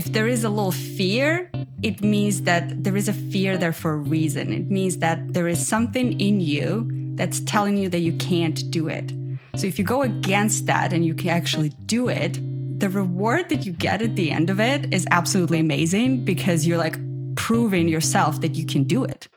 if 0.00 0.14
there 0.14 0.26
is 0.26 0.44
a 0.44 0.48
little 0.48 0.72
fear, 0.72 1.50
it 1.82 2.02
means 2.02 2.40
that 2.48 2.84
there 2.84 2.96
is 2.96 3.06
a 3.06 3.12
fear 3.12 3.58
there 3.58 3.74
for 3.74 3.90
a 3.92 3.96
reason. 3.98 4.50
It 4.50 4.70
means 4.70 4.96
that 5.04 5.34
there 5.34 5.46
is 5.46 5.60
something 5.74 6.18
in 6.18 6.40
you 6.40 6.88
that's 7.16 7.40
telling 7.40 7.76
you 7.76 7.90
that 7.90 8.00
you 8.00 8.14
can't 8.14 8.70
do 8.70 8.88
it. 8.88 9.12
So 9.56 9.66
if 9.66 9.78
you 9.78 9.84
go 9.84 10.00
against 10.00 10.64
that 10.64 10.94
and 10.94 11.04
you 11.04 11.12
can 11.12 11.28
actually 11.28 11.68
do 11.84 12.08
it, 12.08 12.40
the 12.80 12.88
reward 12.88 13.50
that 13.50 13.66
you 13.66 13.72
get 13.72 14.00
at 14.00 14.16
the 14.16 14.30
end 14.30 14.48
of 14.48 14.58
it 14.58 14.90
is 14.90 15.06
absolutely 15.10 15.60
amazing 15.60 16.24
because 16.24 16.66
you're 16.66 16.78
like 16.78 16.96
proving 17.34 17.86
yourself 17.86 18.40
that 18.40 18.54
you 18.54 18.64
can 18.64 18.84
do 18.84 19.04
it. 19.04 19.28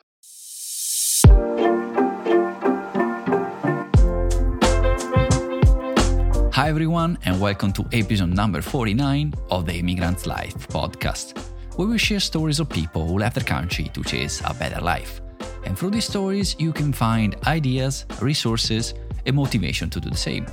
Hi, 6.53 6.69
everyone, 6.69 7.17
and 7.25 7.41
welcome 7.41 7.73
to 7.73 7.85
episode 7.93 8.29
number 8.29 8.61
49 8.61 9.33
of 9.49 9.65
the 9.65 9.73
Immigrant's 9.73 10.27
Life 10.27 10.67
podcast, 10.67 11.35
where 11.77 11.87
we 11.87 11.97
share 11.97 12.19
stories 12.19 12.59
of 12.59 12.69
people 12.69 13.07
who 13.07 13.17
left 13.17 13.33
their 13.33 13.43
country 13.43 13.85
to 13.85 14.03
chase 14.03 14.39
a 14.45 14.53
better 14.53 14.79
life. 14.79 15.19
And 15.63 15.75
through 15.75 15.89
these 15.89 16.05
stories, 16.05 16.55
you 16.59 16.71
can 16.71 16.93
find 16.93 17.35
ideas, 17.47 18.05
resources, 18.21 18.93
and 19.25 19.35
motivation 19.35 19.89
to 19.89 19.99
do 19.99 20.11
the 20.11 20.15
same. 20.15 20.45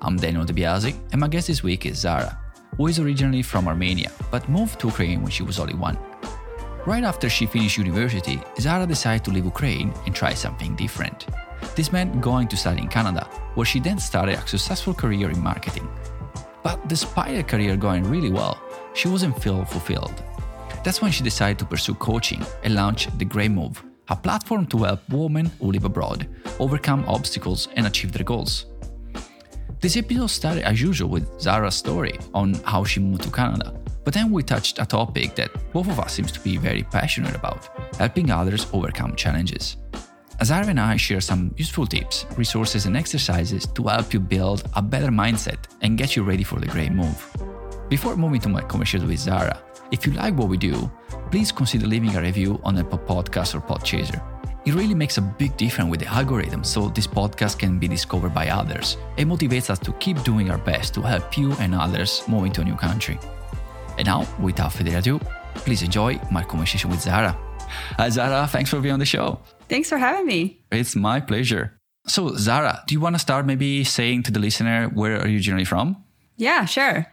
I'm 0.00 0.16
Daniel 0.16 0.44
DeBiase, 0.44 0.92
and 1.12 1.20
my 1.20 1.28
guest 1.28 1.46
this 1.46 1.62
week 1.62 1.86
is 1.86 1.98
Zara, 1.98 2.36
who 2.76 2.88
is 2.88 2.98
originally 2.98 3.42
from 3.42 3.68
Armenia 3.68 4.10
but 4.32 4.48
moved 4.48 4.80
to 4.80 4.88
Ukraine 4.88 5.22
when 5.22 5.30
she 5.30 5.44
was 5.44 5.60
only 5.60 5.74
one. 5.74 5.96
Right 6.84 7.04
after 7.04 7.30
she 7.30 7.46
finished 7.46 7.78
university, 7.78 8.40
Zara 8.58 8.88
decided 8.88 9.24
to 9.26 9.30
leave 9.30 9.44
Ukraine 9.44 9.94
and 10.04 10.16
try 10.16 10.34
something 10.34 10.74
different. 10.74 11.28
This 11.74 11.92
meant 11.92 12.20
going 12.20 12.48
to 12.48 12.56
study 12.56 12.82
in 12.82 12.88
Canada, 12.88 13.24
where 13.54 13.64
she 13.64 13.80
then 13.80 13.98
started 13.98 14.38
a 14.38 14.46
successful 14.46 14.92
career 14.92 15.30
in 15.30 15.42
marketing. 15.42 15.88
But 16.62 16.86
despite 16.86 17.34
her 17.34 17.42
career 17.42 17.76
going 17.76 18.04
really 18.04 18.30
well, 18.30 18.60
she 18.94 19.08
wasn't 19.08 19.42
feel 19.42 19.64
fulfilled. 19.64 20.22
That's 20.84 21.00
when 21.00 21.12
she 21.12 21.24
decided 21.24 21.58
to 21.60 21.64
pursue 21.64 21.94
coaching 21.94 22.44
and 22.62 22.74
launch 22.74 23.08
The 23.16 23.24
Great 23.24 23.50
Move, 23.50 23.82
a 24.08 24.16
platform 24.16 24.66
to 24.66 24.78
help 24.78 25.00
women 25.08 25.46
who 25.60 25.72
live 25.72 25.84
abroad 25.84 26.28
overcome 26.58 27.04
obstacles 27.08 27.68
and 27.76 27.86
achieve 27.86 28.12
their 28.12 28.24
goals. 28.24 28.66
This 29.80 29.96
episode 29.96 30.28
started 30.28 30.64
as 30.64 30.80
usual 30.80 31.08
with 31.08 31.40
Zara's 31.40 31.74
story 31.74 32.18
on 32.34 32.54
how 32.64 32.84
she 32.84 33.00
moved 33.00 33.22
to 33.22 33.30
Canada, 33.30 33.74
but 34.04 34.12
then 34.12 34.30
we 34.30 34.42
touched 34.42 34.78
a 34.78 34.84
topic 34.84 35.34
that 35.36 35.50
both 35.72 35.88
of 35.88 35.98
us 35.98 36.12
seems 36.12 36.32
to 36.32 36.40
be 36.40 36.56
very 36.56 36.82
passionate 36.82 37.34
about, 37.34 37.68
helping 37.96 38.30
others 38.30 38.66
overcome 38.72 39.16
challenges. 39.16 39.76
Zara 40.44 40.66
and 40.66 40.80
I 40.80 40.96
share 40.96 41.20
some 41.20 41.54
useful 41.56 41.86
tips, 41.86 42.26
resources, 42.36 42.86
and 42.86 42.96
exercises 42.96 43.66
to 43.66 43.84
help 43.84 44.12
you 44.12 44.20
build 44.20 44.64
a 44.74 44.82
better 44.82 45.08
mindset 45.08 45.58
and 45.82 45.96
get 45.96 46.16
you 46.16 46.24
ready 46.24 46.42
for 46.42 46.58
the 46.58 46.66
great 46.66 46.92
move. 46.92 47.24
Before 47.88 48.16
moving 48.16 48.40
to 48.40 48.48
my 48.48 48.62
conversation 48.62 49.06
with 49.06 49.20
Zara, 49.20 49.62
if 49.92 50.06
you 50.06 50.12
like 50.12 50.34
what 50.34 50.48
we 50.48 50.56
do, 50.56 50.90
please 51.30 51.52
consider 51.52 51.86
leaving 51.86 52.16
a 52.16 52.20
review 52.20 52.60
on 52.64 52.78
Apple 52.78 52.98
Podcast 52.98 53.54
or 53.54 53.60
Podchaser. 53.60 54.20
It 54.64 54.74
really 54.74 54.94
makes 54.94 55.18
a 55.18 55.22
big 55.22 55.56
difference 55.56 55.90
with 55.90 56.00
the 56.00 56.06
algorithm 56.06 56.64
so 56.64 56.88
this 56.88 57.06
podcast 57.06 57.58
can 57.58 57.78
be 57.78 57.88
discovered 57.88 58.32
by 58.32 58.48
others 58.48 58.96
It 59.16 59.26
motivates 59.26 59.70
us 59.70 59.78
to 59.80 59.92
keep 59.94 60.22
doing 60.22 60.50
our 60.50 60.58
best 60.58 60.94
to 60.94 61.02
help 61.02 61.36
you 61.36 61.52
and 61.54 61.74
others 61.74 62.22
move 62.28 62.46
into 62.46 62.60
a 62.60 62.64
new 62.64 62.76
country. 62.76 63.18
And 63.98 64.06
now, 64.06 64.26
without 64.40 64.72
further 64.72 64.96
ado, 64.96 65.20
please 65.54 65.82
enjoy 65.82 66.18
my 66.30 66.42
conversation 66.42 66.90
with 66.90 67.00
Zara. 67.00 67.36
Hi, 67.98 68.08
Zara. 68.08 68.46
Thanks 68.46 68.70
for 68.70 68.80
being 68.80 68.94
on 68.94 68.98
the 69.00 69.06
show. 69.06 69.40
Thanks 69.68 69.88
for 69.88 69.98
having 69.98 70.26
me. 70.26 70.60
It's 70.70 70.96
my 70.96 71.20
pleasure. 71.20 71.78
So, 72.06 72.34
Zara, 72.36 72.82
do 72.86 72.94
you 72.94 73.00
want 73.00 73.14
to 73.14 73.18
start 73.18 73.46
maybe 73.46 73.84
saying 73.84 74.24
to 74.24 74.32
the 74.32 74.40
listener 74.40 74.88
where 74.88 75.20
are 75.20 75.28
you 75.28 75.36
originally 75.36 75.64
from? 75.64 76.02
Yeah, 76.36 76.64
sure. 76.64 77.06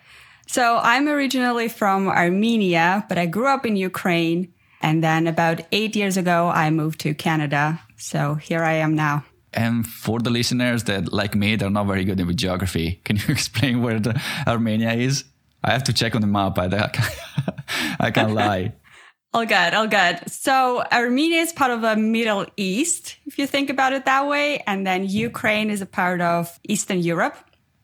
So, 0.48 0.80
I'm 0.82 1.08
originally 1.08 1.70
from 1.70 2.08
Armenia, 2.08 3.06
but 3.08 3.18
I 3.18 3.28
grew 3.28 3.48
up 3.48 3.66
in 3.66 3.76
Ukraine. 3.76 4.54
And 4.82 5.04
then 5.04 5.28
about 5.28 5.62
eight 5.72 5.96
years 5.96 6.18
ago, 6.18 6.48
I 6.48 6.70
moved 6.72 7.02
to 7.02 7.14
Canada. 7.14 7.82
So, 7.98 8.36
here 8.36 8.64
I 8.64 8.74
am 8.74 8.96
now. 8.96 9.26
And 9.54 9.86
for 9.86 10.20
the 10.20 10.30
listeners 10.30 10.84
that, 10.86 11.12
like 11.12 11.36
me, 11.36 11.56
they're 11.56 11.70
not 11.70 11.88
very 11.88 12.04
good 12.06 12.26
with 12.26 12.38
geography, 12.38 13.02
can 13.04 13.18
you 13.18 13.24
explain 13.30 13.82
where 13.82 14.00
the 14.00 14.20
Armenia 14.48 14.94
is? 14.94 15.26
I 15.64 15.72
have 15.72 15.84
to 15.86 15.94
check 15.94 16.16
on 16.16 16.22
the 16.22 16.28
map. 16.28 16.58
I, 16.58 16.66
I 18.00 18.12
can't 18.12 18.34
lie. 18.34 18.74
All 19.32 19.46
good, 19.46 19.76
all 19.76 19.88
good. 19.88 20.28
So 20.32 20.84
Armenia 20.92 21.42
is 21.42 21.54
part 21.54 21.70
of 21.70 21.82
the 21.82 21.96
Middle 21.96 22.48
East, 22.58 23.18
if 23.28 23.38
you 23.38 23.46
think 23.46 23.70
about 23.70 23.94
it 23.94 24.06
that 24.06 24.28
way. 24.28 24.64
And 24.66 24.88
then 24.88 25.08
Ukraine 25.08 25.70
is 25.70 25.82
a 25.82 25.86
part 25.86 26.20
of 26.20 26.60
Eastern 26.68 27.00
Europe. 27.00 27.38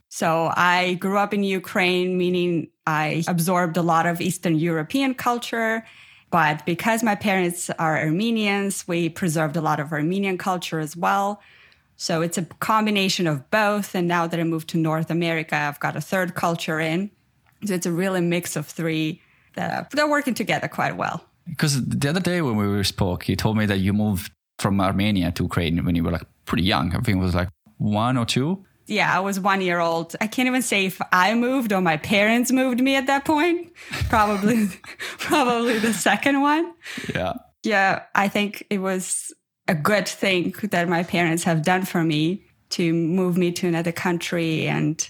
So 0.10 0.52
I 0.56 0.96
grew 0.96 1.20
up 1.20 1.36
in 1.36 1.44
Ukraine, 1.44 2.18
meaning 2.18 2.70
I 2.88 3.24
absorbed 3.28 3.78
a 3.78 3.84
lot 3.84 4.08
of 4.08 4.22
Eastern 4.22 4.56
European 4.56 5.14
culture. 5.14 5.86
But 6.32 6.66
because 6.66 7.04
my 7.04 7.14
parents 7.14 7.70
are 7.70 8.00
Armenians, 8.00 8.88
we 8.88 9.10
preserved 9.10 9.56
a 9.56 9.62
lot 9.62 9.80
of 9.80 9.92
Armenian 9.92 10.40
culture 10.40 10.80
as 10.80 10.98
well. 10.98 11.42
So 11.96 12.24
it's 12.24 12.40
a 12.40 12.46
combination 12.46 13.28
of 13.28 13.52
both. 13.52 13.94
And 13.94 14.08
now 14.08 14.26
that 14.26 14.40
I 14.40 14.44
moved 14.44 14.70
to 14.70 14.78
North 14.80 15.12
America, 15.12 15.56
I've 15.56 15.80
got 15.80 15.96
a 15.96 16.02
third 16.02 16.34
culture 16.34 16.80
in. 16.80 17.12
So 17.66 17.76
it's 17.76 17.86
a 17.86 17.92
really 17.92 18.22
mix 18.22 18.56
of 18.56 18.66
three 18.66 19.22
that 19.54 19.94
are 19.96 20.10
working 20.10 20.34
together 20.34 20.68
quite 20.68 20.98
well. 20.98 21.24
Because 21.48 21.84
the 21.86 22.10
other 22.10 22.20
day 22.20 22.42
when 22.42 22.56
we 22.58 22.84
spoke, 22.84 23.30
you 23.30 23.36
told 23.36 23.58
me 23.58 23.66
that 23.66 23.78
you 23.78 23.94
moved 23.94 24.32
from 24.60 24.80
Armenia 24.82 25.32
to 25.34 25.44
Ukraine 25.44 25.84
when 25.86 25.96
you 25.96 26.04
were 26.04 26.12
like 26.12 26.26
pretty 26.46 26.64
young. 26.64 26.96
I 26.96 27.00
think 27.00 27.18
it 27.18 27.22
was 27.22 27.36
like 27.36 27.50
one 27.78 28.18
or 28.18 28.26
two. 28.26 28.66
Yeah, 28.88 29.16
I 29.16 29.20
was 29.20 29.40
one 29.40 29.62
year 29.62 29.80
old. 29.80 30.16
I 30.22 30.28
can't 30.28 30.48
even 30.48 30.62
say 30.62 30.86
if 30.86 31.02
I 31.12 31.34
moved 31.34 31.74
or 31.74 31.82
my 31.82 31.98
parents 31.98 32.52
moved 32.52 32.80
me 32.82 32.96
at 32.96 33.08
that 33.08 33.26
point. 33.26 33.72
Probably, 34.10 34.68
probably 35.18 35.80
the 35.80 35.94
second 35.94 36.42
one. 36.42 36.74
Yeah. 37.14 37.34
Yeah, 37.64 38.04
I 38.14 38.28
think 38.28 38.66
it 38.70 38.78
was 38.78 39.34
a 39.68 39.74
good 39.74 40.08
thing 40.08 40.54
that 40.70 40.88
my 40.88 41.04
parents 41.04 41.44
have 41.44 41.64
done 41.64 41.84
for 41.84 42.04
me 42.04 42.46
to 42.72 42.94
move 42.94 43.38
me 43.38 43.52
to 43.54 43.68
another 43.68 43.92
country. 43.92 44.68
And 44.68 45.08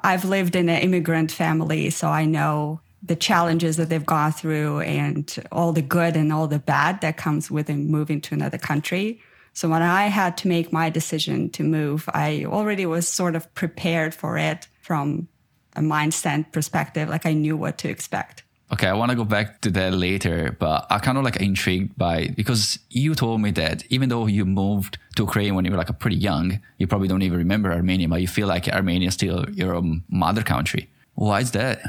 I've 0.00 0.26
lived 0.26 0.54
in 0.54 0.68
an 0.68 0.82
immigrant 0.82 1.32
family, 1.32 1.88
so 1.88 2.08
I 2.08 2.26
know 2.26 2.80
the 3.04 3.16
challenges 3.16 3.76
that 3.76 3.90
they've 3.90 4.06
gone 4.06 4.32
through 4.32 4.80
and 4.80 5.36
all 5.52 5.72
the 5.72 5.82
good 5.82 6.16
and 6.16 6.32
all 6.32 6.48
the 6.48 6.58
bad 6.58 7.00
that 7.02 7.16
comes 7.16 7.50
with 7.50 7.68
moving 7.68 8.20
to 8.22 8.34
another 8.34 8.58
country. 8.58 9.20
So 9.52 9.68
when 9.68 9.82
I 9.82 10.06
had 10.06 10.36
to 10.38 10.48
make 10.48 10.72
my 10.72 10.90
decision 10.90 11.50
to 11.50 11.62
move, 11.62 12.08
I 12.12 12.44
already 12.46 12.86
was 12.86 13.06
sort 13.06 13.36
of 13.36 13.52
prepared 13.54 14.14
for 14.14 14.38
it 14.38 14.66
from 14.80 15.28
a 15.76 15.80
mindset 15.80 16.50
perspective. 16.50 17.08
Like 17.08 17.26
I 17.26 17.34
knew 17.34 17.56
what 17.56 17.78
to 17.78 17.88
expect. 17.88 18.42
Okay, 18.72 18.88
I 18.88 18.94
want 18.94 19.10
to 19.10 19.16
go 19.16 19.24
back 19.24 19.60
to 19.60 19.70
that 19.72 19.92
later, 19.92 20.56
but 20.58 20.86
I 20.90 20.98
kind 20.98 21.18
of 21.18 21.22
like 21.22 21.36
intrigued 21.36 21.96
by 21.96 22.28
because 22.34 22.78
you 22.90 23.14
told 23.14 23.42
me 23.42 23.50
that 23.52 23.84
even 23.90 24.08
though 24.08 24.26
you 24.26 24.44
moved 24.46 24.98
to 25.16 25.22
Ukraine 25.22 25.54
when 25.54 25.64
you 25.64 25.70
were 25.70 25.76
like 25.76 25.96
pretty 25.98 26.16
young, 26.16 26.60
you 26.78 26.86
probably 26.86 27.06
don't 27.06 27.22
even 27.22 27.38
remember 27.38 27.70
Armenia, 27.70 28.08
but 28.08 28.20
you 28.22 28.26
feel 28.26 28.48
like 28.48 28.66
Armenia 28.68 29.08
is 29.08 29.14
still 29.14 29.44
your 29.50 29.76
um, 29.76 30.02
mother 30.08 30.42
country. 30.42 30.88
Why 31.14 31.40
is 31.40 31.52
that? 31.52 31.82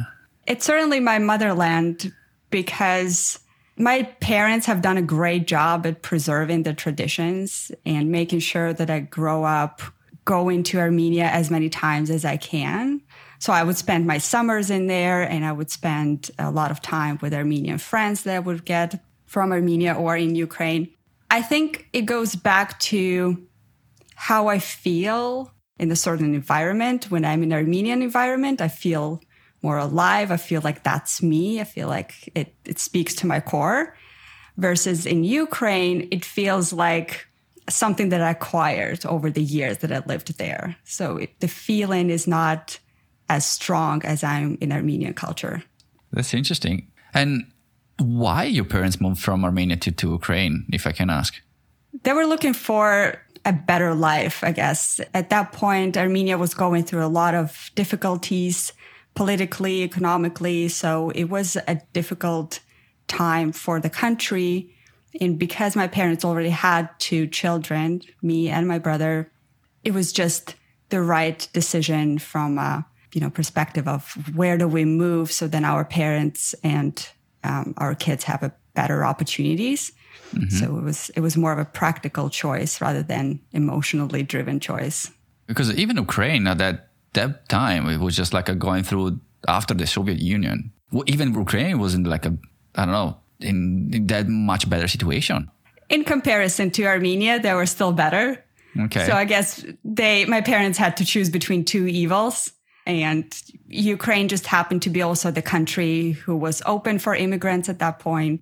It's 0.46 0.66
certainly 0.66 1.00
my 1.00 1.20
motherland 1.20 2.14
because 2.50 3.40
my 3.78 4.04
parents 4.04 4.66
have 4.68 4.82
done 4.82 4.98
a 4.98 5.02
great 5.02 5.48
job 5.48 5.86
at 5.86 6.02
preserving 6.02 6.64
the 6.64 6.74
traditions 6.74 7.72
and 7.86 8.12
making 8.12 8.40
sure 8.40 8.72
that 8.74 8.90
I 8.90 9.00
grow 9.00 9.44
up 9.44 9.82
going 10.24 10.64
to 10.64 10.80
Armenia 10.80 11.26
as 11.26 11.52
many 11.52 11.70
times 11.70 12.10
as 12.10 12.26
I 12.26 12.38
can. 12.38 13.02
So 13.40 13.54
I 13.54 13.64
would 13.64 13.78
spend 13.78 14.08
my 14.08 14.18
summers 14.18 14.70
in 14.70 14.88
there 14.88 15.24
and 15.24 15.46
I 15.46 15.52
would 15.52 15.70
spend 15.70 16.32
a 16.40 16.50
lot 16.50 16.72
of 16.72 16.82
time 16.82 17.20
with 17.22 17.34
Armenian 17.34 17.78
friends 17.78 18.24
that 18.24 18.36
I 18.36 18.40
would 18.40 18.66
get 18.66 19.04
from 19.26 19.52
Armenia 19.52 19.94
or 19.94 20.16
in 20.16 20.36
Ukraine. 20.36 20.90
I 21.30 21.42
think 21.42 21.88
it 21.92 22.04
goes 22.04 22.36
back 22.36 22.80
to 22.80 23.46
how 24.16 24.48
I 24.48 24.60
feel 24.60 25.52
in 25.78 25.92
a 25.92 25.96
certain 25.96 26.34
environment. 26.34 27.12
When 27.12 27.26
I'm 27.26 27.44
in 27.44 27.52
an 27.52 27.58
Armenian 27.58 28.02
environment, 28.02 28.62
I 28.62 28.70
feel 28.70 29.22
more 29.66 29.80
alive. 29.90 30.28
I 30.32 30.38
feel 30.38 30.62
like 30.68 30.80
that's 30.84 31.22
me. 31.22 31.60
I 31.60 31.64
feel 31.76 31.88
like 31.98 32.12
it, 32.36 32.54
it 32.66 32.78
speaks 32.80 33.14
to 33.16 33.28
my 33.28 33.40
core. 33.52 33.82
Versus 34.58 35.06
in 35.06 35.24
Ukraine, 35.24 36.08
it 36.12 36.24
feels 36.24 36.68
like 36.72 37.28
something 37.68 38.10
that 38.10 38.22
I 38.22 38.32
acquired 38.38 39.06
over 39.06 39.28
the 39.30 39.48
years 39.58 39.80
that 39.80 39.92
I 39.92 40.02
lived 40.06 40.38
there. 40.38 40.78
So 40.84 41.18
it, 41.18 41.32
the 41.40 41.48
feeling 41.48 42.10
is 42.10 42.26
not 42.28 42.80
as 43.28 43.44
strong 43.46 44.06
as 44.06 44.24
I'm 44.24 44.58
in 44.62 44.72
Armenian 44.72 45.14
culture. 45.14 45.64
That's 46.14 46.34
interesting. 46.34 46.78
And 47.14 47.52
why 47.98 48.44
your 48.44 48.66
parents 48.66 49.02
moved 49.02 49.22
from 49.22 49.44
Armenia 49.44 49.78
to, 49.78 49.92
to 49.92 50.12
Ukraine, 50.12 50.66
if 50.72 50.86
I 50.86 50.92
can 50.92 51.10
ask? 51.10 51.32
They 52.04 52.14
were 52.14 52.28
looking 52.34 52.54
for 52.54 53.16
a 53.46 53.54
better 53.54 53.94
life, 53.94 54.44
I 54.44 54.52
guess. 54.52 55.02
At 55.14 55.30
that 55.30 55.52
point, 55.52 55.98
Armenia 55.98 56.38
was 56.38 56.54
going 56.54 56.84
through 56.84 57.06
a 57.06 57.14
lot 57.22 57.34
of 57.36 57.72
difficulties 57.76 58.74
politically, 59.16 59.84
economically. 59.84 60.68
So 60.68 61.10
it 61.12 61.26
was 61.26 61.58
a 61.68 61.82
difficult 61.94 62.60
time 63.08 63.52
for 63.52 63.80
the 63.80 63.90
country. 63.90 64.76
And 65.20 65.40
because 65.40 65.76
my 65.76 65.88
parents 65.88 66.26
already 66.26 66.50
had 66.50 66.90
two 67.00 67.28
children, 67.28 68.02
me 68.22 68.50
and 68.50 68.68
my 68.68 68.80
brother, 68.80 69.32
it 69.84 69.94
was 69.94 70.12
just 70.12 70.56
the 70.90 71.02
right 71.02 71.48
decision 71.54 72.20
from 72.20 72.58
a 72.58 72.86
you 73.16 73.22
know, 73.22 73.30
perspective 73.30 73.88
of 73.88 74.14
where 74.36 74.58
do 74.58 74.68
we 74.68 74.84
move 74.84 75.32
so 75.32 75.48
then 75.48 75.64
our 75.64 75.86
parents 75.86 76.54
and 76.64 77.08
um, 77.46 77.74
our 77.78 77.96
kids 77.96 78.26
have 78.26 78.44
a 78.44 78.54
better 78.74 79.06
opportunities. 79.06 79.94
Mm-hmm. 80.34 80.50
So 80.50 80.78
it 80.78 80.84
was 80.84 81.10
it 81.16 81.22
was 81.22 81.38
more 81.38 81.54
of 81.54 81.60
a 81.60 81.66
practical 81.66 82.30
choice 82.30 82.82
rather 82.82 83.02
than 83.02 83.40
emotionally 83.54 84.22
driven 84.22 84.60
choice. 84.60 85.10
Because 85.48 85.74
even 85.76 85.96
Ukraine 85.96 86.46
at 86.46 86.58
that 86.58 86.90
that 87.16 87.50
time 87.50 87.90
it 87.90 88.00
was 88.00 88.16
just 88.16 88.34
like 88.34 88.48
a 88.48 88.56
going 88.56 88.84
through 88.84 89.20
after 89.48 89.74
the 89.74 89.88
Soviet 89.88 90.20
Union. 90.20 90.72
Even 91.08 91.34
Ukraine 91.34 91.80
was 91.80 91.94
in 91.94 92.04
like 92.04 92.26
a 92.26 92.38
I 92.76 92.86
don't 92.86 92.94
know 92.94 93.18
in, 93.40 93.90
in 93.94 94.08
that 94.08 94.28
much 94.28 94.70
better 94.70 94.88
situation. 94.88 95.50
In 95.90 96.04
comparison 96.04 96.72
to 96.72 96.86
Armenia, 96.86 97.40
they 97.40 97.54
were 97.54 97.66
still 97.66 97.92
better. 97.92 98.44
Okay. 98.80 99.06
So 99.06 99.14
I 99.14 99.26
guess 99.26 99.66
they 99.84 100.26
my 100.26 100.42
parents 100.42 100.78
had 100.78 100.98
to 100.98 101.06
choose 101.06 101.30
between 101.30 101.66
two 101.66 101.88
evils. 101.88 102.52
And 102.88 103.26
Ukraine 103.68 104.28
just 104.28 104.46
happened 104.46 104.84
to 104.84 104.92
be 104.92 105.02
also 105.02 105.32
the 105.32 105.42
country 105.42 106.12
who 106.12 106.36
was 106.36 106.62
open 106.66 107.00
for 107.00 107.16
immigrants 107.16 107.68
at 107.68 107.80
that 107.80 108.00
point. 108.00 108.42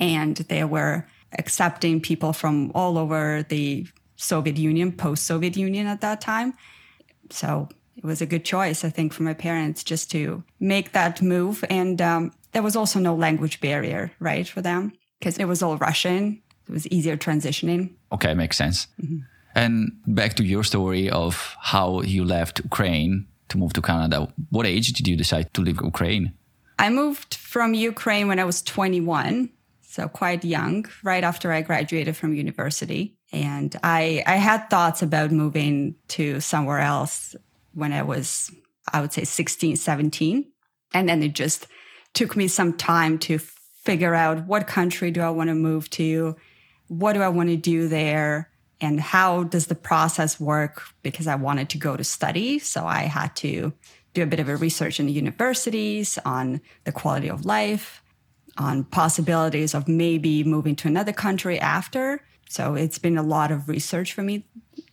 And 0.00 0.36
they 0.36 0.64
were 0.64 1.06
accepting 1.38 2.00
people 2.00 2.32
from 2.32 2.72
all 2.74 2.98
over 2.98 3.44
the 3.48 3.86
Soviet 4.16 4.56
Union, 4.56 4.90
post 4.92 5.26
Soviet 5.26 5.56
Union 5.56 5.86
at 5.86 6.00
that 6.00 6.20
time. 6.20 6.54
So 7.30 7.68
it 7.96 8.04
was 8.04 8.20
a 8.20 8.26
good 8.26 8.44
choice, 8.44 8.84
I 8.84 8.90
think, 8.90 9.12
for 9.12 9.22
my 9.22 9.34
parents 9.34 9.84
just 9.84 10.10
to 10.12 10.42
make 10.60 10.92
that 10.92 11.22
move. 11.22 11.64
And 11.70 12.00
um, 12.02 12.32
there 12.52 12.62
was 12.62 12.76
also 12.76 12.98
no 12.98 13.14
language 13.14 13.60
barrier, 13.60 14.12
right, 14.18 14.46
for 14.48 14.62
them 14.62 14.92
because 15.18 15.38
it 15.38 15.46
was 15.46 15.62
all 15.62 15.76
Russian. 15.76 16.42
It 16.68 16.72
was 16.72 16.86
easier 16.88 17.16
transitioning. 17.16 17.92
Okay, 18.12 18.34
makes 18.34 18.56
sense. 18.56 18.86
Mm-hmm. 19.02 19.18
And 19.54 19.92
back 20.06 20.34
to 20.34 20.44
your 20.44 20.64
story 20.64 21.08
of 21.08 21.54
how 21.60 22.00
you 22.02 22.24
left 22.24 22.60
Ukraine 22.60 23.26
to 23.48 23.58
move 23.58 23.72
to 23.74 23.82
Canada. 23.82 24.32
What 24.50 24.66
age 24.66 24.92
did 24.92 25.06
you 25.06 25.16
decide 25.16 25.54
to 25.54 25.60
leave 25.60 25.80
Ukraine? 25.80 26.32
I 26.78 26.90
moved 26.90 27.34
from 27.34 27.72
Ukraine 27.74 28.26
when 28.26 28.40
I 28.40 28.44
was 28.44 28.62
21, 28.62 29.50
so 29.82 30.08
quite 30.08 30.44
young, 30.44 30.86
right 31.04 31.22
after 31.22 31.52
I 31.52 31.62
graduated 31.62 32.16
from 32.16 32.34
university. 32.34 33.14
And 33.32 33.76
I, 33.82 34.24
I 34.26 34.36
had 34.36 34.68
thoughts 34.70 35.02
about 35.02 35.30
moving 35.30 35.94
to 36.08 36.40
somewhere 36.40 36.80
else 36.80 37.36
when 37.74 37.92
I 37.92 38.02
was, 38.02 38.50
I 38.92 39.00
would 39.00 39.12
say 39.12 39.24
16, 39.24 39.76
17. 39.76 40.50
And 40.92 41.08
then 41.08 41.22
it 41.22 41.34
just 41.34 41.66
took 42.12 42.36
me 42.36 42.48
some 42.48 42.72
time 42.76 43.18
to 43.20 43.38
figure 43.38 44.14
out 44.14 44.46
what 44.46 44.66
country 44.66 45.10
do 45.10 45.20
I 45.20 45.30
want 45.30 45.48
to 45.48 45.54
move 45.54 45.90
to? 45.90 46.36
What 46.88 47.14
do 47.14 47.22
I 47.22 47.28
want 47.28 47.50
to 47.50 47.56
do 47.56 47.88
there? 47.88 48.50
and 48.80 49.00
how 49.00 49.44
does 49.44 49.68
the 49.68 49.74
process 49.74 50.38
work 50.38 50.82
because 51.02 51.26
I 51.26 51.36
wanted 51.36 51.70
to 51.70 51.78
go 51.78 51.96
to 51.96 52.04
study. 52.04 52.58
So 52.58 52.86
I 52.86 53.02
had 53.02 53.34
to 53.36 53.72
do 54.12 54.22
a 54.22 54.26
bit 54.26 54.40
of 54.40 54.48
a 54.48 54.56
research 54.56 55.00
in 55.00 55.06
the 55.06 55.12
universities 55.12 56.18
on 56.24 56.60
the 56.84 56.92
quality 56.92 57.28
of 57.28 57.44
life, 57.44 58.02
on 58.58 58.84
possibilities 58.84 59.74
of 59.74 59.88
maybe 59.88 60.44
moving 60.44 60.76
to 60.76 60.88
another 60.88 61.12
country 61.12 61.58
after. 61.58 62.22
So 62.48 62.74
it's 62.74 62.98
been 62.98 63.16
a 63.16 63.22
lot 63.22 63.50
of 63.50 63.68
research 63.68 64.12
for 64.12 64.22
me. 64.22 64.46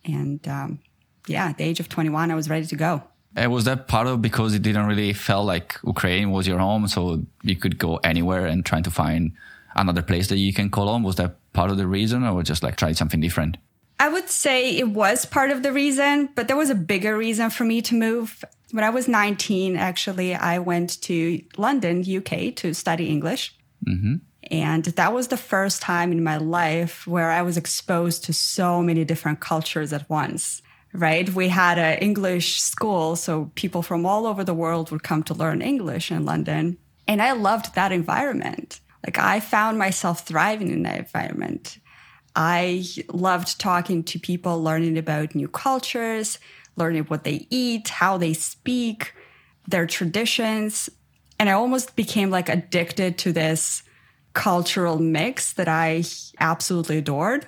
And 0.05 0.47
um, 0.47 0.79
yeah, 1.27 1.47
at 1.47 1.57
the 1.57 1.63
age 1.63 1.79
of 1.79 1.89
21, 1.89 2.31
I 2.31 2.35
was 2.35 2.49
ready 2.49 2.65
to 2.65 2.75
go. 2.75 3.03
And 3.35 3.51
was 3.51 3.65
that 3.65 3.87
part 3.87 4.07
of 4.07 4.21
because 4.21 4.53
it 4.53 4.61
didn't 4.61 4.87
really 4.87 5.13
feel 5.13 5.43
like 5.43 5.77
Ukraine 5.85 6.31
was 6.31 6.47
your 6.47 6.59
home, 6.59 6.87
so 6.87 7.23
you 7.43 7.55
could 7.55 7.77
go 7.77 7.97
anywhere 7.97 8.45
and 8.45 8.65
trying 8.65 8.83
to 8.83 8.91
find 8.91 9.31
another 9.75 10.01
place 10.01 10.27
that 10.27 10.37
you 10.37 10.53
can 10.53 10.69
call 10.69 10.87
home? 10.87 11.03
Was 11.03 11.15
that 11.15 11.35
part 11.53 11.71
of 11.71 11.77
the 11.77 11.87
reason, 11.87 12.23
or 12.23 12.43
just 12.43 12.61
like 12.63 12.75
try 12.75 12.91
something 12.91 13.21
different? 13.21 13.57
I 13.99 14.09
would 14.09 14.29
say 14.29 14.77
it 14.77 14.89
was 14.89 15.25
part 15.25 15.51
of 15.51 15.61
the 15.63 15.71
reason, 15.71 16.29
but 16.35 16.47
there 16.47 16.57
was 16.57 16.71
a 16.71 16.75
bigger 16.75 17.15
reason 17.15 17.51
for 17.51 17.63
me 17.63 17.81
to 17.83 17.95
move. 17.95 18.43
When 18.71 18.83
I 18.83 18.89
was 18.89 19.07
19, 19.07 19.77
actually, 19.77 20.33
I 20.33 20.57
went 20.59 21.01
to 21.03 21.41
London, 21.55 22.03
UK 22.03 22.55
to 22.55 22.73
study 22.73 23.09
English. 23.09 23.55
Mm-hmm. 23.85 24.15
And 24.49 24.83
that 24.85 25.13
was 25.13 25.27
the 25.27 25.37
first 25.37 25.81
time 25.81 26.11
in 26.11 26.23
my 26.23 26.37
life 26.37 27.05
where 27.05 27.29
I 27.29 27.41
was 27.43 27.57
exposed 27.57 28.25
to 28.25 28.33
so 28.33 28.81
many 28.81 29.05
different 29.05 29.39
cultures 29.39 29.93
at 29.93 30.09
once, 30.09 30.61
right? 30.93 31.29
We 31.29 31.47
had 31.47 31.77
an 31.77 31.99
English 31.99 32.61
school, 32.61 33.15
so 33.15 33.51
people 33.55 33.81
from 33.81 34.05
all 34.05 34.25
over 34.25 34.43
the 34.43 34.53
world 34.53 34.91
would 34.91 35.03
come 35.03 35.23
to 35.23 35.33
learn 35.33 35.61
English 35.61 36.11
in 36.11 36.25
London. 36.25 36.77
And 37.07 37.21
I 37.21 37.31
loved 37.31 37.75
that 37.75 37.91
environment. 37.91 38.79
Like 39.05 39.17
I 39.17 39.39
found 39.39 39.77
myself 39.77 40.25
thriving 40.25 40.69
in 40.69 40.83
that 40.83 40.99
environment. 40.99 41.79
I 42.35 42.85
loved 43.11 43.59
talking 43.59 44.03
to 44.03 44.19
people, 44.19 44.61
learning 44.61 44.97
about 44.97 45.35
new 45.35 45.47
cultures, 45.47 46.39
learning 46.77 47.03
what 47.05 47.23
they 47.23 47.47
eat, 47.49 47.89
how 47.89 48.17
they 48.17 48.33
speak, 48.33 49.13
their 49.67 49.85
traditions. 49.85 50.89
And 51.39 51.49
I 51.49 51.53
almost 51.53 51.95
became 51.95 52.29
like 52.29 52.47
addicted 52.47 53.17
to 53.19 53.33
this 53.33 53.83
cultural 54.33 54.99
mix 54.99 55.53
that 55.53 55.67
I 55.67 56.03
absolutely 56.39 56.99
adored. 56.99 57.47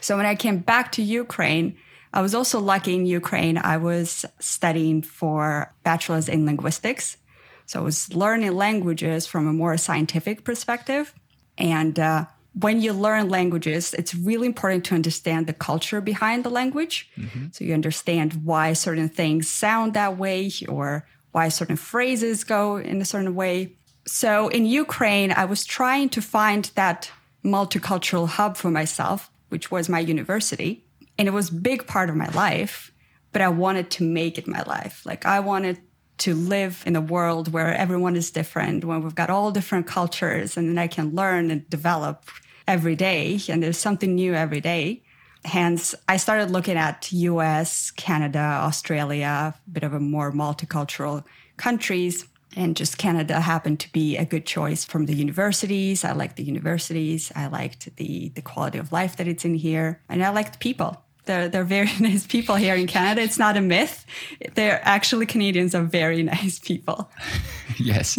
So 0.00 0.16
when 0.16 0.26
I 0.26 0.34
came 0.34 0.58
back 0.58 0.92
to 0.92 1.02
Ukraine, 1.02 1.76
I 2.16 2.22
was 2.22 2.34
also 2.34 2.60
lucky 2.60 2.94
in 2.94 3.04
Ukraine. 3.04 3.58
I 3.58 3.76
was 3.76 4.24
studying 4.40 5.02
for 5.02 5.70
bachelor's 5.84 6.30
in 6.30 6.46
linguistics. 6.46 7.18
So 7.66 7.80
I 7.80 7.82
was 7.82 8.14
learning 8.14 8.56
languages 8.56 9.26
from 9.26 9.46
a 9.46 9.52
more 9.52 9.76
scientific 9.76 10.42
perspective. 10.42 11.12
And 11.58 11.98
uh, 11.98 12.24
when 12.58 12.80
you 12.80 12.94
learn 12.94 13.28
languages, 13.28 13.92
it's 13.92 14.14
really 14.14 14.46
important 14.46 14.86
to 14.86 14.94
understand 14.94 15.46
the 15.46 15.52
culture 15.52 16.00
behind 16.00 16.42
the 16.42 16.48
language. 16.48 17.10
Mm-hmm. 17.18 17.48
So 17.52 17.64
you 17.66 17.74
understand 17.74 18.46
why 18.46 18.72
certain 18.72 19.10
things 19.10 19.50
sound 19.50 19.92
that 19.92 20.16
way 20.16 20.50
or 20.70 21.06
why 21.32 21.50
certain 21.50 21.76
phrases 21.76 22.44
go 22.44 22.78
in 22.78 22.98
a 23.02 23.04
certain 23.04 23.34
way. 23.34 23.76
So 24.06 24.48
in 24.48 24.64
Ukraine, 24.64 25.32
I 25.32 25.44
was 25.44 25.66
trying 25.66 26.08
to 26.10 26.22
find 26.22 26.70
that 26.76 27.10
multicultural 27.44 28.26
hub 28.26 28.56
for 28.56 28.70
myself, 28.70 29.30
which 29.50 29.70
was 29.70 29.90
my 29.90 30.00
university. 30.00 30.85
And 31.18 31.28
it 31.28 31.32
was 31.32 31.50
big 31.50 31.86
part 31.86 32.10
of 32.10 32.16
my 32.16 32.28
life, 32.28 32.92
but 33.32 33.42
I 33.42 33.48
wanted 33.48 33.90
to 33.92 34.04
make 34.04 34.38
it 34.38 34.46
my 34.46 34.62
life. 34.62 35.04
Like 35.04 35.24
I 35.26 35.40
wanted 35.40 35.78
to 36.18 36.34
live 36.34 36.82
in 36.86 36.96
a 36.96 37.00
world 37.00 37.52
where 37.52 37.74
everyone 37.74 38.16
is 38.16 38.30
different, 38.30 38.84
when 38.84 39.02
we've 39.02 39.14
got 39.14 39.30
all 39.30 39.50
different 39.50 39.86
cultures, 39.86 40.56
and 40.56 40.68
then 40.68 40.78
I 40.78 40.86
can 40.86 41.14
learn 41.14 41.50
and 41.50 41.68
develop 41.68 42.24
every 42.66 42.96
day 42.96 43.40
and 43.48 43.62
there's 43.62 43.78
something 43.78 44.14
new 44.14 44.34
every 44.34 44.60
day. 44.60 45.02
Hence, 45.44 45.94
I 46.08 46.16
started 46.16 46.50
looking 46.50 46.76
at 46.76 47.12
US, 47.12 47.92
Canada, 47.92 48.38
Australia, 48.38 49.54
a 49.54 49.70
bit 49.70 49.84
of 49.84 49.94
a 49.94 50.00
more 50.00 50.32
multicultural 50.32 51.24
countries. 51.56 52.26
And 52.56 52.74
just 52.74 52.98
Canada 52.98 53.40
happened 53.40 53.80
to 53.80 53.92
be 53.92 54.16
a 54.16 54.24
good 54.24 54.46
choice 54.46 54.84
from 54.84 55.06
the 55.06 55.14
universities. 55.14 56.04
I 56.04 56.12
liked 56.12 56.36
the 56.36 56.42
universities. 56.42 57.30
I 57.36 57.48
liked 57.48 57.94
the, 57.96 58.30
the 58.30 58.42
quality 58.42 58.78
of 58.78 58.92
life 58.92 59.16
that 59.18 59.28
it's 59.28 59.44
in 59.44 59.54
here. 59.54 60.00
And 60.08 60.24
I 60.24 60.30
liked 60.30 60.58
people. 60.58 61.02
They're, 61.26 61.48
they're 61.48 61.64
very 61.64 61.90
nice 62.00 62.26
people 62.26 62.56
here 62.56 62.74
in 62.74 62.86
Canada. 62.86 63.20
It's 63.20 63.38
not 63.38 63.56
a 63.56 63.60
myth. 63.60 64.06
They're 64.54 64.80
actually 64.84 65.26
Canadians 65.26 65.74
are 65.74 65.82
very 65.82 66.22
nice 66.36 66.58
people. 66.58 67.10
yes. 67.78 68.18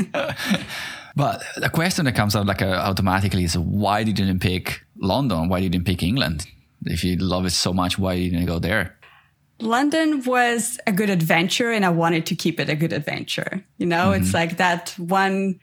But 1.16 1.42
the 1.56 1.70
question 1.70 2.06
that 2.06 2.14
comes 2.14 2.36
up 2.36 2.46
like 2.46 2.62
uh, 2.62 2.66
automatically 2.66 3.44
is 3.44 3.58
why 3.58 4.04
did 4.04 4.20
you 4.20 4.36
pick 4.36 4.86
London? 4.98 5.50
Why 5.50 5.62
didn't 5.62 5.76
you 5.76 5.84
pick 5.84 6.04
England? 6.04 6.46
If 6.86 7.04
you 7.04 7.16
love 7.16 7.46
it 7.46 7.52
so 7.52 7.74
much, 7.74 7.98
why 7.98 8.18
didn't 8.18 8.40
you 8.40 8.46
go 8.46 8.60
there? 8.60 8.96
London 9.60 10.24
was 10.24 10.80
a 10.86 10.92
good 10.92 11.10
adventure 11.10 11.72
and 11.72 11.84
I 11.84 11.90
wanted 11.90 12.28
to 12.28 12.36
keep 12.36 12.60
it 12.60 12.70
a 12.70 12.76
good 12.76 12.94
adventure. 12.94 13.64
You 13.80 13.88
know, 13.88 14.12
mm-hmm. 14.12 14.22
it's 14.22 14.34
like 14.34 14.58
that 14.58 14.94
one 14.98 15.60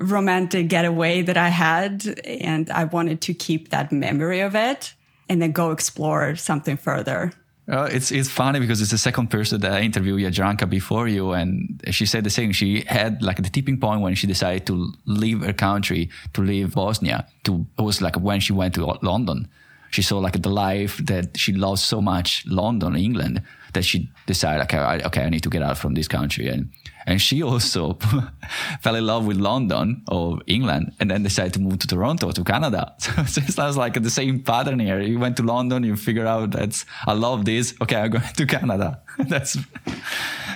romantic 0.00 0.68
getaway 0.68 1.22
that 1.22 1.36
I 1.36 1.48
had 1.48 2.04
and 2.24 2.68
I 2.70 2.84
wanted 2.84 3.20
to 3.22 3.34
keep 3.34 3.70
that 3.70 3.92
memory 3.92 4.40
of 4.40 4.54
it 4.54 4.94
and 5.28 5.40
then 5.40 5.52
go 5.52 5.70
explore 5.70 6.36
something 6.36 6.76
further. 6.76 7.32
Uh, 7.70 7.86
it's 7.92 8.10
it's 8.10 8.30
funny 8.30 8.60
because 8.60 8.80
it's 8.80 8.92
the 8.92 8.98
second 8.98 9.28
person 9.28 9.60
that 9.60 9.72
I 9.72 9.80
interviewed 9.80 10.20
Jadranka 10.22 10.68
before 10.68 11.06
you, 11.06 11.32
and 11.32 11.82
she 11.90 12.06
said 12.06 12.24
the 12.24 12.30
same. 12.30 12.52
She 12.52 12.80
had 12.86 13.22
like 13.22 13.42
the 13.42 13.50
tipping 13.50 13.78
point 13.78 14.00
when 14.00 14.14
she 14.14 14.26
decided 14.26 14.66
to 14.68 14.94
leave 15.04 15.42
her 15.42 15.52
country 15.52 16.08
to 16.32 16.40
leave 16.40 16.74
Bosnia. 16.74 17.26
To 17.44 17.66
it 17.78 17.82
was 17.82 18.00
like 18.00 18.18
when 18.18 18.40
she 18.40 18.54
went 18.54 18.74
to 18.76 18.98
London. 19.02 19.48
She 19.90 20.02
saw 20.02 20.18
like 20.18 20.40
the 20.40 20.50
life 20.50 20.98
that 21.06 21.36
she 21.36 21.52
loved 21.52 21.80
so 21.80 22.00
much, 22.00 22.44
London, 22.46 22.96
England, 22.96 23.42
that 23.72 23.84
she 23.84 24.10
decided, 24.26 24.62
okay, 24.64 24.78
I, 24.78 24.98
okay, 25.00 25.22
I 25.22 25.30
need 25.30 25.42
to 25.42 25.50
get 25.50 25.62
out 25.62 25.78
from 25.78 25.94
this 25.94 26.08
country. 26.08 26.48
And 26.48 26.70
and 27.08 27.22
she 27.22 27.42
also 27.42 27.94
fell 28.82 28.94
in 28.94 29.06
love 29.06 29.26
with 29.26 29.38
London 29.38 30.02
or 30.08 30.40
England 30.46 30.92
and 31.00 31.10
then 31.10 31.22
decided 31.22 31.54
to 31.54 31.60
move 31.60 31.78
to 31.78 31.86
Toronto, 31.86 32.30
to 32.30 32.44
Canada. 32.44 32.94
So 33.26 33.40
it 33.40 33.52
sounds 33.52 33.76
like 33.78 33.94
the 33.94 34.10
same 34.10 34.40
pattern 34.40 34.78
here. 34.78 35.00
You 35.00 35.18
went 35.18 35.38
to 35.38 35.42
London, 35.42 35.84
you 35.84 35.96
figure 35.96 36.26
out 36.26 36.50
that 36.50 36.84
I 37.06 37.14
love 37.14 37.46
this. 37.46 37.74
Okay, 37.80 37.96
I'm 37.96 38.10
going 38.14 38.24
to 38.36 38.46
Canada. 38.46 39.00
that's, 39.18 39.56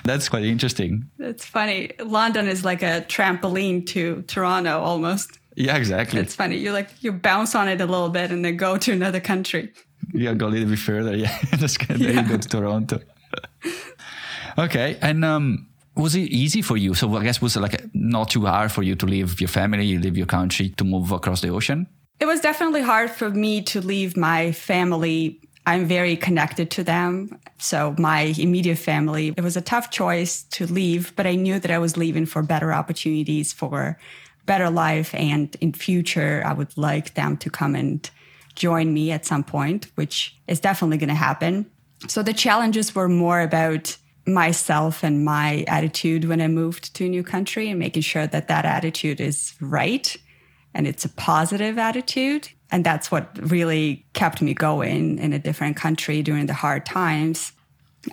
that's 0.04 0.28
quite 0.28 0.44
interesting. 0.44 1.10
That's 1.18 1.44
funny. 1.44 1.92
London 2.04 2.46
is 2.48 2.64
like 2.66 2.82
a 2.82 3.04
trampoline 3.08 3.86
to 3.86 4.22
Toronto 4.22 4.78
almost. 4.80 5.38
Yeah, 5.56 5.76
exactly. 5.76 6.20
It's 6.20 6.34
funny. 6.34 6.58
You 6.58 6.72
like, 6.72 6.90
you 7.00 7.12
bounce 7.12 7.54
on 7.54 7.68
it 7.68 7.80
a 7.80 7.86
little 7.86 8.10
bit 8.10 8.30
and 8.30 8.44
then 8.44 8.58
go 8.58 8.76
to 8.76 8.92
another 8.92 9.20
country. 9.20 9.72
Yeah, 10.12 10.34
go 10.34 10.48
a 10.48 10.48
little 10.48 10.68
bit 10.68 10.78
further. 10.78 11.16
Yeah. 11.16 11.34
Just 11.56 11.80
yeah. 11.80 11.96
then 11.96 12.24
you 12.24 12.28
go 12.28 12.36
to 12.36 12.48
Toronto. 12.48 13.00
okay. 14.58 14.98
And, 15.00 15.24
um, 15.24 15.68
Was 15.94 16.14
it 16.14 16.30
easy 16.30 16.62
for 16.62 16.76
you? 16.76 16.94
So 16.94 17.14
I 17.16 17.22
guess 17.22 17.42
was 17.42 17.56
it 17.56 17.60
like 17.60 17.84
not 17.94 18.30
too 18.30 18.46
hard 18.46 18.72
for 18.72 18.82
you 18.82 18.94
to 18.96 19.06
leave 19.06 19.40
your 19.40 19.48
family, 19.48 19.98
leave 19.98 20.16
your 20.16 20.26
country, 20.26 20.70
to 20.70 20.84
move 20.84 21.12
across 21.12 21.40
the 21.42 21.48
ocean? 21.48 21.86
It 22.18 22.26
was 22.26 22.40
definitely 22.40 22.82
hard 22.82 23.10
for 23.10 23.30
me 23.30 23.62
to 23.62 23.80
leave 23.80 24.16
my 24.16 24.52
family. 24.52 25.40
I'm 25.66 25.86
very 25.86 26.16
connected 26.16 26.70
to 26.72 26.84
them. 26.84 27.38
So 27.58 27.94
my 27.98 28.32
immediate 28.38 28.78
family, 28.78 29.34
it 29.36 29.42
was 29.42 29.56
a 29.56 29.60
tough 29.60 29.90
choice 29.90 30.44
to 30.44 30.66
leave, 30.66 31.14
but 31.14 31.26
I 31.26 31.34
knew 31.34 31.58
that 31.60 31.70
I 31.70 31.78
was 31.78 31.96
leaving 31.96 32.26
for 32.26 32.42
better 32.42 32.72
opportunities, 32.72 33.52
for 33.52 33.98
better 34.46 34.70
life. 34.70 35.14
And 35.14 35.54
in 35.60 35.72
future, 35.72 36.42
I 36.44 36.52
would 36.52 36.76
like 36.76 37.14
them 37.14 37.36
to 37.38 37.50
come 37.50 37.74
and 37.74 38.08
join 38.54 38.92
me 38.92 39.12
at 39.12 39.26
some 39.26 39.44
point, 39.44 39.86
which 39.94 40.36
is 40.48 40.60
definitely 40.60 40.98
going 40.98 41.08
to 41.08 41.14
happen. 41.14 41.70
So 42.08 42.22
the 42.22 42.32
challenges 42.32 42.94
were 42.94 43.08
more 43.08 43.40
about 43.40 43.96
myself 44.26 45.02
and 45.02 45.24
my 45.24 45.64
attitude 45.66 46.24
when 46.24 46.40
I 46.40 46.48
moved 46.48 46.94
to 46.94 47.06
a 47.06 47.08
new 47.08 47.22
country 47.22 47.68
and 47.68 47.78
making 47.78 48.02
sure 48.02 48.26
that 48.26 48.48
that 48.48 48.64
attitude 48.64 49.20
is 49.20 49.54
right 49.60 50.16
and 50.74 50.86
it's 50.86 51.04
a 51.04 51.08
positive 51.08 51.78
attitude. 51.78 52.48
And 52.70 52.84
that's 52.84 53.10
what 53.10 53.36
really 53.50 54.06
kept 54.14 54.40
me 54.40 54.54
going 54.54 55.18
in 55.18 55.32
a 55.32 55.38
different 55.38 55.76
country 55.76 56.22
during 56.22 56.46
the 56.46 56.54
hard 56.54 56.86
times. 56.86 57.52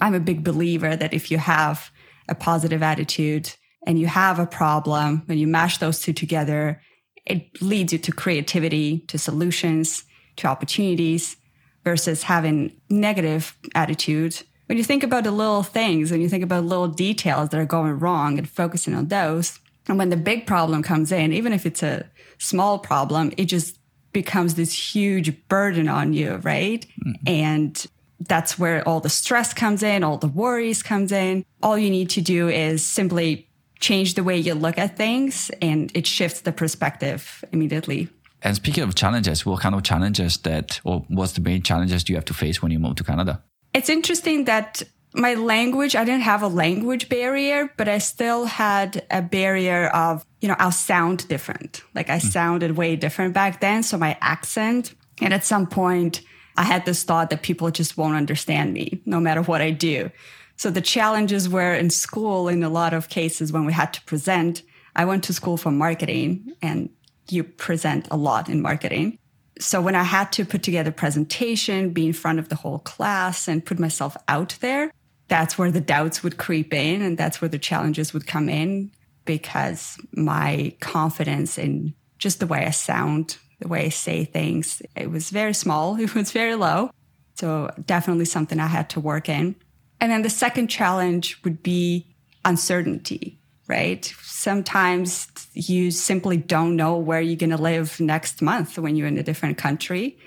I'm 0.02 0.14
a 0.14 0.20
big 0.20 0.44
believer 0.44 0.96
that 0.96 1.14
if 1.14 1.32
you 1.32 1.38
have 1.38 1.90
a 2.28 2.36
positive 2.36 2.84
attitude 2.84 3.54
and 3.88 3.98
you 3.98 4.08
have 4.08 4.40
a 4.40 4.46
problem, 4.46 5.24
when 5.26 5.38
you 5.38 5.48
mash 5.48 5.78
those 5.78 6.02
two 6.02 6.14
together, 6.14 6.82
it 7.26 7.62
leads 7.62 7.94
you 7.94 8.00
to 8.00 8.12
creativity, 8.12 9.00
to 9.08 9.18
solutions, 9.18 10.04
to 10.38 10.48
opportunities 10.48 11.38
versus 11.84 12.24
having 12.24 12.76
negative 12.90 13.58
attitude. 13.76 14.42
When 14.70 14.78
you 14.78 14.84
think 14.84 15.02
about 15.02 15.24
the 15.24 15.32
little 15.32 15.64
things 15.64 16.12
and 16.12 16.22
you 16.22 16.30
think 16.30 16.44
about 16.44 16.64
little 16.64 16.88
details 16.88 17.50
that 17.50 17.60
are 17.60 17.66
going 17.66 17.98
wrong 17.98 18.38
and 18.38 18.48
focusing 18.48 18.94
on 18.94 19.08
those, 19.08 19.58
and 19.88 19.98
when 19.98 20.12
the 20.12 20.16
big 20.16 20.46
problem 20.46 20.84
comes 20.84 21.12
in, 21.12 21.34
even 21.34 21.54
if 21.54 21.66
it's 21.66 21.82
a 21.82 22.06
small 22.38 22.78
problem, 22.78 23.32
it 23.36 23.46
just 23.46 23.80
becomes 24.14 24.54
this 24.54 24.72
huge 24.72 25.48
burden 25.48 25.90
on 25.90 26.14
you, 26.14 26.36
right? 26.44 26.86
Mm-hmm. 27.04 27.14
And 27.26 27.88
that's 28.20 28.60
where 28.60 28.88
all 28.88 29.00
the 29.00 29.10
stress 29.10 29.56
comes 29.56 29.82
in, 29.82 30.04
all 30.04 30.18
the 30.18 30.28
worries 30.28 30.84
comes 30.84 31.12
in. 31.12 31.44
All 31.64 31.76
you 31.76 31.90
need 31.90 32.12
to 32.12 32.22
do 32.22 32.48
is 32.48 32.86
simply 32.86 33.50
change 33.80 34.14
the 34.14 34.24
way 34.24 34.38
you 34.38 34.54
look 34.54 34.78
at 34.78 34.96
things 34.96 35.50
and 35.64 35.92
it 35.96 36.06
shifts 36.06 36.42
the 36.42 36.52
perspective 36.52 37.44
immediately. 37.52 38.08
And 38.44 38.56
speaking 38.56 38.84
of 38.84 38.94
challenges, 38.94 39.48
what 39.48 39.62
kind 39.62 39.74
of 39.74 39.82
challenges 39.82 40.38
that, 40.44 40.80
or 40.84 41.06
what's 41.08 41.32
the 41.32 41.42
main 41.42 41.64
challenges 41.64 42.04
do 42.04 42.14
you 42.14 42.18
have 42.18 42.26
to 42.26 42.36
face 42.36 42.62
when 42.62 42.72
you 42.72 42.78
move 42.78 42.98
to 42.98 43.04
Canada? 43.04 43.42
It's 43.74 43.90
interesting 43.90 44.46
that 44.46 44.84
my 45.14 45.34
language, 45.34 45.96
I 45.96 46.04
didn't 46.04 46.22
have 46.22 46.44
a 46.44 46.48
language 46.48 47.10
barrier, 47.10 47.72
but 47.78 47.88
I 47.88 47.98
still 47.98 48.46
had 48.46 49.06
a 49.10 49.22
barrier 49.22 49.88
of, 49.88 50.26
you 50.42 50.48
know, 50.48 50.56
I'll 50.60 50.72
sound 50.72 51.28
different. 51.28 51.84
Like 51.96 52.10
I 52.10 52.18
mm. 52.18 52.22
sounded 52.22 52.78
way 52.78 52.96
different 52.96 53.34
back 53.34 53.60
then. 53.60 53.84
So 53.84 53.98
my 53.98 54.18
accent, 54.22 54.94
and 55.22 55.34
at 55.34 55.46
some 55.46 55.68
point, 55.68 56.22
I 56.58 56.64
had 56.64 56.86
this 56.86 57.04
thought 57.04 57.30
that 57.30 57.42
people 57.42 57.72
just 57.72 57.98
won't 57.98 58.16
understand 58.16 58.74
me 58.74 59.02
no 59.06 59.20
matter 59.20 59.42
what 59.42 59.62
I 59.62 59.72
do. 59.72 60.12
So 60.58 60.70
the 60.70 60.82
challenges 60.82 61.48
were 61.48 61.74
in 61.74 61.90
school, 61.90 62.50
in 62.50 62.64
a 62.64 62.70
lot 62.70 62.94
of 62.94 63.08
cases, 63.08 63.54
when 63.54 63.66
we 63.66 63.72
had 63.72 63.94
to 63.94 64.02
present, 64.02 64.62
I 64.96 65.06
went 65.06 65.24
to 65.26 65.34
school 65.34 65.56
for 65.56 65.72
marketing 65.72 66.54
and 66.62 66.90
you 67.30 67.44
present 67.44 68.08
a 68.12 68.18
lot 68.18 68.50
in 68.50 68.62
marketing. 68.62 69.19
So 69.60 69.82
when 69.82 69.96
I 69.96 70.04
had 70.04 70.32
to 70.34 70.46
put 70.46 70.64
together 70.64 70.92
presentation, 70.92 71.90
be 71.92 72.08
in 72.08 72.14
front 72.14 72.40
of 72.40 72.50
the 72.50 72.56
whole 72.56 72.80
class 72.80 73.48
and 73.48 73.66
put 73.66 73.78
myself 73.78 74.16
out 74.28 74.56
there, 74.62 74.92
that's 75.28 75.58
where 75.58 75.72
the 75.72 75.82
doubts 75.82 76.24
would 76.24 76.38
creep 76.38 76.74
in 76.74 77.02
and 77.02 77.18
that's 77.18 77.42
where 77.42 77.50
the 77.50 77.60
challenges 77.60 78.14
would 78.14 78.26
come 78.26 78.50
in 78.50 78.92
because 79.26 79.98
my 80.12 80.74
confidence 80.80 81.58
in 81.58 81.94
just 82.18 82.40
the 82.40 82.48
way 82.48 82.66
I 82.66 82.72
sound, 82.72 83.38
the 83.60 83.68
way 83.68 83.86
I 83.86 83.90
say 83.90 84.26
things, 84.26 84.82
it 84.96 85.12
was 85.12 85.30
very 85.30 85.54
small. 85.54 85.96
It 86.00 86.16
was 86.16 86.32
very 86.32 86.56
low. 86.56 86.92
So 87.36 87.72
definitely 87.86 88.26
something 88.26 88.60
I 88.60 88.68
had 88.68 88.90
to 88.92 89.00
work 89.00 89.30
in. 89.30 89.56
And 90.02 90.12
then 90.12 90.22
the 90.22 90.30
second 90.30 90.68
challenge 90.68 91.42
would 91.44 91.62
be 91.62 92.08
uncertainty 92.46 93.39
right? 93.70 94.12
Sometimes 94.24 95.28
you 95.54 95.92
simply 95.92 96.36
don't 96.36 96.76
know 96.76 96.98
where 96.98 97.22
you're 97.22 97.38
going 97.38 97.52
to 97.52 97.58
live 97.58 98.00
next 98.00 98.42
month 98.42 98.78
when 98.80 98.96
you're 98.96 99.08
in 99.08 99.20
a 99.20 99.24
different 99.24 99.58
country. 99.58 100.18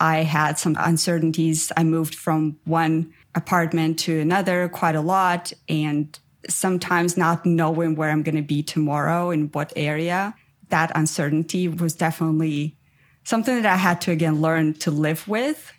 I 0.00 0.22
had 0.22 0.58
some 0.58 0.76
uncertainties. 0.80 1.70
I 1.76 1.84
moved 1.84 2.14
from 2.14 2.58
one 2.64 3.12
apartment 3.34 3.98
to 4.00 4.18
another 4.18 4.68
quite 4.68 4.96
a 4.96 5.00
lot 5.02 5.52
and 5.68 6.18
sometimes 6.48 7.16
not 7.16 7.44
knowing 7.44 7.96
where 7.96 8.10
I'm 8.10 8.22
going 8.22 8.36
to 8.36 8.42
be 8.42 8.62
tomorrow 8.62 9.30
in 9.30 9.48
what 9.48 9.72
area. 9.76 10.34
That 10.70 10.90
uncertainty 10.94 11.68
was 11.68 11.94
definitely 11.94 12.76
something 13.24 13.56
that 13.56 13.66
I 13.66 13.76
had 13.76 14.00
to 14.02 14.10
again 14.10 14.40
learn 14.40 14.74
to 14.74 14.90
live 14.90 15.28
with 15.28 15.72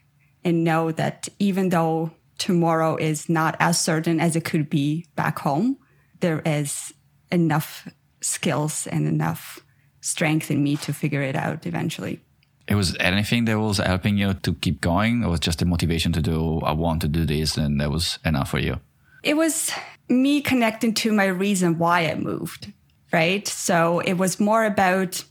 and 0.44 0.64
know 0.64 0.92
that 0.92 1.28
even 1.40 1.70
though 1.70 2.12
tomorrow 2.38 2.96
is 2.96 3.28
not 3.28 3.58
as 3.60 3.82
certain 3.82 4.20
as 4.20 4.36
it 4.36 4.46
could 4.46 4.70
be 4.70 5.08
back 5.16 5.40
home, 5.40 5.78
there 6.20 6.42
is 6.46 6.94
enough 7.32 7.88
skills 8.22 8.88
and 8.88 9.08
enough 9.08 9.60
strength 10.02 10.50
in 10.52 10.64
me 10.64 10.78
to 10.78 10.94
figure 10.94 11.22
it 11.22 11.36
out 11.36 11.66
eventually. 11.66 12.20
It 12.68 12.76
was 12.76 12.98
anything 13.00 13.46
that 13.46 13.60
was 13.60 13.78
helping 13.78 14.18
you 14.18 14.34
to 14.34 14.54
keep 14.54 14.82
going, 14.82 15.24
or 15.24 15.30
was 15.30 15.40
just 15.40 15.62
a 15.62 15.66
motivation 15.66 16.12
to 16.14 16.22
do, 16.22 16.60
I 16.62 16.74
want 16.74 17.02
to 17.02 17.08
do 17.08 17.26
this, 17.26 17.58
and 17.58 17.80
that 17.80 17.92
was 17.92 18.20
enough 18.26 18.50
for 18.50 18.60
you? 18.60 18.80
It 19.24 19.38
was 19.38 19.72
me 20.10 20.42
connecting 20.42 20.94
to 20.96 21.14
my 21.14 21.26
reason 21.26 21.78
why 21.78 22.08
I 22.08 22.16
moved, 22.16 22.72
right? 23.14 23.48
So 23.48 24.00
it 24.00 24.14
was 24.14 24.40
more 24.40 24.66
about 24.66 25.24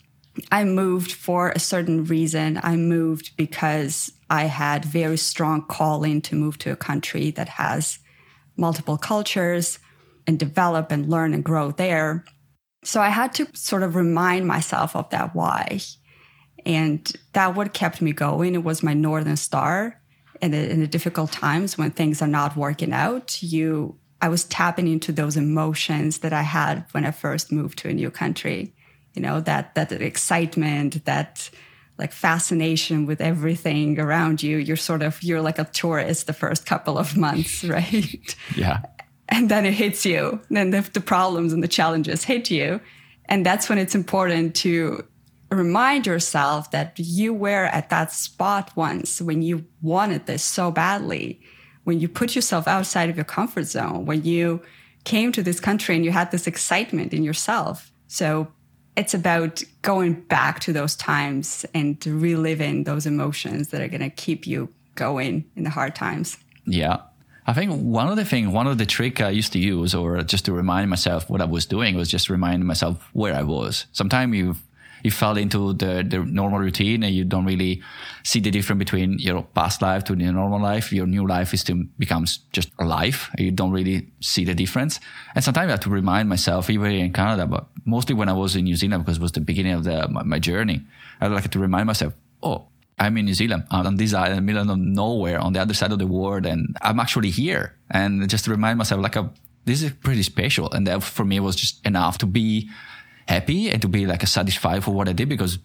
I 0.53 0.65
moved 0.65 1.13
for 1.13 1.51
a 1.51 1.59
certain 1.59 2.05
reason. 2.05 2.61
I 2.63 2.77
moved 2.77 3.37
because 3.37 4.13
I 4.29 4.45
had 4.45 4.85
very 4.85 5.17
strong 5.17 5.65
calling 5.67 6.21
to 6.23 6.35
move 6.35 6.59
to 6.59 6.73
a 6.73 6.77
country 6.77 7.31
that 7.33 7.49
has 7.49 7.99
multiple 8.57 8.99
cultures, 8.99 9.79
and 10.27 10.39
develop 10.39 10.91
and 10.91 11.09
learn 11.09 11.35
and 11.35 11.45
grow 11.45 11.71
there. 11.71 12.25
So 12.85 13.01
I 13.01 13.09
had 13.09 13.35
to 13.35 13.49
sort 13.55 13.83
of 13.83 13.97
remind 13.97 14.47
myself 14.47 14.95
of 14.95 15.09
that 15.11 15.35
why. 15.35 15.81
And 16.65 17.11
that 17.33 17.55
what 17.55 17.75
kept 17.75 18.03
me 18.03 18.13
going. 18.13 18.55
It 18.55 18.65
was 18.65 18.83
my 18.83 18.95
Northern 18.95 19.37
Star. 19.37 20.01
And 20.43 20.55
in 20.55 20.81
the 20.81 20.87
difficult 20.87 21.33
times 21.33 21.79
when 21.79 21.91
things 21.93 22.21
are 22.21 22.29
not 22.29 22.57
working 22.57 22.93
out, 22.93 23.43
you, 23.43 23.99
I 24.21 24.29
was 24.29 24.45
tapping 24.45 24.89
into 24.89 25.13
those 25.13 25.37
emotions 25.37 26.19
that 26.19 26.33
I 26.33 26.43
had 26.43 26.85
when 26.93 27.05
I 27.05 27.11
first 27.13 27.53
moved 27.53 27.79
to 27.79 27.89
a 27.89 27.95
new 27.95 28.11
country. 28.11 28.75
You 29.15 29.23
know, 29.23 29.41
that, 29.41 29.75
that 29.77 29.93
excitement, 29.93 31.05
that 31.07 31.49
like 31.99 32.13
fascination 32.13 33.07
with 33.07 33.23
everything 33.23 33.99
around 33.99 34.43
you. 34.43 34.59
You're 34.59 34.77
sort 34.77 35.03
of, 35.03 35.23
you're 35.23 35.41
like 35.41 35.59
a 35.59 35.65
tourist 35.65 36.27
the 36.27 36.35
first 36.35 36.67
couple 36.67 36.99
of 36.99 37.17
months, 37.17 37.65
right? 37.65 38.37
Yeah 38.55 38.83
and 39.29 39.49
then 39.49 39.67
it 39.67 39.75
hits 39.75 40.07
you. 40.07 40.41
Then 40.51 40.71
the, 40.71 40.81
the 40.93 41.01
problems 41.01 41.53
and 41.53 41.63
the 41.63 41.69
challenges 41.69 42.25
hit 42.25 42.51
you. 42.51 42.81
And 43.27 43.45
that's 43.45 43.69
when 43.69 43.79
it's 43.79 43.95
important 43.95 44.55
to 44.57 45.05
remind 45.51 46.07
yourself 46.07 46.71
that 46.71 46.99
you 46.99 47.33
were 47.33 47.65
at 47.67 47.91
that 47.91 48.13
spot 48.13 48.71
once 48.77 49.21
when 49.21 49.43
you 49.43 49.65
wanted 49.83 50.27
this 50.27 50.43
so 50.43 50.71
badly, 50.71 51.41
when 51.85 52.01
you 52.01 52.09
put 52.09 52.35
yourself 52.35 52.67
outside 52.67 53.09
of 53.09 53.17
your 53.17 53.25
comfort 53.25 53.65
zone, 53.65 54.07
when 54.07 54.25
you 54.25 54.61
came 55.05 55.31
to 55.33 55.43
this 55.43 55.61
country 55.61 55.95
and 55.95 56.05
you 56.05 56.11
had 56.11 56.31
this 56.31 56.47
excitement 56.47 57.15
in 57.15 57.23
yourself. 57.23 57.93
So 58.09 58.49
it's 58.97 59.15
about 59.15 59.63
going 59.83 60.15
back 60.15 60.61
to 60.61 60.73
those 60.73 60.97
times 60.97 61.65
and 61.75 62.05
reliving 62.07 62.85
those 62.85 63.07
emotions 63.07 63.69
that 63.69 63.81
are 63.81 63.89
going 63.89 64.01
to 64.01 64.11
keep 64.11 64.47
you 64.47 64.73
going 64.95 65.45
in 65.55 65.65
the 65.65 65.71
hard 65.71 65.95
times. 65.95 66.39
Yeah. 66.65 67.03
I 67.49 67.53
think 67.53 67.71
one 67.81 68.09
of 68.09 68.17
the 68.17 68.25
thing, 68.25 68.51
one 68.51 68.67
of 68.67 68.77
the 68.77 68.87
trick 68.87 69.21
I 69.21 69.31
used 69.31 69.53
to 69.53 69.59
use, 69.59 69.95
or 69.95 70.23
just 70.23 70.45
to 70.47 70.53
remind 70.53 70.91
myself 70.91 71.31
what 71.31 71.41
I 71.41 71.45
was 71.45 71.65
doing, 71.65 71.95
was 71.97 72.09
just 72.09 72.29
reminding 72.29 72.67
myself 72.67 73.09
where 73.13 73.35
I 73.35 73.43
was. 73.43 73.87
Sometimes 73.93 74.35
you 74.35 74.57
you 75.03 75.11
fell 75.11 75.37
into 75.37 75.73
the, 75.75 76.05
the 76.09 76.19
normal 76.19 76.59
routine 76.59 77.05
and 77.05 77.15
you 77.15 77.25
don't 77.25 77.45
really 77.45 77.81
see 78.25 78.41
the 78.41 78.51
difference 78.51 78.79
between 78.81 79.19
your 79.21 79.43
past 79.55 79.81
life 79.81 80.03
to 80.05 80.17
your 80.17 80.33
normal 80.33 80.61
life. 80.61 80.93
Your 80.93 81.07
new 81.07 81.25
life 81.27 81.55
is 81.55 81.61
still 81.61 81.85
becomes 81.99 82.39
just 82.53 82.71
a 82.81 82.85
life. 82.85 83.31
You 83.39 83.53
don't 83.53 83.71
really 83.71 84.09
see 84.21 84.45
the 84.45 84.55
difference. 84.55 84.99
And 85.35 85.45
sometimes 85.45 85.69
I 85.69 85.73
have 85.73 85.81
to 85.81 85.91
remind 85.91 86.29
myself, 86.29 86.71
even 86.71 86.91
in 86.91 87.13
Canada, 87.13 87.47
but 87.47 87.69
mostly 87.85 88.17
when 88.17 88.29
I 88.29 88.33
was 88.33 88.57
in 88.57 88.65
New 88.65 88.75
Zealand, 88.75 89.05
because 89.05 89.19
it 89.19 89.23
was 89.23 89.33
the 89.33 89.41
beginning 89.41 89.75
of 89.75 89.85
the, 89.85 90.09
my, 90.09 90.25
my 90.25 90.39
journey, 90.41 90.83
I 91.21 91.29
like 91.29 91.51
to 91.51 91.59
remind 91.59 91.87
myself, 91.87 92.15
oh, 92.43 92.67
I'm 92.99 93.17
in 93.19 93.27
New 93.27 93.35
Zealand, 93.35 93.65
I'm 93.71 93.87
on 93.87 93.97
this 93.97 94.15
island, 94.15 94.47
middle 94.47 94.71
of 94.71 94.79
nowhere, 94.79 95.39
on 95.39 95.53
the 95.53 95.61
other 95.61 95.75
side 95.75 95.93
of 95.93 95.99
the 95.99 96.07
world, 96.07 96.47
and 96.47 96.77
I'm 96.81 96.99
actually 96.99 97.31
here. 97.31 97.77
And 97.91 98.29
just 98.29 98.45
to 98.47 98.51
remind 98.51 98.79
myself, 98.79 99.03
like, 99.03 99.17
a, 99.17 99.31
this 99.67 99.83
is 99.83 99.93
pretty 99.93 100.23
special. 100.23 100.71
And 100.73 100.87
that 100.87 101.03
for 101.03 101.25
me 101.25 101.39
was 101.41 101.57
just 101.57 101.85
enough 101.85 102.19
to 102.19 102.27
be 102.27 102.71
happy 103.29 103.71
and 103.71 103.83
to 103.83 103.89
be 103.89 104.07
like 104.07 104.23
a 104.23 104.27
satisfied 104.27 104.83
for 104.85 104.93
what 104.93 105.09
I 105.09 105.13
did 105.13 105.29
because 105.29 105.59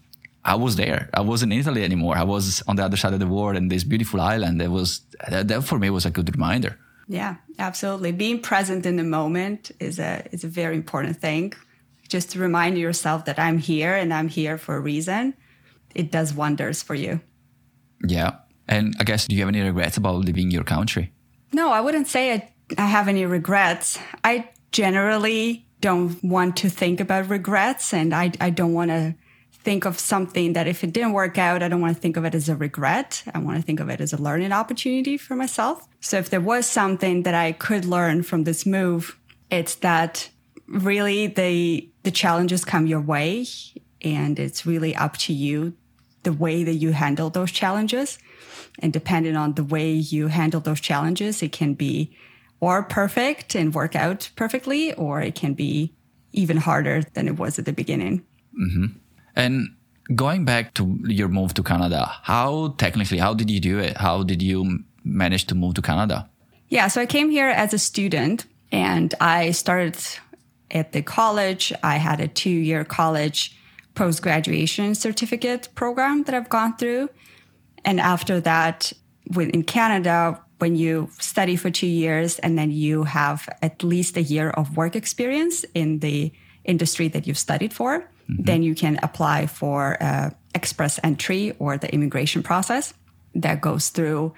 I 0.43 0.55
was 0.55 0.75
there. 0.75 1.09
I 1.13 1.21
wasn't 1.21 1.53
in 1.53 1.59
Italy 1.59 1.83
anymore. 1.83 2.17
I 2.17 2.23
was 2.23 2.63
on 2.67 2.75
the 2.75 2.83
other 2.83 2.97
side 2.97 3.13
of 3.13 3.19
the 3.19 3.27
world 3.27 3.55
and 3.55 3.71
this 3.71 3.83
beautiful 3.83 4.19
island. 4.19 4.59
That 4.59 4.71
was 4.71 5.01
that, 5.29 5.47
that 5.47 5.63
for 5.63 5.77
me 5.77 5.89
was 5.89 6.05
a 6.05 6.11
good 6.11 6.33
reminder. 6.35 6.77
Yeah, 7.07 7.35
absolutely. 7.59 8.11
Being 8.11 8.41
present 8.41 8.85
in 8.85 8.95
the 8.95 9.03
moment 9.03 9.71
is 9.79 10.00
a 10.00 10.27
is 10.31 10.43
a 10.43 10.47
very 10.47 10.75
important 10.75 11.17
thing. 11.17 11.53
Just 12.07 12.31
to 12.31 12.39
remind 12.39 12.77
yourself 12.77 13.25
that 13.25 13.39
I'm 13.39 13.57
here 13.57 13.93
and 13.93 14.13
I'm 14.13 14.27
here 14.27 14.57
for 14.57 14.75
a 14.75 14.79
reason. 14.79 15.35
It 15.95 16.12
does 16.12 16.33
wonders 16.33 16.81
for 16.81 16.95
you. 16.95 17.21
Yeah. 18.07 18.36
And 18.67 18.95
I 19.00 19.03
guess 19.03 19.27
do 19.27 19.36
you 19.36 19.41
have 19.41 19.50
any 19.50 19.62
regrets 19.62 19.98
about 19.98 20.15
leaving 20.15 20.51
your 20.51 20.63
country? 20.63 21.12
No, 21.53 21.71
I 21.71 21.81
wouldn't 21.81 22.07
say 22.07 22.33
I, 22.33 22.53
I 22.77 22.86
have 22.86 23.07
any 23.07 23.25
regrets. 23.25 24.00
I 24.24 24.50
generally 24.71 25.67
don't 25.81 26.24
want 26.24 26.57
to 26.57 26.69
think 26.69 27.00
about 27.00 27.29
regrets 27.29 27.93
and 27.93 28.13
I, 28.13 28.31
I 28.39 28.50
don't 28.50 28.74
want 28.74 28.91
to 28.91 29.15
think 29.63 29.86
of 29.86 30.00
something 30.00 30.53
that 30.53 30.67
if 30.67 30.83
it 30.83 30.93
didn't 30.93 31.13
work 31.13 31.38
out, 31.38 31.62
I 31.62 31.67
don't 31.67 31.81
want 31.81 31.95
to 31.95 32.01
think 32.01 32.17
of 32.17 32.25
it 32.25 32.33
as 32.33 32.50
a 32.50 32.55
regret. 32.55 33.24
I 33.33 33.39
want 33.39 33.57
to 33.57 33.63
think 33.63 33.79
of 33.79 33.89
it 33.89 34.01
as 34.01 34.13
a 34.13 34.21
learning 34.21 34.51
opportunity 34.51 35.17
for 35.17 35.36
myself. 35.36 35.88
So 36.00 36.17
if 36.17 36.29
there 36.29 36.41
was 36.41 36.65
something 36.65 37.24
that 37.24 37.36
I 37.36 37.51
could 37.51 37.86
learn 37.86 38.24
from 38.24 38.43
this 38.43 38.65
move, 38.65 39.19
it's 39.50 39.75
that 39.75 40.29
really 40.67 41.27
the, 41.27 41.89
the 42.03 42.12
challenges 42.12 42.65
come 42.65 42.88
your 42.88 43.01
way 43.01 43.45
and 44.01 44.39
it's 44.39 44.65
really 44.65 44.95
up 44.95 45.17
to 45.17 45.33
you 45.33 45.74
the 46.23 46.33
way 46.33 46.63
that 46.63 46.73
you 46.73 46.91
handle 46.91 47.29
those 47.29 47.51
challenges. 47.51 48.19
And 48.79 48.93
depending 48.93 49.35
on 49.35 49.53
the 49.53 49.63
way 49.63 49.91
you 49.91 50.27
handle 50.27 50.61
those 50.61 50.81
challenges, 50.81 51.41
it 51.43 51.51
can 51.51 51.73
be 51.73 52.15
or 52.59 52.83
perfect 52.83 53.55
and 53.55 53.73
work 53.73 53.95
out 53.95 54.29
perfectly, 54.35 54.93
or 54.93 55.21
it 55.21 55.35
can 55.35 55.53
be 55.53 55.93
even 56.31 56.57
harder 56.57 57.01
than 57.13 57.27
it 57.27 57.37
was 57.37 57.57
at 57.59 57.65
the 57.65 57.73
beginning. 57.73 58.23
Mm-hmm. 58.59 58.85
And 59.35 59.75
going 60.15 60.45
back 60.45 60.73
to 60.75 60.99
your 61.05 61.27
move 61.27 61.53
to 61.55 61.63
Canada, 61.63 62.05
how 62.23 62.75
technically, 62.77 63.17
how 63.17 63.33
did 63.33 63.49
you 63.49 63.59
do 63.59 63.79
it? 63.79 63.97
How 63.97 64.23
did 64.23 64.41
you 64.41 64.83
manage 65.03 65.45
to 65.47 65.55
move 65.55 65.73
to 65.75 65.81
Canada? 65.81 66.29
Yeah, 66.69 66.87
so 66.87 67.01
I 67.01 67.05
came 67.05 67.29
here 67.29 67.49
as 67.49 67.73
a 67.73 67.79
student 67.79 68.45
and 68.71 69.13
I 69.19 69.51
started 69.51 69.97
at 70.69 70.93
the 70.93 71.01
college. 71.01 71.73
I 71.83 71.97
had 71.97 72.21
a 72.21 72.27
two 72.27 72.49
year 72.49 72.85
college 72.85 73.57
post 73.95 74.21
graduation 74.21 74.95
certificate 74.95 75.69
program 75.75 76.24
that 76.24 76.36
I've 76.36 76.50
gone 76.50 76.77
through. 76.77 77.10
And 77.83 78.00
after 78.00 78.39
that, 78.41 78.93
in 79.36 79.63
Canada, 79.63 80.39
when 80.60 80.75
you 80.75 81.10
study 81.19 81.55
for 81.55 81.71
two 81.71 81.88
years 81.88 82.38
and 82.39 82.57
then 82.57 82.71
you 82.71 83.03
have 83.03 83.50
at 83.62 83.83
least 83.83 84.17
a 84.17 84.21
year 84.21 84.51
of 84.51 84.77
work 84.77 84.95
experience 84.95 85.65
in 85.74 86.00
the 86.00 86.31
industry 86.63 87.07
that 87.07 87.25
you've 87.25 87.38
studied 87.38 87.74
for, 87.74 88.00
mm-hmm. 88.00 88.43
then 88.43 88.62
you 88.62 88.75
can 88.75 89.00
apply 89.01 89.48
for 89.48 89.98
uh, 90.01 90.29
express 90.53 91.00
entry 91.03 91.53
or 91.60 91.77
the 91.77 91.91
immigration 91.93 92.43
process 92.43 92.93
that 93.33 93.62
goes 93.62 93.89
through 93.89 94.33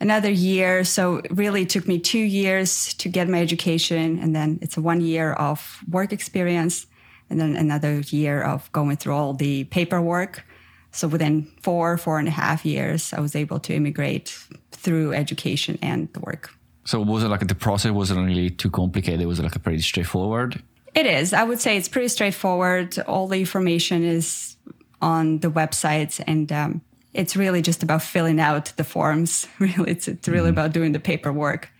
another 0.00 0.30
year. 0.30 0.84
So 0.84 1.16
it 1.16 1.36
really 1.36 1.66
took 1.66 1.88
me 1.88 1.98
two 1.98 2.18
years 2.18 2.94
to 2.94 3.08
get 3.08 3.28
my 3.28 3.40
education. 3.40 4.18
And 4.18 4.36
then 4.36 4.58
it's 4.62 4.76
a 4.76 4.80
one 4.80 5.00
year 5.00 5.32
of 5.32 5.80
work 5.90 6.12
experience 6.12 6.86
and 7.30 7.40
then 7.40 7.56
another 7.56 8.00
year 8.00 8.42
of 8.42 8.70
going 8.72 8.96
through 8.96 9.14
all 9.14 9.34
the 9.34 9.64
paperwork. 9.64 10.44
So 10.92 11.08
within 11.08 11.44
four, 11.60 11.98
four 11.98 12.18
and 12.18 12.28
a 12.28 12.30
half 12.30 12.64
years, 12.64 13.12
I 13.12 13.20
was 13.20 13.36
able 13.36 13.60
to 13.60 13.74
immigrate 13.74 14.36
through 14.72 15.12
education 15.12 15.78
and 15.82 16.10
the 16.12 16.20
work. 16.20 16.50
So 16.84 17.00
was 17.00 17.24
it 17.24 17.28
like 17.28 17.46
the 17.46 17.54
process 17.54 17.90
wasn't 17.90 18.26
really 18.26 18.50
too 18.50 18.70
complicated? 18.70 19.20
It 19.20 19.26
was 19.26 19.40
like 19.40 19.56
a 19.56 19.58
pretty 19.58 19.82
straightforward. 19.82 20.62
It 20.94 21.04
is. 21.04 21.34
I 21.34 21.42
would 21.42 21.60
say 21.60 21.76
it's 21.76 21.88
pretty 21.88 22.08
straightforward. 22.08 22.98
All 23.00 23.28
the 23.28 23.40
information 23.40 24.04
is 24.04 24.56
on 25.02 25.40
the 25.40 25.50
websites 25.50 26.22
and 26.26 26.50
um, 26.52 26.80
it's 27.12 27.36
really 27.36 27.60
just 27.60 27.82
about 27.82 28.02
filling 28.02 28.40
out 28.40 28.72
the 28.76 28.84
forms. 28.84 29.48
Really, 29.58 29.90
it's 29.90 30.06
it's 30.08 30.28
really 30.28 30.50
mm-hmm. 30.50 30.58
about 30.58 30.72
doing 30.72 30.92
the 30.92 31.00
paperwork. 31.00 31.70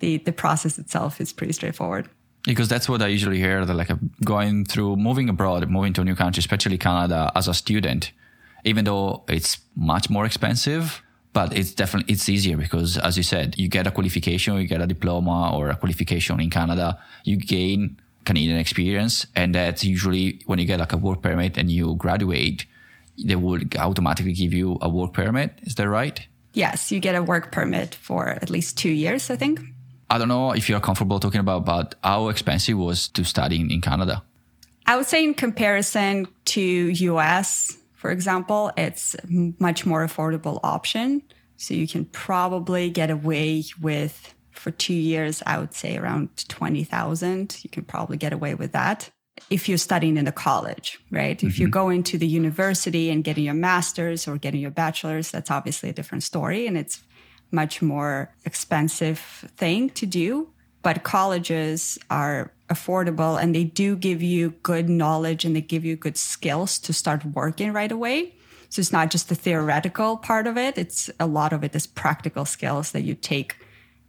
the 0.00 0.18
The 0.18 0.32
process 0.32 0.78
itself 0.78 1.20
is 1.20 1.32
pretty 1.32 1.52
straightforward. 1.52 2.08
Because 2.46 2.68
that's 2.68 2.88
what 2.88 3.02
I 3.02 3.08
usually 3.08 3.38
hear. 3.38 3.64
That 3.66 3.74
like 3.74 3.90
going 4.24 4.64
through 4.64 4.96
moving 4.96 5.28
abroad, 5.28 5.68
moving 5.68 5.92
to 5.94 6.00
a 6.00 6.04
new 6.04 6.14
country, 6.14 6.40
especially 6.40 6.78
Canada, 6.78 7.30
as 7.34 7.48
a 7.48 7.54
student, 7.54 8.12
even 8.64 8.84
though 8.84 9.24
it's 9.28 9.58
much 9.74 10.08
more 10.08 10.24
expensive, 10.24 11.02
but 11.36 11.54
it's 11.54 11.72
definitely 11.74 12.10
it's 12.14 12.30
easier 12.30 12.56
because 12.56 12.96
as 12.96 13.18
you 13.18 13.22
said 13.22 13.58
you 13.58 13.68
get 13.68 13.86
a 13.86 13.90
qualification 13.90 14.56
you 14.56 14.66
get 14.66 14.80
a 14.80 14.86
diploma 14.86 15.54
or 15.54 15.68
a 15.68 15.76
qualification 15.76 16.40
in 16.40 16.48
canada 16.48 16.98
you 17.24 17.36
gain 17.36 17.78
canadian 18.24 18.56
experience 18.56 19.26
and 19.36 19.54
that's 19.54 19.84
usually 19.84 20.40
when 20.46 20.58
you 20.58 20.64
get 20.64 20.80
like 20.80 20.94
a 20.94 20.96
work 20.96 21.20
permit 21.20 21.58
and 21.58 21.70
you 21.70 21.94
graduate 21.96 22.64
they 23.22 23.36
will 23.36 23.60
automatically 23.78 24.32
give 24.32 24.54
you 24.54 24.78
a 24.80 24.88
work 24.88 25.12
permit 25.12 25.50
is 25.64 25.74
that 25.74 25.86
right 25.86 26.26
yes 26.54 26.90
you 26.90 26.98
get 27.00 27.14
a 27.14 27.22
work 27.22 27.52
permit 27.52 27.94
for 27.94 28.28
at 28.44 28.48
least 28.48 28.78
two 28.78 28.94
years 29.04 29.28
i 29.28 29.36
think 29.36 29.60
i 30.10 30.18
don't 30.18 30.28
know 30.28 30.52
if 30.52 30.68
you're 30.68 30.80
comfortable 30.80 31.20
talking 31.20 31.40
about 31.40 31.64
but 31.64 31.94
how 32.02 32.28
expensive 32.28 32.78
was 32.78 33.08
to 33.08 33.24
study 33.24 33.60
in 33.60 33.80
canada 33.80 34.22
i 34.86 34.96
would 34.96 35.06
say 35.06 35.22
in 35.22 35.34
comparison 35.34 36.26
to 36.44 36.92
us 37.18 37.76
for 38.06 38.12
example, 38.12 38.70
it's 38.76 39.16
much 39.58 39.84
more 39.84 40.06
affordable 40.06 40.60
option. 40.62 41.22
So 41.56 41.74
you 41.74 41.88
can 41.88 42.04
probably 42.04 42.88
get 42.88 43.10
away 43.10 43.64
with 43.80 44.32
for 44.52 44.70
two 44.70 44.94
years, 44.94 45.42
I 45.44 45.58
would 45.58 45.74
say 45.74 45.96
around 45.96 46.48
20,000. 46.48 47.58
You 47.64 47.68
can 47.68 47.82
probably 47.82 48.16
get 48.16 48.32
away 48.32 48.54
with 48.54 48.70
that 48.72 49.10
if 49.50 49.68
you're 49.68 49.76
studying 49.76 50.18
in 50.18 50.28
a 50.28 50.32
college, 50.32 51.00
right? 51.10 51.36
Mm-hmm. 51.36 51.48
If 51.48 51.58
you're 51.58 51.68
going 51.68 52.04
to 52.04 52.16
the 52.16 52.28
university 52.28 53.10
and 53.10 53.24
getting 53.24 53.42
your 53.42 53.54
master's 53.54 54.28
or 54.28 54.38
getting 54.38 54.60
your 54.60 54.70
bachelor's, 54.70 55.32
that's 55.32 55.50
obviously 55.50 55.88
a 55.88 55.92
different 55.92 56.22
story 56.22 56.68
and 56.68 56.78
it's 56.78 57.02
much 57.50 57.82
more 57.82 58.34
expensive 58.44 59.18
thing 59.56 59.90
to 59.90 60.06
do. 60.06 60.48
But 60.82 61.02
colleges 61.02 61.98
are 62.10 62.52
affordable 62.68 63.40
and 63.40 63.54
they 63.54 63.64
do 63.64 63.96
give 63.96 64.22
you 64.22 64.50
good 64.62 64.88
knowledge 64.88 65.44
and 65.44 65.54
they 65.54 65.60
give 65.60 65.84
you 65.84 65.96
good 65.96 66.16
skills 66.16 66.78
to 66.80 66.92
start 66.92 67.24
working 67.24 67.72
right 67.72 67.90
away. 67.90 68.34
So 68.68 68.80
it's 68.80 68.92
not 68.92 69.10
just 69.10 69.28
the 69.28 69.34
theoretical 69.34 70.16
part 70.16 70.46
of 70.46 70.56
it. 70.56 70.78
It's 70.78 71.10
a 71.18 71.26
lot 71.26 71.52
of 71.52 71.64
it 71.64 71.74
is 71.74 71.86
practical 71.86 72.44
skills 72.44 72.92
that 72.92 73.02
you 73.02 73.14
take 73.14 73.56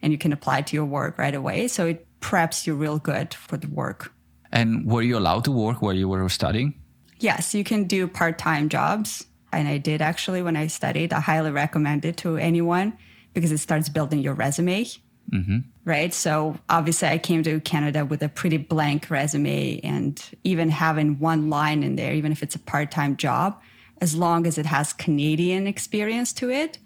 and 0.02 0.12
you 0.12 0.18
can 0.18 0.34
apply 0.34 0.62
to 0.64 0.76
your 0.76 0.86
work 0.86 1.18
right 1.18 1.34
away. 1.34 1.68
So 1.68 1.88
it 1.88 2.06
preps 2.22 2.68
you 2.68 2.76
real 2.76 3.00
good 3.00 3.34
for 3.34 3.58
the 3.58 3.68
work. 3.68 4.14
And 4.52 4.86
were 4.86 5.02
you 5.02 5.18
allowed 5.18 5.46
to 5.46 5.52
work 5.52 5.82
while 5.82 5.94
you 5.94 6.08
were 6.08 6.28
studying? 6.30 6.74
Yes, 7.20 7.54
you 7.54 7.64
can 7.64 7.86
do 7.86 8.08
part-time 8.08 8.70
jobs. 8.70 9.26
And 9.52 9.68
I 9.68 9.78
did 9.78 10.02
actually 10.02 10.42
when 10.42 10.56
I 10.56 10.68
studied. 10.68 11.14
I 11.14 11.20
highly 11.20 11.52
recommend 11.52 12.06
it 12.06 12.18
to 12.18 12.38
anyone 12.38 12.98
because 13.38 13.52
it 13.52 13.60
starts 13.60 13.88
building 13.88 14.18
your 14.18 14.34
resume. 14.34 14.84
Mm-hmm. 15.32 15.60
Right. 15.86 16.12
So 16.12 16.58
obviously, 16.70 17.08
I 17.10 17.20
came 17.20 17.44
to 17.44 17.60
Canada 17.60 18.04
with 18.04 18.24
a 18.24 18.30
pretty 18.30 18.58
blank 18.58 19.12
resume, 19.12 19.80
and 19.84 20.20
even 20.44 20.70
having 20.70 21.20
one 21.20 21.52
line 21.52 21.84
in 21.84 21.98
there, 21.98 22.14
even 22.16 22.32
if 22.32 22.42
it's 22.42 22.56
a 22.56 22.60
part 22.60 22.90
time 22.90 23.16
job, 23.16 23.62
as 24.02 24.16
long 24.16 24.48
as 24.48 24.58
it 24.58 24.66
has 24.66 24.92
Canadian 24.92 25.68
experience 25.68 26.34
to 26.34 26.50
it, 26.50 26.80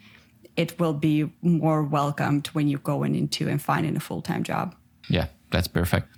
it 0.58 0.78
will 0.78 0.92
be 0.92 1.32
more 1.42 1.84
welcomed 1.84 2.48
when 2.48 2.68
you're 2.68 2.80
going 2.80 3.16
into 3.16 3.48
and 3.48 3.62
finding 3.62 3.96
a 3.96 4.02
full 4.02 4.22
time 4.22 4.44
job. 4.44 4.76
Yeah, 5.08 5.28
that's 5.52 5.70
perfect. 5.70 6.10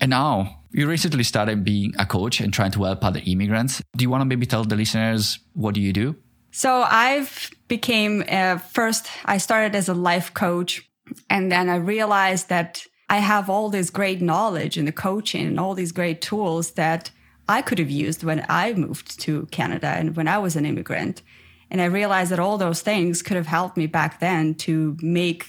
And 0.00 0.08
now 0.08 0.62
you 0.72 0.88
recently 0.88 1.24
started 1.24 1.62
being 1.62 1.92
a 1.98 2.06
coach 2.06 2.40
and 2.40 2.54
trying 2.54 2.70
to 2.70 2.84
help 2.84 3.04
other 3.04 3.20
immigrants. 3.26 3.82
Do 3.94 4.02
you 4.02 4.08
want 4.08 4.22
to 4.22 4.24
maybe 4.24 4.46
tell 4.46 4.64
the 4.64 4.76
listeners 4.76 5.40
what 5.52 5.74
do 5.74 5.82
you 5.82 5.92
do? 5.92 6.16
So 6.52 6.86
I've 6.88 7.50
became 7.68 8.24
a, 8.28 8.58
first. 8.58 9.08
I 9.24 9.38
started 9.38 9.74
as 9.74 9.88
a 9.88 9.94
life 9.94 10.34
coach 10.34 10.88
and 11.30 11.50
then 11.52 11.68
I 11.68 11.76
realized 11.76 12.48
that 12.48 12.84
I 13.08 13.18
have 13.18 13.48
all 13.48 13.70
this 13.70 13.90
great 13.90 14.20
knowledge 14.20 14.76
in 14.76 14.84
the 14.84 14.92
coaching 14.92 15.46
and 15.46 15.60
all 15.60 15.74
these 15.74 15.92
great 15.92 16.20
tools 16.20 16.72
that 16.72 17.10
I 17.48 17.62
could 17.62 17.78
have 17.78 17.90
used 17.90 18.22
when 18.22 18.44
I 18.48 18.74
moved 18.74 19.18
to 19.20 19.46
Canada 19.46 19.88
and 19.88 20.14
when 20.14 20.28
I 20.28 20.38
was 20.38 20.56
an 20.56 20.66
immigrant. 20.66 21.22
And 21.70 21.80
I 21.80 21.86
realized 21.86 22.30
that 22.30 22.38
all 22.38 22.58
those 22.58 22.82
things 22.82 23.22
could 23.22 23.36
have 23.36 23.46
helped 23.46 23.76
me 23.76 23.86
back 23.86 24.20
then 24.20 24.54
to 24.56 24.96
make 25.00 25.46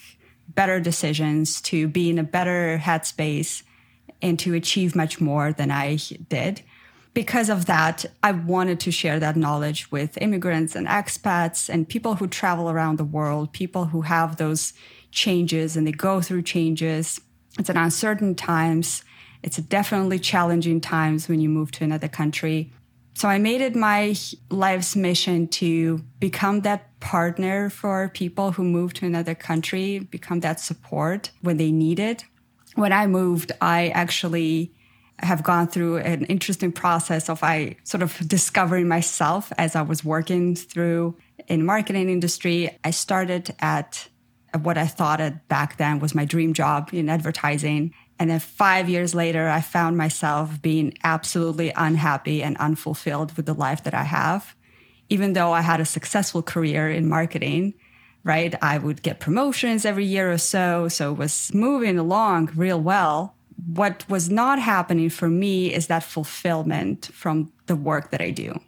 better 0.48 0.80
decisions, 0.80 1.62
to 1.62 1.88
be 1.88 2.10
in 2.10 2.20
a 2.20 2.24
better 2.24 2.80
headspace, 2.82 3.64
and 4.22 4.40
to 4.40 4.54
achieve 4.54 4.96
much 4.96 5.22
more 5.22 5.54
than 5.54 5.72
I 5.72 5.98
did. 6.28 6.62
Because 7.14 7.50
of 7.50 7.66
that, 7.66 8.06
I 8.22 8.32
wanted 8.32 8.80
to 8.82 8.92
share 8.92 9.20
that 9.20 9.36
knowledge 9.36 9.92
with 9.92 10.18
immigrants 10.22 10.76
and 10.76 10.88
expats 10.88 11.68
and 11.68 11.90
people 11.90 12.16
who 12.16 12.28
travel 12.28 12.70
around 12.70 12.98
the 12.98 13.04
world, 13.04 13.52
people 13.52 13.86
who 13.86 14.02
have 14.02 14.38
those 14.38 14.74
changes 15.12 15.76
and 15.76 15.88
they 15.88 15.92
go 15.92 16.22
through 16.22 16.44
changes. 16.44 17.20
It's 17.58 17.70
an 17.70 17.78
uncertain 17.78 18.36
times. 18.36 19.04
It's 19.42 19.58
definitely 19.58 20.20
challenging 20.20 20.82
times 20.82 21.28
when 21.28 21.40
you 21.40 21.50
move 21.50 21.72
to 21.74 21.84
another 21.84 22.08
country. 22.08 22.72
So 23.16 23.28
I 23.28 23.38
made 23.38 23.62
it 23.62 23.76
my 23.76 24.16
life's 24.50 24.96
mission 24.96 25.48
to 25.50 25.98
become 26.20 26.62
that 26.62 27.00
partner 27.00 27.70
for 27.70 28.10
people 28.10 28.52
who 28.54 28.64
move 28.64 28.94
to 28.94 29.06
another 29.06 29.36
country, 29.36 30.00
become 30.00 30.42
that 30.42 30.60
support 30.60 31.32
when 31.42 31.58
they 31.58 31.72
need 31.72 32.00
it. 32.00 32.24
When 32.76 32.94
I 32.94 33.08
moved, 33.08 33.52
I 33.60 33.90
actually 33.90 34.74
have 35.22 35.44
gone 35.44 35.68
through 35.68 35.98
an 35.98 36.26
interesting 36.26 36.72
process 36.72 37.30
of 37.30 37.44
I 37.44 37.76
sort 37.84 38.04
of 38.04 38.18
discovering 38.28 38.88
myself 38.88 39.52
as 39.58 39.76
I 39.76 39.82
was 39.82 40.04
working 40.04 40.56
through 40.56 41.18
in 41.48 41.66
marketing 41.66 42.10
industry. 42.10 42.78
I 42.84 42.92
started 42.92 43.56
at 43.60 44.08
what 44.62 44.78
I 44.78 44.88
thought 44.88 45.22
at 45.22 45.48
back 45.48 45.78
then 45.78 46.00
was 46.00 46.16
my 46.16 46.26
dream 46.26 46.54
job 46.54 46.90
in 46.94 47.10
advertising. 47.10 47.94
And 48.18 48.30
then 48.30 48.40
five 48.40 48.90
years 48.90 49.16
later, 49.16 49.48
I 49.48 49.62
found 49.62 49.98
myself 49.98 50.62
being 50.62 50.98
absolutely 51.04 51.72
unhappy 51.76 52.44
and 52.44 52.58
unfulfilled 52.58 53.38
with 53.38 53.46
the 53.46 53.54
life 53.54 53.84
that 53.84 53.94
I 53.94 54.04
have. 54.04 54.56
Even 55.10 55.34
though 55.34 55.52
I 55.54 55.62
had 55.62 55.80
a 55.80 55.86
successful 55.86 56.42
career 56.42 56.90
in 56.90 57.08
marketing, 57.08 57.74
right? 58.24 58.54
I 58.62 58.78
would 58.78 59.02
get 59.02 59.20
promotions 59.20 59.86
every 59.86 60.06
year 60.06 60.32
or 60.32 60.38
so. 60.38 60.88
So 60.88 61.12
it 61.14 61.18
was 61.18 61.52
moving 61.54 61.98
along 61.98 62.52
real 62.56 62.80
well. 62.80 63.36
What 63.68 64.06
was 64.10 64.30
not 64.30 64.60
happening 64.60 65.10
for 65.10 65.30
me 65.30 65.74
is 65.74 65.88
that 65.88 66.04
fulfillment 66.04 67.10
from 67.14 67.52
the 67.66 67.76
work 67.76 68.12
that 68.12 68.22
I 68.22 68.32
do. 68.32 68.60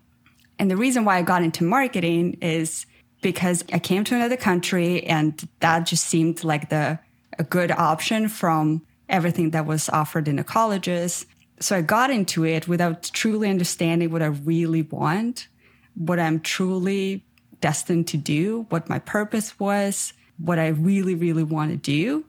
And 0.59 0.69
the 0.69 0.77
reason 0.77 1.05
why 1.05 1.17
I 1.17 1.21
got 1.21 1.43
into 1.43 1.63
marketing 1.63 2.37
is 2.41 2.85
because 3.21 3.63
I 3.71 3.79
came 3.79 4.03
to 4.05 4.15
another 4.15 4.37
country 4.37 5.03
and 5.05 5.47
that 5.59 5.85
just 5.85 6.05
seemed 6.05 6.43
like 6.43 6.69
the 6.69 6.99
a 7.39 7.43
good 7.43 7.71
option 7.71 8.27
from 8.27 8.81
everything 9.09 9.51
that 9.51 9.65
was 9.65 9.89
offered 9.89 10.27
in 10.27 10.35
the 10.35 10.43
colleges. 10.43 11.25
So 11.59 11.77
I 11.77 11.81
got 11.81 12.09
into 12.09 12.45
it 12.45 12.67
without 12.67 13.03
truly 13.13 13.49
understanding 13.49 14.11
what 14.11 14.21
I 14.21 14.27
really 14.27 14.83
want, 14.83 15.47
what 15.95 16.19
I'm 16.19 16.39
truly 16.39 17.23
destined 17.59 18.07
to 18.07 18.17
do, 18.17 18.65
what 18.69 18.89
my 18.89 18.99
purpose 18.99 19.59
was, 19.59 20.13
what 20.37 20.59
I 20.59 20.67
really, 20.67 21.15
really 21.15 21.43
want 21.43 21.71
to 21.71 21.77
do. 21.77 22.25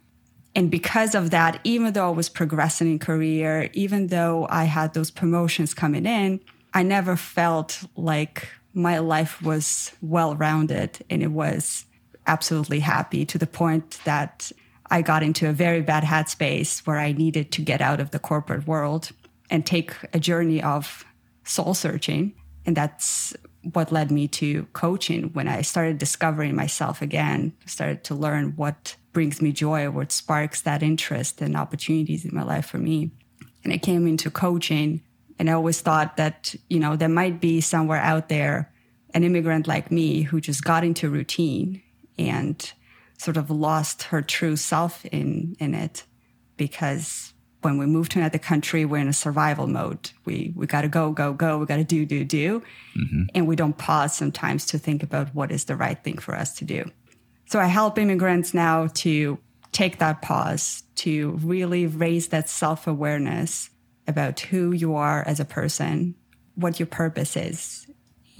And 0.55 0.71
because 0.71 1.15
of 1.15 1.31
that, 1.31 1.61
even 1.65 1.93
though 1.93 2.09
I 2.09 2.11
was 2.11 2.29
progressing 2.29 2.91
in 2.91 2.99
career, 2.99 3.71
even 3.73 4.09
though 4.09 4.47
I 4.51 4.65
had 4.65 4.93
those 4.93 5.11
promotions 5.11 5.73
coming 5.73 6.05
in, 6.05 6.41
I 6.75 6.83
never 6.83 7.17
felt 7.17 7.85
like 7.97 8.49
my 8.75 8.99
life 8.99 9.43
was 9.43 9.93
well 10.01 10.35
rounded 10.35 11.05
and 11.11 11.23
it 11.23 11.31
was 11.31 11.87
absolutely 12.27 12.81
happy 12.81 13.25
to 13.27 13.38
the 13.38 13.47
point 13.47 13.99
that 14.05 14.53
I 14.91 15.03
got 15.03 15.23
into 15.23 15.49
a 15.49 15.53
very 15.53 15.81
bad 15.81 16.05
headspace 16.05 16.87
where 16.87 16.99
I 16.99 17.12
needed 17.12 17.51
to 17.53 17.62
get 17.62 17.81
out 17.81 18.01
of 18.01 18.11
the 18.11 18.19
corporate 18.19 18.67
world 18.67 19.11
and 19.51 19.65
take 19.65 19.95
a 20.12 20.21
journey 20.21 20.62
of 20.62 21.05
soul 21.45 21.75
searching. 21.75 22.35
And 22.65 22.77
that's 22.77 23.35
what 23.62 23.92
led 23.92 24.11
me 24.11 24.29
to 24.29 24.64
coaching 24.72 25.31
when 25.33 25.48
I 25.48 25.62
started 25.62 25.98
discovering 25.98 26.57
myself 26.57 27.01
again, 27.01 27.53
started 27.66 28.05
to 28.05 28.14
learn 28.14 28.55
what 28.57 28.96
brings 29.12 29.40
me 29.40 29.53
joy, 29.53 29.90
what 29.90 30.11
sparks 30.11 30.62
that 30.62 30.83
interest 30.83 31.40
and 31.40 31.57
opportunities 31.57 32.25
in 32.25 32.35
my 32.35 32.42
life 32.42 32.66
for 32.66 32.79
me. 32.79 33.11
And 33.62 33.72
I 33.72 33.79
came 33.79 34.07
into 34.07 34.31
coaching 34.31 35.03
and 35.38 35.48
I 35.48 35.53
always 35.53 35.81
thought 35.81 36.16
that, 36.16 36.55
you 36.68 36.81
know, 36.81 36.96
there 36.96 37.09
might 37.09 37.40
be 37.40 37.61
somewhere 37.61 38.01
out 38.01 38.29
there 38.29 38.72
an 39.14 39.25
immigrant 39.25 39.66
like 39.66 39.90
me 39.90 40.22
who 40.22 40.40
just 40.40 40.64
got 40.64 40.85
into 40.85 41.11
routine 41.11 41.83
and 42.18 42.72
sort 43.18 43.37
of 43.37 43.51
lost 43.51 44.05
her 44.05 44.22
true 44.22 44.57
self 44.57 45.05
in, 45.07 45.57
in 45.61 45.75
it 45.75 46.05
because 46.57 47.32
when 47.62 47.79
we 47.79 47.87
move 47.87 48.09
to 48.11 48.18
another 48.18 48.38
country, 48.38 48.85
we're 48.85 48.98
in 48.98 49.09
a 49.09 49.12
survival 49.12 49.66
mode. 49.66 50.11
We 50.25 50.53
we 50.55 50.66
got 50.66 50.83
to 50.83 50.88
go, 50.88 51.12
go, 51.12 51.33
go. 51.33 51.59
We 51.59 51.66
got 51.66 51.77
to 51.77 51.85
do, 51.85 52.05
do, 52.05 52.25
do, 52.25 52.62
mm-hmm. 52.96 53.22
and 53.35 53.46
we 53.46 53.57
don't 53.57 53.79
pause 53.79 54.14
sometimes 54.16 54.66
to 54.66 54.79
think 54.79 55.03
about 55.03 55.35
what 55.35 55.51
is 55.51 55.64
the 55.64 55.77
right 55.77 56.03
thing 56.03 56.18
for 56.18 56.35
us 56.35 56.55
to 56.57 56.64
do. 56.64 56.90
So 57.46 57.61
I 57.61 57.66
help 57.66 57.98
immigrants 57.98 58.53
now 58.55 58.88
to 58.94 59.38
take 59.72 59.98
that 59.98 60.22
pause 60.22 60.83
to 60.96 61.31
really 61.42 61.87
raise 61.87 62.29
that 62.29 62.48
self 62.48 62.87
awareness 62.87 63.70
about 64.07 64.40
who 64.40 64.72
you 64.72 64.94
are 64.96 65.22
as 65.27 65.40
a 65.40 65.44
person, 65.44 66.14
what 66.55 66.81
your 66.81 66.87
purpose 66.87 67.37
is, 67.37 67.87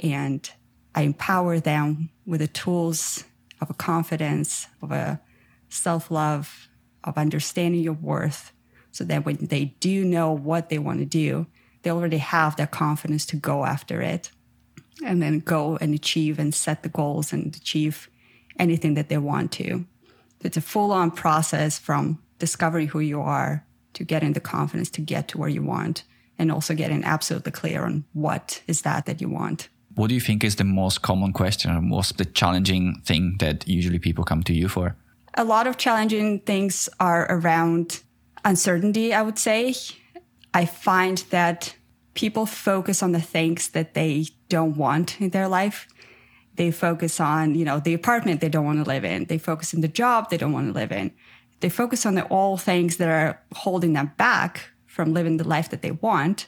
and 0.03 0.51
I 0.95 1.03
empower 1.03 1.61
them 1.61 2.11
with 2.27 2.41
the 2.41 2.49
tools 2.49 3.25
of 3.61 3.71
a 3.71 3.75
confidence, 3.75 4.67
of 4.83 4.91
a 4.91 5.21
self 5.69 6.11
love, 6.11 6.69
of 7.05 7.17
understanding 7.17 7.83
your 7.83 7.95
worth 7.95 8.53
so 8.93 9.05
that 9.05 9.25
when 9.25 9.37
they 9.37 9.67
do 9.81 10.05
know 10.05 10.33
what 10.33 10.69
they 10.69 10.79
want 10.79 11.01
to 11.01 11.05
do, 11.05 11.47
they 11.83 11.91
already 11.91 12.19
have 12.19 12.57
that 12.57 12.71
confidence 12.71 13.27
to 13.27 13.37
go 13.37 13.65
after 13.65 14.01
it 14.01 14.31
and 15.05 15.21
then 15.21 15.41
go 15.41 15.77
and 15.81 15.95
achieve 15.95 16.39
and 16.39 16.55
set 16.55 16.83
the 16.83 16.89
goals 16.89 17.33
and 17.33 17.57
achieve 17.57 18.09
anything 18.59 18.95
that 18.95 19.09
they 19.09 19.19
want 19.19 19.51
to. 19.53 19.85
It's 20.43 20.57
a 20.57 20.61
full 20.61 20.93
on 20.93 21.11
process 21.11 21.79
from 21.79 22.23
discovering 22.39 22.89
who 22.89 23.01
you 23.01 23.21
are 23.21 23.65
to 23.95 24.05
getting 24.05 24.33
the 24.33 24.41
confidence 24.41 24.91
to 24.91 25.01
get 25.01 25.29
to 25.29 25.39
where 25.39 25.49
you 25.49 25.63
want 25.63 26.05
and 26.39 26.51
also 26.51 26.75
getting 26.75 27.05
absolutely 27.05 27.53
clear 27.53 27.85
on 27.85 28.05
what 28.13 28.63
is 28.67 28.83
that 28.83 29.07
that 29.07 29.21
you 29.21 29.29
want. 29.29 29.69
What 29.95 30.09
do 30.09 30.15
you 30.15 30.21
think 30.21 30.43
is 30.43 30.57
the 30.57 30.65
most 30.65 31.03
common 31.03 31.33
question 31.33 31.71
or 31.71 31.81
most 31.81 32.19
the 32.19 32.25
challenging 32.25 33.01
thing 33.05 33.37
that 33.39 33.69
usually 33.69 33.99
people 33.99 34.25
come 34.25 34.43
to 34.45 34.55
you 34.55 34.69
for? 34.69 34.97
A 35.35 35.45
lot 35.45 35.67
of 35.67 35.77
challenging 35.77 36.41
things 36.41 36.89
are 36.99 37.27
around 37.31 38.03
uncertainty, 38.45 39.15
I 39.15 39.23
would 39.23 39.39
say. 39.39 39.75
I 40.55 40.67
find 40.67 41.19
that 41.31 41.75
people 42.15 42.47
focus 42.47 43.03
on 43.03 43.13
the 43.13 43.21
things 43.21 43.69
that 43.71 43.95
they 43.95 44.27
don't 44.49 44.77
want 44.77 45.21
in 45.21 45.31
their 45.31 45.49
life. 45.49 45.89
They 46.57 46.71
focus 46.71 47.21
on, 47.21 47.55
you 47.55 47.65
know, 47.65 47.81
the 47.81 47.95
apartment 47.95 48.41
they 48.41 48.49
don't 48.49 48.67
want 48.67 48.79
to 48.85 48.89
live 48.89 49.05
in. 49.05 49.25
They 49.25 49.39
focus 49.39 49.75
on 49.75 49.81
the 49.81 49.89
job 49.89 50.29
they 50.29 50.37
don't 50.37 50.53
want 50.53 50.69
to 50.69 50.79
live 50.79 50.93
in. 50.93 51.13
They 51.61 51.69
focus 51.69 52.05
on 52.05 52.15
the 52.15 52.25
all 52.25 52.57
things 52.57 52.99
that 52.99 53.09
are 53.09 53.41
holding 53.55 53.95
them 53.95 54.13
back 54.19 54.71
from 54.87 55.15
living 55.15 55.39
the 55.39 55.49
life 55.49 55.71
that 55.71 55.81
they 55.81 55.93
want. 55.93 56.47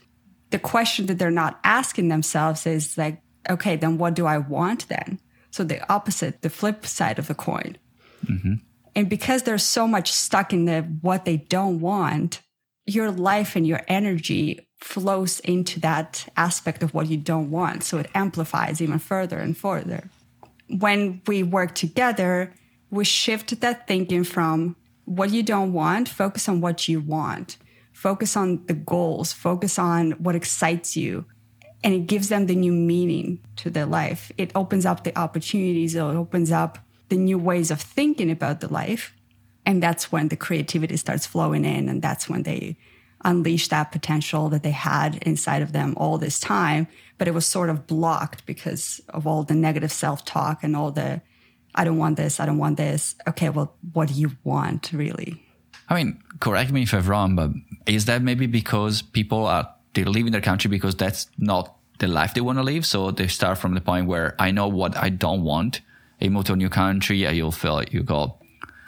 The 0.50 0.58
question 0.58 1.06
that 1.06 1.18
they're 1.18 1.30
not 1.30 1.58
asking 1.64 2.08
themselves 2.08 2.66
is 2.66 2.98
like, 2.98 3.22
okay, 3.48 3.76
then 3.76 3.96
what 3.96 4.14
do 4.14 4.26
I 4.26 4.38
want 4.38 4.88
then? 4.88 5.20
So 5.50 5.64
the 5.64 5.90
opposite, 5.90 6.42
the 6.42 6.50
flip 6.50 6.84
side 6.84 7.18
of 7.18 7.28
the 7.28 7.34
coin. 7.34 7.78
Mm-hmm. 8.26 8.54
And 8.96 9.08
because 9.08 9.42
there's 9.42 9.64
so 9.64 9.86
much 9.86 10.12
stuck 10.12 10.52
in 10.52 10.66
the 10.66 10.82
what 11.00 11.24
they 11.24 11.36
don't 11.36 11.80
want, 11.80 12.40
your 12.86 13.10
life 13.10 13.56
and 13.56 13.66
your 13.66 13.80
energy 13.88 14.68
flows 14.80 15.40
into 15.40 15.80
that 15.80 16.28
aspect 16.36 16.82
of 16.82 16.92
what 16.92 17.08
you 17.08 17.16
don't 17.16 17.50
want. 17.50 17.82
So 17.82 17.98
it 17.98 18.10
amplifies 18.14 18.82
even 18.82 18.98
further 18.98 19.38
and 19.38 19.56
further. 19.56 20.10
When 20.68 21.22
we 21.26 21.42
work 21.42 21.74
together, 21.74 22.52
we 22.90 23.04
shift 23.04 23.60
that 23.60 23.86
thinking 23.86 24.24
from 24.24 24.76
what 25.06 25.30
you 25.30 25.42
don't 25.42 25.72
want, 25.72 26.08
focus 26.08 26.48
on 26.48 26.60
what 26.60 26.86
you 26.88 27.00
want, 27.00 27.56
focus 27.92 28.36
on 28.36 28.64
the 28.66 28.74
goals, 28.74 29.32
focus 29.32 29.78
on 29.78 30.12
what 30.12 30.34
excites 30.34 30.96
you. 30.96 31.24
And 31.82 31.92
it 31.92 32.06
gives 32.06 32.28
them 32.28 32.46
the 32.46 32.54
new 32.54 32.72
meaning 32.72 33.40
to 33.56 33.70
their 33.70 33.86
life. 33.86 34.32
It 34.38 34.52
opens 34.54 34.86
up 34.86 35.04
the 35.04 35.18
opportunities, 35.18 35.94
it 35.94 36.00
opens 36.00 36.50
up 36.50 36.78
the 37.08 37.16
new 37.16 37.38
ways 37.38 37.70
of 37.70 37.80
thinking 37.80 38.30
about 38.30 38.60
the 38.60 38.72
life. 38.72 39.14
And 39.66 39.82
that's 39.82 40.12
when 40.12 40.28
the 40.28 40.36
creativity 40.36 40.96
starts 40.96 41.26
flowing 41.26 41.64
in. 41.64 41.88
And 41.88 42.02
that's 42.02 42.28
when 42.28 42.42
they 42.42 42.76
unleash 43.24 43.68
that 43.68 43.90
potential 43.90 44.48
that 44.50 44.62
they 44.62 44.70
had 44.70 45.16
inside 45.22 45.62
of 45.62 45.72
them 45.72 45.94
all 45.96 46.18
this 46.18 46.38
time. 46.38 46.86
But 47.18 47.28
it 47.28 47.34
was 47.34 47.46
sort 47.46 47.70
of 47.70 47.86
blocked 47.86 48.44
because 48.46 49.00
of 49.08 49.26
all 49.26 49.44
the 49.44 49.54
negative 49.54 49.92
self 49.92 50.24
talk 50.24 50.62
and 50.62 50.76
all 50.76 50.90
the, 50.90 51.22
I 51.74 51.84
don't 51.84 51.98
want 51.98 52.16
this, 52.16 52.40
I 52.40 52.46
don't 52.46 52.58
want 52.58 52.76
this. 52.76 53.14
Okay, 53.26 53.48
well, 53.48 53.74
what 53.92 54.08
do 54.08 54.14
you 54.14 54.32
want 54.44 54.92
really? 54.92 55.42
I 55.88 55.94
mean, 55.94 56.22
correct 56.40 56.70
me 56.70 56.82
if 56.82 56.94
I'm 56.94 57.06
wrong, 57.06 57.36
but 57.36 57.50
is 57.86 58.06
that 58.06 58.22
maybe 58.22 58.46
because 58.46 59.02
people 59.02 59.46
are, 59.46 59.70
they're 59.94 60.04
leaving 60.04 60.32
their 60.32 60.40
country 60.40 60.68
because 60.68 60.94
that's 60.94 61.28
not 61.38 61.76
the 61.98 62.08
life 62.08 62.34
they 62.34 62.40
want 62.40 62.58
to 62.58 62.62
live? 62.62 62.84
So 62.86 63.10
they 63.10 63.28
start 63.28 63.58
from 63.58 63.74
the 63.74 63.80
point 63.80 64.06
where 64.06 64.34
I 64.38 64.50
know 64.50 64.68
what 64.68 64.96
I 64.96 65.08
don't 65.10 65.42
want 65.42 65.80
you 66.20 66.30
move 66.30 66.44
to 66.44 66.52
a 66.52 66.56
new 66.56 66.68
country, 66.68 67.18
you'll 67.18 67.52
feel 67.52 67.74
like 67.74 67.92
you 67.92 68.02
got 68.02 68.36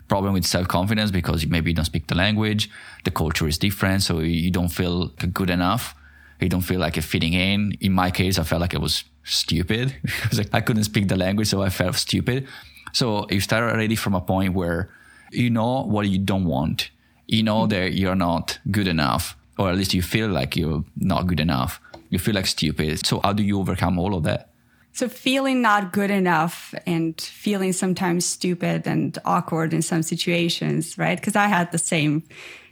problem 0.09 0.35
with 0.35 0.45
self-confidence 0.45 1.11
because 1.11 1.47
maybe 1.47 1.71
you 1.71 1.75
don't 1.75 1.85
speak 1.85 2.07
the 2.07 2.15
language, 2.15 2.71
the 3.05 3.11
culture 3.11 3.49
is 3.49 3.59
different, 3.59 4.03
so 4.03 4.21
you 4.21 4.51
don't 4.51 4.69
feel 4.69 5.09
good 5.33 5.51
enough. 5.51 5.95
You 6.41 6.49
don't 6.49 6.63
feel 6.63 6.81
like 6.81 6.97
you're 6.97 7.03
fitting 7.03 7.33
in. 7.33 7.77
In 7.81 7.93
my 7.93 8.11
case, 8.11 8.39
I 8.39 8.43
felt 8.43 8.61
like 8.61 8.75
I 8.75 8.79
was 8.79 9.05
stupid 9.25 9.97
because 10.03 10.41
I 10.53 10.61
couldn't 10.61 10.85
speak 10.85 11.09
the 11.09 11.17
language, 11.17 11.49
so 11.49 11.63
I 11.63 11.71
felt 11.71 11.97
stupid. 11.97 12.47
So 12.93 13.27
you 13.31 13.41
start 13.41 13.73
already 13.73 13.97
from 13.97 14.15
a 14.15 14.21
point 14.21 14.55
where 14.55 14.91
you 15.33 15.51
know 15.51 15.83
what 15.83 16.09
you 16.09 16.19
don't 16.19 16.45
want. 16.45 16.91
You 17.27 17.43
know 17.43 17.63
mm-hmm. 17.63 17.71
that 17.71 17.95
you're 17.95 18.15
not 18.15 18.59
good 18.71 18.87
enough, 18.87 19.37
or 19.59 19.71
at 19.71 19.77
least 19.77 19.95
you 19.95 20.03
feel 20.03 20.29
like 20.29 20.57
you're 20.57 20.85
not 20.97 21.27
good 21.27 21.41
enough. 21.41 21.81
You 22.11 22.19
feel 22.19 22.35
like 22.35 22.47
stupid. 22.47 23.05
So 23.05 23.21
how 23.25 23.33
do 23.33 23.43
you 23.43 23.59
overcome 23.59 23.99
all 23.99 24.15
of 24.15 24.23
that? 24.25 24.51
So 24.97 25.11
feeling 25.11 25.61
not 25.61 25.93
good 25.93 26.11
enough 26.11 26.75
and 26.87 27.21
feeling 27.21 27.75
sometimes 27.75 28.25
stupid 28.25 28.87
and 28.87 29.19
awkward 29.27 29.75
in 29.75 29.83
some 29.83 30.03
situations, 30.03 30.97
right? 30.97 31.21
Because 31.21 31.37
I 31.37 31.49
had 31.49 31.71
the 31.71 31.77
same 31.77 32.23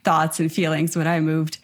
thoughts 0.05 0.41
and 0.41 0.51
feelings 0.51 0.97
when 0.97 1.07
I 1.07 1.21
moved. 1.21 1.59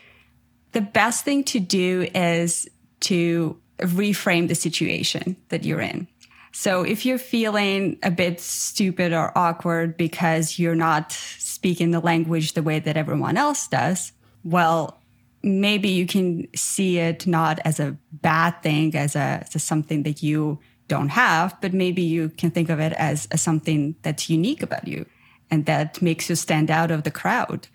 The 0.73 0.83
best 0.83 1.25
thing 1.25 1.45
to 1.45 1.61
do 1.61 2.07
is 2.15 2.69
to 3.01 3.59
reframe 3.79 4.49
the 4.49 4.55
situation 4.55 5.35
that 5.49 5.65
you're 5.65 5.81
in. 5.81 6.07
So 6.53 6.83
if 6.83 7.07
you're 7.07 7.17
feeling 7.17 7.99
a 8.03 8.11
bit 8.11 8.39
stupid 8.39 9.15
or 9.15 9.33
awkward 9.39 9.97
because 9.97 10.59
you're 10.59 10.75
not 10.75 11.11
speaking 11.11 11.91
the 11.91 12.01
language 12.01 12.53
the 12.53 12.63
way 12.63 12.81
that 12.81 12.99
everyone 12.99 13.39
else 13.39 13.67
does, 13.67 14.13
well, 14.45 15.00
maybe 15.43 15.89
you 15.89 16.07
can 16.07 16.47
see 16.55 16.99
it 16.99 17.27
not 17.27 17.59
as 17.65 17.81
a 17.81 17.97
bad 18.13 18.63
thing, 18.63 18.95
as 18.95 19.17
a, 19.17 19.43
as 19.45 19.55
a 19.55 19.59
something 19.59 20.03
that 20.03 20.23
you 20.23 20.59
don't 20.89 21.11
have, 21.11 21.57
but 21.61 21.73
maybe 21.73 22.03
you 22.03 22.29
can 22.31 22.51
think 22.51 22.69
of 22.69 22.81
it 22.81 22.93
as, 22.95 23.27
as 23.31 23.41
something 23.41 23.95
that's 24.03 24.29
unique 24.29 24.63
about 24.63 24.87
you. 24.87 25.07
and 25.51 25.67
that 25.67 26.01
makes 26.01 26.31
you 26.31 26.37
stand 26.37 26.71
out 26.71 26.91
of 26.91 27.03
the 27.03 27.11
crowd, 27.11 27.69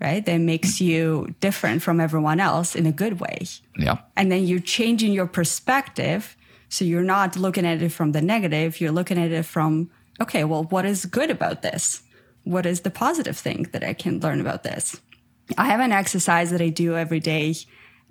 right? 0.00 0.24
That 0.26 0.38
makes 0.38 0.80
you 0.80 1.34
different 1.40 1.82
from 1.82 2.00
everyone 2.00 2.40
else 2.40 2.76
in 2.76 2.86
a 2.86 2.92
good 2.92 3.20
way. 3.20 3.46
Yeah. 3.76 3.98
And 4.16 4.30
then 4.30 4.46
you're 4.46 4.60
changing 4.60 5.12
your 5.12 5.26
perspective. 5.26 6.36
So 6.68 6.84
you're 6.84 7.02
not 7.02 7.36
looking 7.36 7.66
at 7.66 7.82
it 7.82 7.90
from 7.90 8.12
the 8.12 8.22
negative, 8.22 8.80
you're 8.80 8.92
looking 8.92 9.18
at 9.18 9.30
it 9.30 9.44
from, 9.44 9.90
okay, 10.20 10.44
well, 10.44 10.64
what 10.64 10.84
is 10.84 11.04
good 11.04 11.30
about 11.30 11.62
this? 11.62 12.02
What 12.44 12.66
is 12.66 12.80
the 12.80 12.90
positive 12.90 13.36
thing 13.36 13.68
that 13.72 13.84
I 13.84 13.92
can 13.92 14.20
learn 14.20 14.40
about 14.40 14.62
this? 14.62 15.00
I 15.58 15.66
have 15.66 15.80
an 15.80 15.92
exercise 15.92 16.50
that 16.50 16.60
I 16.60 16.68
do 16.68 16.96
every 16.96 17.20
day. 17.20 17.54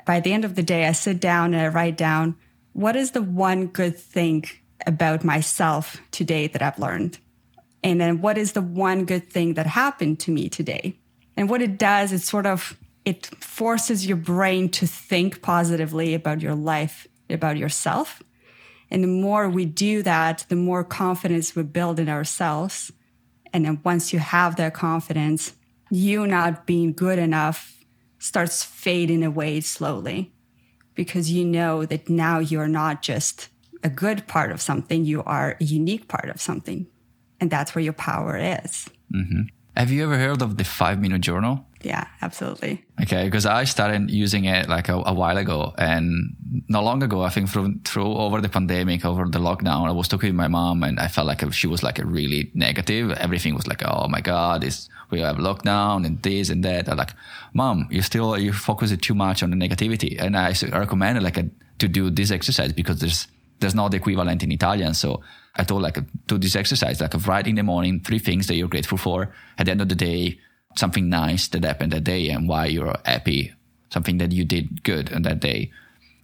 By 0.06 0.19
the 0.19 0.34
end 0.34 0.45
of 0.45 0.56
the 0.56 0.63
day, 0.63 0.86
I 0.86 0.91
sit 0.91 1.19
down 1.19 1.54
and 1.54 1.62
I 1.62 1.67
write 1.67 1.97
down 1.97 2.36
what 2.73 2.95
is 2.95 3.12
the 3.12 3.21
one 3.21 3.67
good 3.67 3.97
thing 3.97 4.45
about 4.88 5.23
myself 5.23 6.01
today 6.12 6.47
that 6.47 6.62
I've 6.62 6.80
learned? 6.80 7.19
And 7.84 7.99
then 7.99 8.21
what 8.21 8.38
is 8.38 8.54
the 8.54 8.62
one 8.62 9.06
good 9.06 9.30
thing 9.30 9.56
that 9.56 9.65
happened 9.65 10.19
to 10.21 10.32
me 10.32 10.49
today? 10.49 10.97
And 11.36 11.49
what 11.49 11.62
it 11.62 11.77
does, 11.77 12.12
it 12.12 12.19
sort 12.19 12.45
of 12.45 12.77
it 13.04 13.25
forces 13.43 14.06
your 14.06 14.17
brain 14.17 14.69
to 14.69 14.86
think 14.86 15.41
positively 15.41 16.13
about 16.13 16.41
your 16.41 16.54
life, 16.54 17.08
about 17.30 17.58
yourself. 17.58 18.21
And 18.91 19.04
the 19.04 19.08
more 19.08 19.49
we 19.49 19.65
do 19.65 20.04
that, 20.04 20.45
the 20.49 20.56
more 20.56 20.84
confidence 20.84 21.56
we 21.56 21.63
build 21.63 21.99
in 21.99 22.10
ourselves. 22.10 22.91
And 23.54 23.65
then 23.65 23.82
once 23.84 24.13
you 24.13 24.19
have 24.19 24.58
that 24.58 24.73
confidence, 24.73 25.54
you 25.91 26.25
not 26.25 26.65
being 26.65 26.93
good 26.93 27.19
enough 27.19 27.84
starts 28.19 28.63
fading 28.63 29.23
away 29.23 29.62
slowly 29.62 30.32
because 30.95 31.32
you 31.32 31.45
know 31.45 31.86
that 31.86 32.10
now 32.10 32.39
you're 32.39 32.67
not 32.67 33.01
just 33.01 33.49
a 33.84 33.89
good 33.89 34.27
part 34.27 34.51
of 34.51 34.62
something, 34.62 35.06
you 35.06 35.23
are 35.23 35.58
a 35.60 35.63
unique 35.63 36.08
part 36.08 36.30
of 36.30 36.39
something. 36.39 36.88
And 37.39 37.49
that's 37.49 37.73
where 37.73 37.84
your 37.84 37.93
power 37.93 38.38
is. 38.38 38.88
Mm-hmm. 39.13 39.43
Have 39.75 39.91
you 39.91 40.04
ever 40.04 40.17
heard 40.17 40.41
of 40.41 40.58
the 40.58 40.63
five 40.63 41.01
minute 41.01 41.21
journal? 41.21 41.65
Yeah, 41.84 42.08
absolutely. 42.22 42.84
Okay, 43.02 43.26
because 43.26 43.46
I 43.46 43.63
started 43.63 44.12
using 44.12 44.46
it 44.46 44.70
like 44.70 44.89
a, 44.89 44.96
a, 45.06 45.13
while 45.13 45.38
ago, 45.38 45.74
and 45.78 46.36
not 46.67 46.84
long 46.84 47.02
ago, 47.02 47.24
I 47.24 47.30
think 47.30 47.50
through 47.50 47.80
through 47.84 48.13
over 48.13 48.39
the 48.41 48.50
pandemic, 48.50 49.04
over 49.06 49.26
the 49.26 49.39
lockdown, 49.39 49.88
I 49.88 49.91
was 49.91 50.08
talking 50.08 50.30
with 50.30 50.36
my 50.36 50.48
mom, 50.48 50.84
and 50.84 51.00
I 51.00 51.08
felt 51.08 51.28
like 51.28 51.41
she 51.54 51.67
was 51.67 51.82
like 51.84 52.00
a 52.00 52.06
really 52.06 52.52
negative. 52.54 53.12
Everything 53.12 53.56
was 53.56 53.67
like, 53.67 53.82
oh 53.86 54.08
my 54.08 54.22
god, 54.22 54.62
this 54.62 54.89
we 55.10 55.20
have 55.20 55.38
lockdown 55.38 56.06
and 56.06 56.22
this 56.22 56.50
and 56.50 56.63
that. 56.63 56.89
I'm 56.89 56.98
like, 56.98 57.13
mom, 57.54 57.88
you 57.89 58.02
still 58.02 58.38
you 58.38 58.54
focus 58.54 58.96
too 58.98 59.15
much 59.15 59.44
on 59.44 59.50
the 59.50 59.58
negativity, 59.58 60.22
and 60.22 60.38
I 60.38 60.54
recommended 60.72 61.24
like 61.24 61.38
a, 61.38 61.50
to 61.80 61.88
do 61.88 62.10
this 62.10 62.32
exercise 62.32 62.74
because 62.74 63.00
there's 63.00 63.28
there's 63.60 63.76
not 63.76 63.91
the 63.91 63.98
equivalent 63.98 64.44
in 64.44 64.52
Italian. 64.52 64.94
So 64.94 65.22
I 65.56 65.63
told 65.63 65.82
like 65.82 65.98
do 66.28 66.38
this 66.38 66.56
exercise, 66.56 67.00
like 67.02 67.13
write 67.28 67.48
in 67.48 67.56
the 67.56 67.63
morning 67.63 68.02
three 68.02 68.20
things 68.20 68.48
that 68.48 68.56
you're 68.56 68.67
grateful 68.67 68.98
for. 68.98 69.34
At 69.58 69.65
the 69.65 69.72
end 69.72 69.82
of 69.82 69.89
the 69.89 69.96
day, 69.96 70.39
something 70.75 71.10
nice 71.10 71.47
that 71.49 71.63
happened 71.63 71.91
that 71.93 72.03
day 72.03 72.29
and 72.29 72.47
why 72.47 72.65
you're 72.65 72.95
happy, 73.05 73.53
something 73.89 74.17
that 74.17 74.31
you 74.31 74.45
did 74.45 74.84
good 74.84 75.13
on 75.13 75.23
that 75.23 75.39
day. 75.39 75.71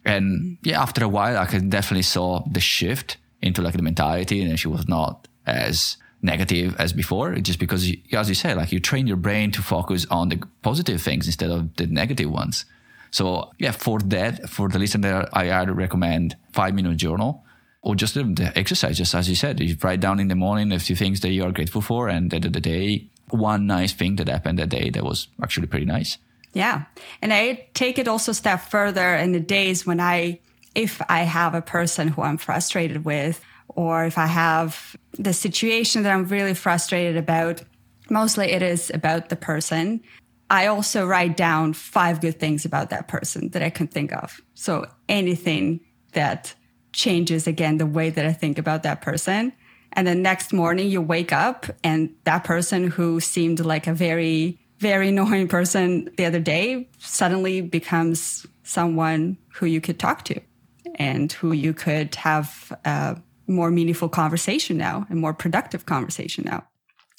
And 0.06 0.58
yeah, 0.64 0.82
after 0.82 1.04
a 1.04 1.10
while, 1.10 1.38
I 1.38 1.46
could 1.46 1.70
definitely 1.70 2.04
saw 2.04 2.44
the 2.50 2.60
shift 2.62 3.18
into 3.42 3.62
like 3.62 3.76
the 3.76 3.82
mentality, 3.82 4.42
and 4.42 4.60
she 4.60 4.68
was 4.68 4.88
not 4.88 5.28
as 5.46 5.98
negative 6.22 6.76
as 6.80 6.94
before. 6.94 7.36
Just 7.36 7.60
because, 7.60 7.92
as 8.14 8.30
you 8.30 8.36
said, 8.36 8.58
like 8.58 8.72
you 8.72 8.80
train 8.80 9.08
your 9.08 9.18
brain 9.18 9.52
to 9.52 9.62
focus 9.62 10.06
on 10.10 10.30
the 10.30 10.42
positive 10.62 11.02
things 11.02 11.28
instead 11.28 11.52
of 11.52 11.76
the 11.76 11.88
negative 11.88 12.32
ones. 12.32 12.66
So 13.12 13.52
yeah, 13.60 13.72
for 13.72 14.00
that, 14.00 14.50
for 14.50 14.70
the 14.70 14.80
listener, 14.80 15.28
I 15.34 15.52
either 15.52 15.74
recommend 15.74 16.36
five 16.54 16.74
minute 16.74 16.98
journal 16.98 17.44
or 17.82 17.96
just 17.96 18.16
the 18.16 18.52
exercise, 18.56 18.98
just 18.98 19.16
as 19.16 19.30
you 19.30 19.36
said, 19.36 19.60
you 19.60 19.78
write 19.82 20.00
down 20.00 20.20
in 20.20 20.28
the 20.28 20.36
morning 20.36 20.72
a 20.72 20.80
few 20.80 20.96
things 20.96 21.22
that 21.22 21.30
you 21.30 21.44
are 21.44 21.52
grateful 21.52 21.82
for, 21.82 22.10
and 22.10 22.34
at 22.34 22.42
the 22.42 22.50
the 22.50 22.62
day, 22.62 23.08
one 23.30 23.68
nice 23.68 23.94
thing 23.94 24.16
that 24.18 24.28
happened 24.28 24.60
that 24.60 24.70
day 24.70 24.90
that 24.90 25.04
was 25.04 25.28
actually 25.42 25.68
pretty 25.68 25.86
nice. 25.86 26.18
Yeah, 26.54 26.86
and 27.22 27.34
I 27.34 27.68
take 27.74 28.00
it 28.00 28.08
also 28.08 28.32
a 28.32 28.36
step 28.36 28.62
further 28.62 29.16
in 29.16 29.32
the 29.32 29.40
days 29.40 29.86
when 29.86 30.00
I, 30.00 30.40
if 30.76 31.02
I 31.10 31.20
have 31.20 31.54
a 31.54 31.62
person 31.62 32.08
who 32.08 32.22
I'm 32.22 32.38
frustrated 32.38 33.06
with, 33.06 33.44
or 33.68 34.06
if 34.06 34.18
I 34.18 34.26
have 34.26 34.96
the 35.14 35.34
situation 35.34 36.04
that 36.04 36.14
I'm 36.14 36.26
really 36.26 36.54
frustrated 36.54 37.18
about, 37.18 37.62
mostly 38.10 38.52
it 38.52 38.62
is 38.62 38.90
about 38.94 39.30
the 39.30 39.36
person. 39.36 40.02
I 40.50 40.68
also 40.68 41.06
write 41.06 41.36
down 41.36 41.74
five 41.74 42.22
good 42.22 42.40
things 42.40 42.66
about 42.66 42.90
that 42.90 43.08
person 43.08 43.50
that 43.50 43.62
I 43.62 43.70
can 43.70 43.88
think 43.88 44.14
of. 44.14 44.40
So 44.54 44.86
anything 45.10 45.82
that 46.14 46.56
changes 46.94 47.46
again 47.46 47.78
the 47.78 47.86
way 47.86 48.10
that 48.10 48.26
I 48.26 48.34
think 48.34 48.58
about 48.58 48.84
that 48.84 49.02
person. 49.02 49.54
And 49.98 50.06
then 50.06 50.22
next 50.22 50.54
morning 50.54 50.90
you 50.90 51.02
wake 51.02 51.34
up 51.34 51.66
and 51.84 52.14
that 52.24 52.44
person 52.44 52.88
who 52.88 53.20
seemed 53.20 53.60
like 53.60 53.88
a 53.88 53.94
very, 53.94 54.60
very 54.78 55.10
annoying 55.10 55.48
person 55.48 56.10
the 56.18 56.26
other 56.26 56.40
day 56.40 56.88
suddenly 57.00 57.62
becomes 57.62 58.46
someone 58.64 59.38
who 59.56 59.66
you 59.66 59.82
could 59.82 60.00
talk 60.00 60.24
to 60.26 60.40
and 60.96 61.32
who 61.32 61.52
you 61.52 61.74
could 61.74 62.14
have 62.16 62.72
a 62.86 63.18
more 63.48 63.72
meaningful 63.72 64.08
conversation 64.08 64.78
now, 64.78 65.08
a 65.10 65.16
more 65.16 65.34
productive 65.34 65.88
conversation 65.88 66.44
now. 66.46 66.64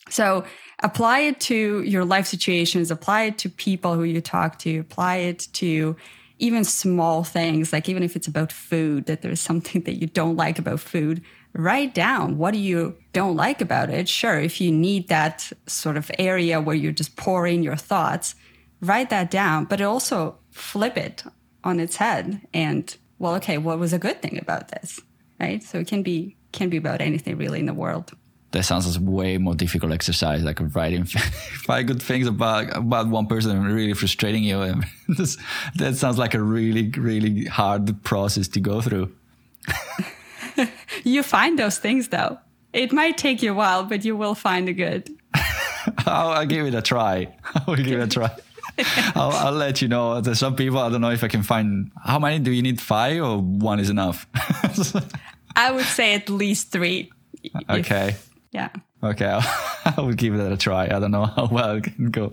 So 0.08 0.44
apply 0.82 1.20
it 1.20 1.40
to 1.40 1.82
your 1.82 2.04
life 2.04 2.26
situations, 2.26 2.90
apply 2.90 3.24
it 3.24 3.38
to 3.38 3.50
people 3.50 3.94
who 3.94 4.04
you 4.04 4.20
talk 4.20 4.58
to, 4.60 4.78
apply 4.78 5.16
it 5.16 5.48
to 5.54 5.96
even 6.38 6.64
small 6.64 7.24
things, 7.24 7.72
like 7.72 7.88
even 7.88 8.02
if 8.02 8.16
it's 8.16 8.26
about 8.26 8.52
food, 8.52 9.06
that 9.06 9.22
there's 9.22 9.40
something 9.40 9.82
that 9.82 10.00
you 10.00 10.06
don't 10.06 10.36
like 10.36 10.58
about 10.58 10.80
food, 10.80 11.22
write 11.52 11.94
down 11.94 12.38
what 12.38 12.52
do 12.52 12.58
you 12.60 12.96
don't 13.12 13.36
like 13.36 13.60
about 13.60 13.90
it. 13.90 14.08
Sure, 14.08 14.38
if 14.38 14.60
you 14.60 14.70
need 14.70 15.08
that 15.08 15.50
sort 15.66 15.96
of 15.96 16.10
area 16.18 16.60
where 16.60 16.76
you 16.76 16.92
just 16.92 17.16
pour 17.16 17.46
in 17.46 17.62
your 17.62 17.76
thoughts, 17.76 18.34
write 18.80 19.10
that 19.10 19.30
down, 19.30 19.64
but 19.64 19.80
also 19.80 20.38
flip 20.50 20.96
it 20.96 21.24
on 21.64 21.80
its 21.80 21.96
head 21.96 22.40
and 22.54 22.96
well, 23.18 23.34
okay, 23.34 23.58
what 23.58 23.80
was 23.80 23.92
a 23.92 23.98
good 23.98 24.22
thing 24.22 24.38
about 24.38 24.68
this? 24.68 25.00
Right? 25.40 25.62
So 25.62 25.78
it 25.78 25.88
can 25.88 26.02
be 26.02 26.36
can 26.52 26.68
be 26.68 26.76
about 26.76 27.00
anything 27.00 27.36
really 27.36 27.60
in 27.60 27.66
the 27.66 27.74
world 27.74 28.12
that 28.52 28.62
sounds 28.64 28.96
like 28.96 29.06
way 29.06 29.38
more 29.38 29.54
difficult 29.54 29.92
exercise, 29.92 30.42
like 30.42 30.58
writing 30.74 31.04
five 31.66 31.86
good 31.86 32.02
things 32.02 32.26
about 32.26 32.74
about 32.76 33.08
one 33.08 33.26
person 33.26 33.56
and 33.56 33.66
really 33.66 33.92
frustrating 33.92 34.42
you. 34.42 34.60
And 34.62 34.84
that 35.76 35.96
sounds 35.96 36.18
like 36.18 36.34
a 36.34 36.40
really, 36.40 36.88
really 36.90 37.44
hard 37.44 38.02
process 38.04 38.48
to 38.48 38.60
go 38.60 38.80
through. 38.80 39.12
you 41.04 41.22
find 41.22 41.58
those 41.58 41.78
things 41.78 42.08
though. 42.08 42.38
It 42.72 42.92
might 42.92 43.18
take 43.18 43.42
you 43.42 43.52
a 43.52 43.54
while, 43.54 43.84
but 43.84 44.04
you 44.04 44.16
will 44.16 44.34
find 44.34 44.68
a 44.68 44.72
good. 44.72 45.10
I'll, 46.06 46.30
I'll, 46.30 46.46
give 46.46 46.66
it 46.66 46.74
a 46.74 46.82
try. 46.82 47.34
I'll 47.54 47.76
give 47.76 47.86
it 47.86 48.00
a 48.00 48.06
try. 48.06 48.30
I'll, 49.14 49.32
I'll, 49.32 49.52
let 49.52 49.80
you 49.80 49.88
know. 49.88 50.20
There's 50.20 50.38
some 50.38 50.54
people, 50.54 50.78
I 50.78 50.90
don't 50.90 51.00
know 51.00 51.10
if 51.10 51.24
I 51.24 51.28
can 51.28 51.42
find, 51.42 51.90
how 52.04 52.18
many 52.18 52.38
do 52.38 52.50
you 52.50 52.60
need? 52.60 52.78
Five 52.80 53.22
or 53.22 53.38
one 53.38 53.80
is 53.80 53.88
enough? 53.88 54.26
I 55.56 55.70
would 55.70 55.86
say 55.86 56.14
at 56.14 56.28
least 56.28 56.70
three. 56.70 57.10
Okay. 57.70 58.08
If, 58.08 58.27
yeah. 58.52 58.70
Okay, 59.02 59.26
I 59.84 59.94
will 59.98 60.12
give 60.12 60.36
that 60.36 60.52
a 60.52 60.56
try. 60.56 60.84
I 60.84 60.98
don't 60.98 61.10
know 61.10 61.26
how 61.26 61.48
well 61.50 61.76
it 61.76 61.84
can 61.84 62.10
go. 62.10 62.32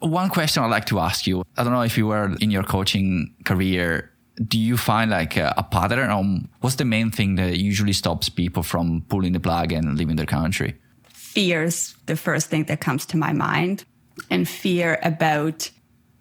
One 0.00 0.30
question 0.30 0.62
I'd 0.62 0.70
like 0.70 0.86
to 0.86 0.98
ask 0.98 1.26
you. 1.26 1.44
I 1.56 1.64
don't 1.64 1.72
know 1.72 1.82
if 1.82 1.98
you 1.98 2.06
were 2.06 2.34
in 2.40 2.50
your 2.50 2.62
coaching 2.62 3.34
career, 3.44 4.10
do 4.46 4.58
you 4.58 4.76
find 4.76 5.10
like 5.10 5.36
a, 5.36 5.52
a 5.56 5.62
pattern 5.62 6.10
on 6.10 6.48
what's 6.60 6.76
the 6.76 6.84
main 6.84 7.10
thing 7.10 7.34
that 7.34 7.58
usually 7.58 7.92
stops 7.92 8.28
people 8.28 8.62
from 8.62 9.02
pulling 9.08 9.32
the 9.32 9.40
plug 9.40 9.72
and 9.72 9.98
leaving 9.98 10.16
their 10.16 10.26
country? 10.26 10.76
Fear 11.08 11.64
is 11.64 11.94
the 12.06 12.16
first 12.16 12.48
thing 12.48 12.64
that 12.64 12.80
comes 12.80 13.06
to 13.06 13.16
my 13.16 13.32
mind. 13.32 13.84
And 14.30 14.48
fear 14.48 14.98
about 15.02 15.70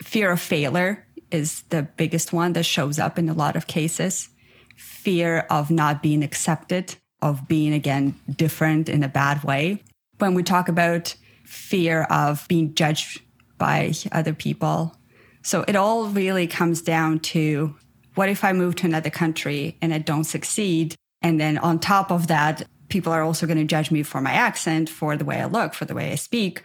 fear 0.02 0.32
of 0.32 0.40
failure 0.40 1.06
is 1.32 1.64
the 1.70 1.84
biggest 1.84 2.34
one 2.34 2.54
that 2.54 2.64
shows 2.64 3.00
up 3.00 3.18
in 3.18 3.30
a 3.30 3.34
lot 3.34 3.56
of 3.56 3.68
cases. 3.68 4.30
Fear 4.76 5.46
of 5.50 5.72
not 5.72 6.02
being 6.02 6.24
accepted 6.24 6.96
of 7.22 7.48
being 7.48 7.74
again 7.74 8.16
different 8.36 8.90
in 8.90 9.04
a 9.04 9.10
bad 9.10 9.44
way. 9.44 9.84
When 10.18 10.34
we 10.34 10.44
talk 10.44 10.70
about 10.70 11.16
fear 11.46 12.04
of 12.04 12.48
being 12.48 12.74
judged 12.76 13.22
by 13.58 13.94
other 14.12 14.34
people. 14.34 14.96
So 15.42 15.66
it 15.68 15.76
all 15.76 16.08
really 16.08 16.48
comes 16.48 16.82
down 16.82 17.20
to 17.20 17.76
what 18.16 18.30
if 18.30 18.44
I 18.44 18.54
move 18.54 18.76
to 18.76 18.86
another 18.86 19.10
country 19.10 19.78
and 19.82 19.94
I 19.94 19.98
don't 19.98 20.26
succeed? 20.26 20.96
And 21.22 21.40
then 21.40 21.58
on 21.58 21.80
top 21.80 22.12
of 22.12 22.28
that, 22.28 22.68
people 22.90 23.12
are 23.14 23.24
also 23.24 23.48
going 23.48 23.58
to 23.58 23.64
judge 23.64 23.92
me 23.92 24.04
for 24.04 24.22
my 24.22 24.32
accent, 24.32 24.90
for 24.90 25.18
the 25.18 25.26
way 25.26 25.42
I 25.42 25.46
look, 25.46 25.74
for 25.74 25.86
the 25.86 25.96
way 25.96 26.12
I 26.12 26.16
speak. 26.16 26.64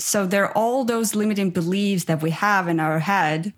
So 0.00 0.26
there 0.26 0.44
are 0.46 0.56
all 0.56 0.84
those 0.84 1.14
limiting 1.14 1.50
beliefs 1.50 2.04
that 2.04 2.22
we 2.22 2.30
have 2.30 2.68
in 2.68 2.80
our 2.80 2.98
head 2.98 3.52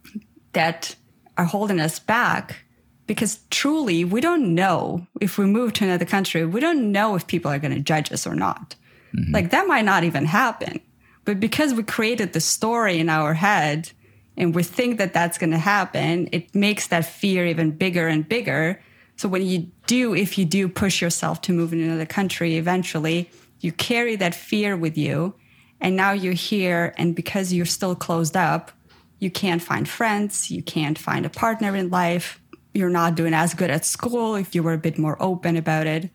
that 0.52 0.94
are 1.36 1.44
holding 1.44 1.80
us 1.80 1.98
back 1.98 2.64
because 3.10 3.40
truly 3.50 4.04
we 4.04 4.20
don't 4.20 4.54
know 4.54 5.04
if 5.20 5.36
we 5.36 5.44
move 5.44 5.72
to 5.72 5.84
another 5.84 6.04
country, 6.04 6.46
we 6.46 6.60
don't 6.60 6.92
know 6.92 7.16
if 7.16 7.26
people 7.26 7.50
are 7.50 7.58
going 7.58 7.74
to 7.74 7.80
judge 7.80 8.12
us 8.12 8.24
or 8.24 8.36
not. 8.36 8.76
Mm-hmm. 9.16 9.34
Like 9.34 9.50
that 9.50 9.66
might 9.66 9.84
not 9.84 10.04
even 10.04 10.26
happen. 10.26 10.78
But 11.24 11.40
because 11.40 11.74
we 11.74 11.82
created 11.82 12.32
the 12.32 12.40
story 12.40 13.00
in 13.00 13.08
our 13.08 13.34
head 13.34 13.90
and 14.36 14.54
we 14.54 14.62
think 14.62 14.98
that 14.98 15.12
that's 15.12 15.38
going 15.38 15.50
to 15.50 15.58
happen, 15.58 16.28
it 16.30 16.54
makes 16.54 16.86
that 16.86 17.04
fear 17.04 17.44
even 17.46 17.72
bigger 17.72 18.06
and 18.06 18.28
bigger. 18.28 18.80
So 19.16 19.28
when 19.28 19.44
you 19.44 19.72
do, 19.88 20.14
if 20.14 20.38
you 20.38 20.44
do 20.44 20.68
push 20.68 21.02
yourself 21.02 21.40
to 21.40 21.52
move 21.52 21.72
in 21.72 21.80
another 21.80 22.06
country, 22.06 22.58
eventually 22.58 23.28
You 23.60 23.72
carry 23.72 24.16
that 24.16 24.34
fear 24.34 24.76
with 24.76 24.96
you. 24.96 25.34
And 25.80 25.96
now 25.96 26.12
you're 26.12 26.32
here. 26.32 26.94
And 26.96 27.14
because 27.14 27.52
you're 27.52 27.66
still 27.66 27.94
closed 27.94 28.36
up, 28.36 28.72
you 29.18 29.30
can't 29.30 29.62
find 29.62 29.88
friends. 29.88 30.50
You 30.50 30.62
can't 30.62 30.98
find 30.98 31.26
a 31.26 31.30
partner 31.30 31.76
in 31.76 31.90
life. 31.90 32.39
You're 32.72 32.90
not 32.90 33.14
doing 33.14 33.34
as 33.34 33.54
good 33.54 33.70
at 33.70 33.84
school 33.84 34.34
if 34.34 34.54
you 34.54 34.62
were 34.62 34.74
a 34.74 34.78
bit 34.78 34.98
more 34.98 35.20
open 35.20 35.56
about 35.56 35.86
it. 35.86 36.10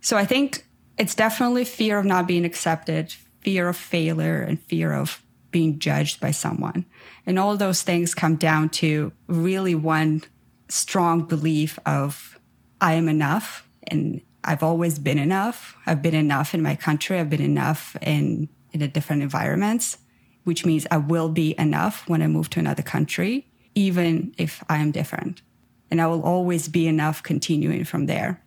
So 0.00 0.16
I 0.16 0.24
think 0.24 0.66
it's 0.98 1.14
definitely 1.14 1.64
fear 1.64 1.98
of 1.98 2.04
not 2.04 2.26
being 2.26 2.44
accepted, 2.44 3.14
fear 3.40 3.68
of 3.68 3.76
failure, 3.76 4.42
and 4.42 4.60
fear 4.62 4.92
of 4.92 5.22
being 5.50 5.78
judged 5.78 6.20
by 6.20 6.30
someone. 6.30 6.84
And 7.26 7.38
all 7.38 7.56
those 7.56 7.82
things 7.82 8.14
come 8.14 8.36
down 8.36 8.68
to 8.70 9.12
really 9.26 9.74
one 9.74 10.22
strong 10.68 11.24
belief 11.24 11.78
of 11.84 12.38
I 12.80 12.94
am 12.94 13.08
enough 13.08 13.68
and 13.88 14.20
I've 14.44 14.62
always 14.62 14.98
been 14.98 15.18
enough. 15.18 15.76
I've 15.86 16.02
been 16.02 16.14
enough 16.14 16.54
in 16.54 16.62
my 16.62 16.74
country. 16.74 17.18
I've 17.18 17.30
been 17.30 17.42
enough 17.42 17.96
in, 18.00 18.48
in 18.72 18.88
different 18.90 19.22
environments, 19.22 19.98
which 20.44 20.64
means 20.64 20.86
I 20.90 20.96
will 20.96 21.28
be 21.28 21.54
enough 21.58 22.08
when 22.08 22.22
I 22.22 22.26
move 22.26 22.48
to 22.50 22.60
another 22.60 22.82
country, 22.82 23.46
even 23.74 24.34
if 24.38 24.64
I 24.68 24.78
am 24.78 24.92
different. 24.92 25.42
And 25.90 26.00
I 26.00 26.06
will 26.06 26.22
always 26.22 26.68
be 26.68 26.86
enough 26.86 27.22
continuing 27.22 27.84
from 27.84 28.06
there. 28.06 28.42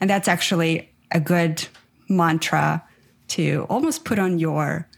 And 0.00 0.08
that's 0.08 0.28
actually 0.28 0.90
a 1.10 1.20
good 1.20 1.66
mantra 2.08 2.84
to 3.28 3.66
almost 3.68 4.04
put 4.04 4.18
on 4.18 4.38
your 4.38 4.88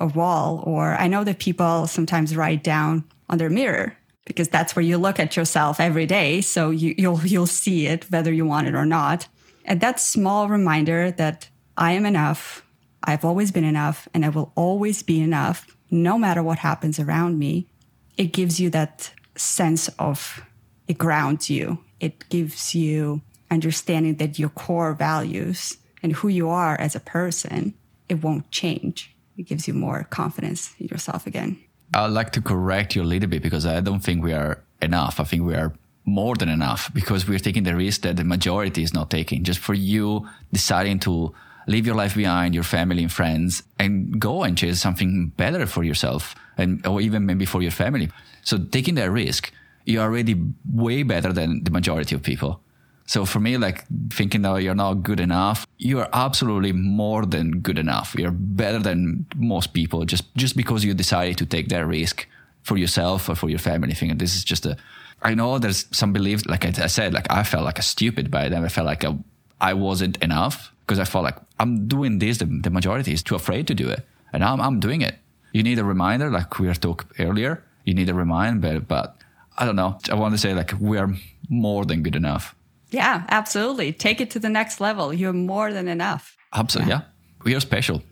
a 0.00 0.06
wall 0.06 0.62
or 0.66 0.94
I 0.94 1.06
know 1.06 1.24
that 1.24 1.38
people 1.38 1.86
sometimes 1.86 2.36
write 2.36 2.64
down 2.64 3.04
on 3.28 3.38
their 3.38 3.50
mirror 3.50 3.96
because 4.24 4.48
that's 4.48 4.74
where 4.74 4.82
you 4.82 4.98
look 4.98 5.20
at 5.20 5.36
yourself 5.36 5.80
every 5.80 6.06
day. 6.06 6.40
So 6.40 6.70
you, 6.70 6.94
you'll, 6.96 7.20
you'll 7.24 7.46
see 7.46 7.86
it 7.86 8.10
whether 8.10 8.32
you 8.32 8.46
want 8.46 8.68
it 8.68 8.74
or 8.74 8.86
not. 8.86 9.28
And 9.64 9.80
that 9.80 10.00
small 10.00 10.48
reminder 10.48 11.10
that 11.12 11.48
I 11.76 11.92
am 11.92 12.06
enough. 12.06 12.64
I've 13.02 13.24
always 13.24 13.52
been 13.52 13.64
enough 13.64 14.08
and 14.14 14.24
I 14.24 14.30
will 14.30 14.52
always 14.54 15.02
be 15.02 15.20
enough 15.20 15.66
no 15.90 16.18
matter 16.18 16.42
what 16.42 16.58
happens 16.58 16.98
around 16.98 17.38
me. 17.38 17.68
It 18.16 18.32
gives 18.32 18.60
you 18.60 18.70
that 18.70 19.12
sense 19.36 19.88
of 19.98 20.42
it 20.88 20.98
grounds 20.98 21.50
you. 21.50 21.78
It 22.00 22.28
gives 22.28 22.74
you 22.74 23.22
understanding 23.50 24.16
that 24.16 24.38
your 24.38 24.50
core 24.50 24.94
values 24.94 25.76
and 26.02 26.12
who 26.12 26.28
you 26.28 26.50
are 26.50 26.78
as 26.80 26.94
a 26.94 27.00
person, 27.00 27.74
it 28.08 28.22
won't 28.22 28.50
change. 28.50 29.14
It 29.38 29.44
gives 29.44 29.66
you 29.66 29.74
more 29.74 30.06
confidence 30.10 30.74
in 30.78 30.88
yourself 30.88 31.26
again. 31.26 31.58
I'd 31.94 32.08
like 32.08 32.32
to 32.32 32.42
correct 32.42 32.94
you 32.94 33.02
a 33.02 33.04
little 33.04 33.28
bit 33.28 33.42
because 33.42 33.66
I 33.66 33.80
don't 33.80 34.00
think 34.00 34.22
we 34.22 34.32
are 34.32 34.60
enough. 34.82 35.20
I 35.20 35.24
think 35.24 35.44
we 35.44 35.54
are 35.54 35.72
more 36.04 36.34
than 36.34 36.48
enough 36.48 36.92
because 36.92 37.26
we're 37.26 37.38
taking 37.38 37.62
the 37.62 37.74
risk 37.74 38.02
that 38.02 38.16
the 38.16 38.24
majority 38.24 38.82
is 38.82 38.92
not 38.92 39.10
taking. 39.10 39.44
Just 39.44 39.60
for 39.60 39.74
you 39.74 40.28
deciding 40.52 40.98
to 41.00 41.32
leave 41.66 41.86
your 41.86 41.94
life 41.94 42.14
behind, 42.14 42.54
your 42.54 42.64
family 42.64 43.02
and 43.02 43.12
friends, 43.12 43.62
and 43.78 44.20
go 44.20 44.42
and 44.42 44.58
chase 44.58 44.80
something 44.80 45.28
better 45.36 45.66
for 45.66 45.82
yourself 45.82 46.34
and 46.58 46.86
or 46.86 47.00
even 47.00 47.24
maybe 47.24 47.46
for 47.46 47.62
your 47.62 47.70
family. 47.70 48.10
So 48.42 48.58
taking 48.58 48.96
that 48.96 49.10
risk, 49.10 49.52
you're 49.84 50.02
already 50.02 50.40
way 50.72 51.02
better 51.02 51.32
than 51.32 51.64
the 51.64 51.70
majority 51.70 52.14
of 52.14 52.22
people. 52.22 52.60
So 53.06 53.26
for 53.26 53.38
me, 53.38 53.58
like 53.58 53.84
thinking 54.10 54.42
that 54.42 54.62
you're 54.62 54.74
not 54.74 55.02
good 55.02 55.20
enough, 55.20 55.66
you 55.76 56.00
are 56.00 56.08
absolutely 56.12 56.72
more 56.72 57.26
than 57.26 57.60
good 57.60 57.78
enough. 57.78 58.14
You're 58.18 58.30
better 58.30 58.78
than 58.78 59.26
most 59.36 59.74
people 59.74 60.04
just, 60.06 60.34
just 60.36 60.56
because 60.56 60.84
you 60.84 60.94
decided 60.94 61.36
to 61.38 61.46
take 61.46 61.68
that 61.68 61.86
risk 61.86 62.26
for 62.62 62.78
yourself 62.78 63.28
or 63.28 63.34
for 63.34 63.50
your 63.50 63.58
family. 63.58 63.92
I 63.92 63.94
think 63.94 64.18
this 64.18 64.34
is 64.34 64.42
just 64.42 64.64
a, 64.64 64.76
I 65.20 65.34
know 65.34 65.58
there's 65.58 65.86
some 65.90 66.12
beliefs, 66.12 66.46
like 66.46 66.64
I 66.64 66.86
said, 66.86 67.12
like 67.12 67.26
I 67.30 67.42
felt 67.42 67.64
like 67.64 67.78
a 67.78 67.82
stupid 67.82 68.30
by 68.30 68.48
then. 68.48 68.64
I 68.64 68.68
felt 68.68 68.86
like 68.86 69.04
I, 69.04 69.18
I 69.60 69.74
wasn't 69.74 70.16
enough 70.22 70.72
because 70.86 70.98
I 70.98 71.04
felt 71.04 71.24
like 71.24 71.36
I'm 71.60 71.86
doing 71.86 72.20
this. 72.20 72.38
The, 72.38 72.46
the 72.46 72.70
majority 72.70 73.12
is 73.12 73.22
too 73.22 73.34
afraid 73.34 73.66
to 73.66 73.74
do 73.74 73.88
it. 73.90 74.06
And 74.32 74.42
I'm, 74.42 74.60
I'm 74.60 74.80
doing 74.80 75.02
it. 75.02 75.16
You 75.52 75.62
need 75.62 75.78
a 75.78 75.84
reminder, 75.84 76.30
like 76.30 76.58
we 76.58 76.66
were 76.66 76.74
talking 76.74 77.08
earlier. 77.18 77.62
You 77.84 77.92
need 77.92 78.08
a 78.08 78.14
reminder, 78.14 78.80
but, 78.80 78.88
but 78.88 79.16
I 79.56 79.64
don't 79.64 79.76
know. 79.76 79.98
I 80.10 80.14
want 80.14 80.34
to 80.34 80.38
say 80.38 80.54
like 80.54 80.72
we 80.80 80.98
are 80.98 81.12
more 81.48 81.84
than 81.84 82.02
good 82.02 82.16
enough. 82.16 82.54
Yeah, 82.90 83.24
absolutely. 83.28 83.92
Take 83.92 84.20
it 84.20 84.30
to 84.32 84.38
the 84.38 84.48
next 84.48 84.80
level. 84.80 85.12
You're 85.12 85.32
more 85.32 85.72
than 85.72 85.88
enough. 85.88 86.36
Absolutely. 86.52 86.92
Yeah. 86.92 87.00
yeah. 87.00 87.44
We 87.44 87.54
are 87.54 87.60
special. 87.60 88.02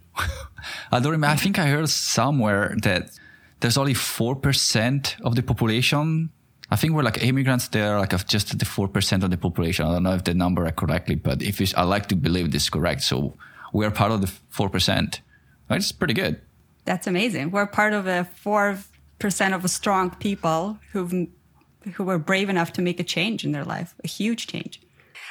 I 0.93 1.01
don't 1.01 1.13
remember. 1.13 1.33
I 1.33 1.37
think 1.37 1.59
I 1.59 1.67
heard 1.67 1.89
somewhere 1.89 2.75
that 2.83 3.11
there's 3.61 3.79
only 3.79 3.95
4% 3.95 5.21
of 5.23 5.37
the 5.37 5.43
population. 5.43 6.31
I 6.71 6.77
think 6.77 6.95
we're 6.95 7.03
like 7.03 7.23
immigrants 7.23 7.69
there, 7.69 7.99
like 7.99 8.13
of 8.13 8.27
just 8.27 8.59
the 8.59 8.65
4% 8.65 9.23
of 9.23 9.31
the 9.31 9.37
population. 9.37 9.87
I 9.87 9.93
don't 9.93 10.03
know 10.03 10.15
if 10.15 10.25
the 10.25 10.35
number 10.35 10.67
are 10.67 10.73
correctly, 10.73 11.15
but 11.15 11.43
if 11.43 11.77
I 11.77 11.83
like 11.83 12.07
to 12.09 12.17
believe 12.17 12.51
this 12.51 12.69
correct. 12.69 13.03
So 13.03 13.37
we're 13.73 13.91
part 13.91 14.13
of 14.13 14.21
the 14.21 14.33
4%. 14.53 15.21
It's 15.71 15.93
pretty 15.93 16.15
good. 16.15 16.41
That's 16.85 17.07
amazing. 17.07 17.53
We're 17.53 17.67
part 17.67 17.93
of 17.93 18.07
a 18.07 18.29
4% 19.23 19.55
of 19.55 19.71
strong 19.71 20.11
people 20.11 20.79
who've 20.91 21.29
who 21.95 22.05
were 22.05 22.19
brave 22.19 22.49
enough 22.49 22.73
to 22.73 22.83
make 22.83 23.01
a 23.01 23.05
change 23.05 23.45
in 23.45 23.53
their 23.53 23.65
life, 23.65 23.95
a 24.05 24.09
huge 24.09 24.47
change. 24.47 24.81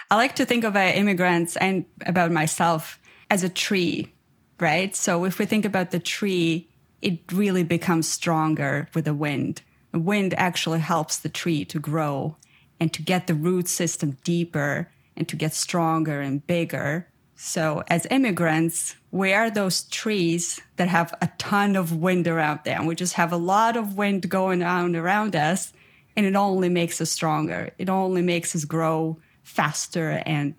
I 0.10 0.16
like 0.16 0.36
to 0.36 0.46
think 0.46 0.66
about 0.66 0.96
uh, 0.96 0.98
immigrants 0.98 1.56
and 1.58 1.86
about 2.06 2.32
myself 2.32 3.00
as 3.30 3.44
a 3.44 3.50
tree, 3.50 4.14
right? 4.60 4.94
So 4.94 5.24
if 5.24 5.40
we 5.40 5.46
think 5.46 5.64
about 5.64 5.92
the 5.92 6.00
tree, 6.00 6.70
it 7.02 7.20
really 7.32 7.64
becomes 7.64 8.10
stronger 8.10 8.90
with 8.94 9.06
the 9.06 9.14
wind. 9.14 9.62
The 9.92 10.00
wind 10.00 10.34
actually 10.34 10.80
helps 10.80 11.18
the 11.18 11.30
tree 11.30 11.64
to 11.66 11.80
grow 11.80 12.36
and 12.80 12.92
to 12.94 13.02
get 13.02 13.28
the 13.28 13.34
root 13.34 13.70
system 13.70 14.18
deeper 14.24 14.92
and 15.16 15.28
to 15.30 15.38
get 15.38 15.54
stronger 15.54 16.20
and 16.20 16.46
bigger. 16.46 17.08
So 17.44 17.84
as 17.88 18.06
immigrants, 18.12 18.96
we 19.10 19.34
are 19.34 19.50
those 19.50 19.86
trees 19.86 20.62
that 20.76 20.88
have 20.90 21.12
a 21.24 21.30
ton 21.40 21.76
of 21.76 21.96
wind 21.96 22.28
around 22.28 22.60
them. 22.66 22.86
We 22.86 22.94
just 22.94 23.16
have 23.16 23.34
a 23.34 23.38
lot 23.38 23.76
of 23.76 23.98
wind 23.98 24.30
going 24.30 24.62
on 24.62 24.96
around 24.96 25.36
us 25.36 25.74
and 26.16 26.28
it 26.28 26.36
only 26.36 26.70
makes 26.70 27.02
us 27.02 27.10
stronger. 27.10 27.72
It 27.80 27.90
only 27.90 28.22
makes 28.22 28.56
us 28.56 28.64
grow 28.64 29.18
faster 29.42 30.22
and 30.24 30.54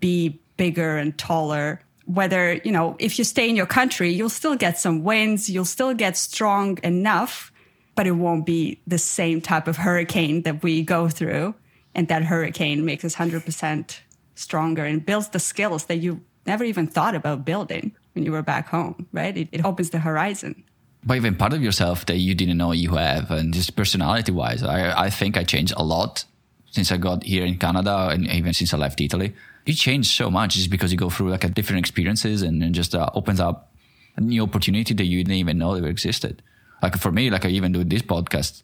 be 0.00 0.40
bigger 0.56 0.96
and 0.96 1.16
taller. 1.18 1.82
Whether, 2.06 2.54
you 2.64 2.72
know, 2.72 2.96
if 2.98 3.18
you 3.18 3.24
stay 3.24 3.50
in 3.50 3.54
your 3.54 3.66
country, 3.66 4.10
you'll 4.10 4.30
still 4.30 4.56
get 4.56 4.78
some 4.78 5.04
winds, 5.04 5.50
you'll 5.50 5.66
still 5.66 5.92
get 5.92 6.16
strong 6.16 6.78
enough, 6.82 7.52
but 7.96 8.06
it 8.06 8.12
won't 8.12 8.46
be 8.46 8.80
the 8.86 8.98
same 8.98 9.42
type 9.42 9.68
of 9.68 9.76
hurricane 9.76 10.40
that 10.42 10.62
we 10.62 10.84
go 10.84 11.06
through. 11.06 11.54
And 11.94 12.08
that 12.08 12.24
hurricane 12.24 12.86
makes 12.86 13.04
us 13.04 13.14
100% 13.14 13.98
stronger 14.34 14.84
and 14.84 15.04
builds 15.04 15.28
the 15.28 15.38
skills 15.38 15.86
that 15.86 15.96
you 15.96 16.20
never 16.46 16.64
even 16.64 16.86
thought 16.86 17.14
about 17.14 17.44
building 17.44 17.92
when 18.14 18.24
you 18.24 18.32
were 18.32 18.42
back 18.42 18.68
home, 18.68 19.06
right? 19.12 19.36
It, 19.36 19.48
it 19.52 19.64
opens 19.64 19.90
the 19.90 19.98
horizon. 19.98 20.64
But 21.04 21.16
even 21.16 21.36
part 21.36 21.52
of 21.52 21.62
yourself 21.62 22.06
that 22.06 22.16
you 22.16 22.34
didn't 22.34 22.56
know 22.56 22.72
you 22.72 22.94
have 22.94 23.30
and 23.30 23.52
just 23.52 23.76
personality 23.76 24.32
wise 24.32 24.62
I, 24.62 25.04
I 25.04 25.10
think 25.10 25.36
i 25.36 25.44
changed 25.44 25.74
a 25.76 25.84
lot 25.84 26.24
since 26.70 26.90
i 26.90 26.96
got 26.96 27.24
here 27.24 27.44
in 27.44 27.58
canada 27.58 28.08
and 28.10 28.26
even 28.30 28.54
since 28.54 28.72
i 28.72 28.78
left 28.78 29.00
italy. 29.00 29.34
You 29.66 29.74
change 29.74 30.16
so 30.16 30.30
much 30.30 30.54
just 30.54 30.70
because 30.70 30.92
you 30.92 30.98
go 30.98 31.10
through 31.10 31.30
like 31.30 31.44
a 31.44 31.48
different 31.48 31.80
experiences 31.80 32.42
and, 32.42 32.62
and 32.62 32.74
just 32.74 32.94
uh, 32.94 33.08
opens 33.14 33.40
up 33.40 33.72
a 34.16 34.20
new 34.20 34.42
opportunity 34.42 34.94
that 34.94 35.04
you 35.04 35.24
didn't 35.24 35.36
even 35.36 35.58
know 35.58 35.74
ever 35.74 35.88
existed. 35.88 36.42
Like 36.82 36.96
for 36.96 37.12
me 37.12 37.28
like 37.30 37.44
i 37.44 37.48
even 37.48 37.72
do 37.72 37.84
this 37.84 38.02
podcast 38.02 38.62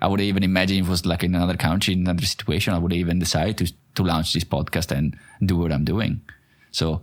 i 0.00 0.06
would 0.06 0.20
even 0.20 0.42
imagine 0.42 0.78
if 0.78 0.86
it 0.86 0.90
was 0.90 1.06
like 1.06 1.22
in 1.22 1.34
another 1.34 1.56
country 1.56 1.94
in 1.94 2.00
another 2.00 2.26
situation 2.26 2.74
i 2.74 2.78
would 2.78 2.92
even 2.92 3.18
decide 3.18 3.56
to 3.58 3.72
to 3.94 4.02
launch 4.02 4.32
this 4.32 4.44
podcast 4.44 4.90
and 4.90 5.16
do 5.44 5.56
what 5.56 5.72
i'm 5.72 5.84
doing 5.84 6.20
so 6.70 7.02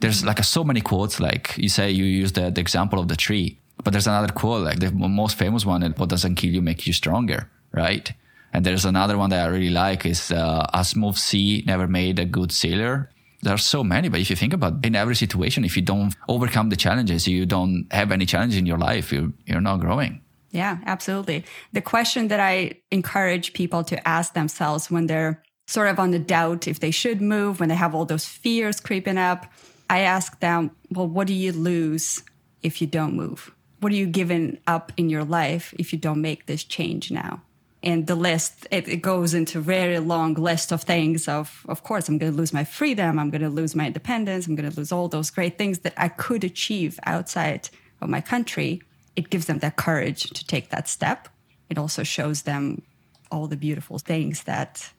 there's 0.00 0.24
like 0.24 0.40
a, 0.40 0.42
so 0.42 0.64
many 0.64 0.80
quotes 0.80 1.20
like 1.20 1.56
you 1.56 1.68
say 1.68 1.90
you 1.90 2.04
use 2.04 2.32
the, 2.32 2.50
the 2.50 2.60
example 2.60 2.98
of 2.98 3.08
the 3.08 3.16
tree 3.16 3.58
but 3.84 3.92
there's 3.92 4.06
another 4.06 4.32
quote, 4.32 4.64
like 4.64 4.78
the 4.78 4.90
most 4.92 5.36
famous 5.36 5.66
one, 5.66 5.82
what 5.96 6.08
doesn't 6.08 6.36
kill 6.36 6.50
you 6.50 6.62
makes 6.62 6.86
you 6.86 6.92
stronger, 6.92 7.50
right? 7.72 8.12
And 8.52 8.64
there's 8.64 8.84
another 8.84 9.16
one 9.16 9.30
that 9.30 9.44
I 9.44 9.48
really 9.48 9.70
like 9.70 10.06
is 10.06 10.30
uh, 10.30 10.66
a 10.72 10.84
smooth 10.84 11.16
sea 11.16 11.64
never 11.66 11.88
made 11.88 12.18
a 12.18 12.24
good 12.24 12.52
sailor. 12.52 13.10
There 13.42 13.54
are 13.54 13.58
so 13.58 13.82
many, 13.82 14.08
but 14.08 14.20
if 14.20 14.30
you 14.30 14.36
think 14.36 14.52
about 14.52 14.74
it, 14.74 14.86
in 14.86 14.94
every 14.94 15.16
situation, 15.16 15.64
if 15.64 15.76
you 15.76 15.82
don't 15.82 16.14
overcome 16.28 16.68
the 16.68 16.76
challenges, 16.76 17.26
you 17.26 17.44
don't 17.44 17.86
have 17.90 18.12
any 18.12 18.26
challenge 18.26 18.56
in 18.56 18.66
your 18.66 18.78
life, 18.78 19.12
you're, 19.12 19.32
you're 19.46 19.60
not 19.60 19.80
growing. 19.80 20.20
Yeah, 20.52 20.78
absolutely. 20.86 21.44
The 21.72 21.80
question 21.80 22.28
that 22.28 22.40
I 22.40 22.74
encourage 22.90 23.52
people 23.52 23.82
to 23.84 24.08
ask 24.08 24.34
themselves 24.34 24.90
when 24.90 25.06
they're 25.06 25.42
sort 25.66 25.88
of 25.88 25.98
on 25.98 26.12
the 26.12 26.18
doubt 26.18 26.68
if 26.68 26.80
they 26.80 26.90
should 26.90 27.20
move, 27.20 27.58
when 27.58 27.68
they 27.68 27.74
have 27.74 27.94
all 27.94 28.04
those 28.04 28.26
fears 28.26 28.78
creeping 28.78 29.18
up, 29.18 29.46
I 29.90 30.00
ask 30.00 30.38
them, 30.40 30.70
well, 30.90 31.08
what 31.08 31.26
do 31.26 31.34
you 31.34 31.52
lose 31.52 32.22
if 32.62 32.80
you 32.80 32.86
don't 32.86 33.14
move? 33.14 33.50
what 33.82 33.90
are 33.92 33.96
you 33.96 34.06
giving 34.06 34.58
up 34.68 34.92
in 34.96 35.10
your 35.10 35.24
life 35.24 35.74
if 35.76 35.92
you 35.92 35.98
don't 35.98 36.20
make 36.20 36.46
this 36.46 36.62
change 36.62 37.10
now? 37.10 37.42
And 37.82 38.06
the 38.06 38.14
list, 38.14 38.68
it, 38.70 38.86
it 38.86 39.02
goes 39.02 39.34
into 39.34 39.60
very 39.60 39.98
long 39.98 40.34
list 40.34 40.70
of 40.70 40.82
things 40.82 41.26
of, 41.26 41.66
of 41.68 41.82
course, 41.82 42.08
I'm 42.08 42.16
going 42.16 42.30
to 42.30 42.38
lose 42.38 42.52
my 42.52 42.62
freedom. 42.62 43.18
I'm 43.18 43.30
going 43.30 43.42
to 43.42 43.48
lose 43.48 43.74
my 43.74 43.88
independence. 43.88 44.46
I'm 44.46 44.54
going 44.54 44.70
to 44.70 44.76
lose 44.76 44.92
all 44.92 45.08
those 45.08 45.30
great 45.30 45.58
things 45.58 45.80
that 45.80 45.94
I 45.96 46.06
could 46.06 46.44
achieve 46.44 47.00
outside 47.06 47.68
of 48.00 48.08
my 48.08 48.20
country. 48.20 48.82
It 49.16 49.30
gives 49.30 49.46
them 49.46 49.58
that 49.58 49.76
courage 49.76 50.22
to 50.30 50.46
take 50.46 50.70
that 50.70 50.88
step. 50.88 51.28
It 51.68 51.78
also 51.78 52.02
shows 52.02 52.42
them 52.42 52.82
all 53.30 53.46
the 53.46 53.56
beautiful 53.56 53.98
things 53.98 54.44
that 54.44 54.92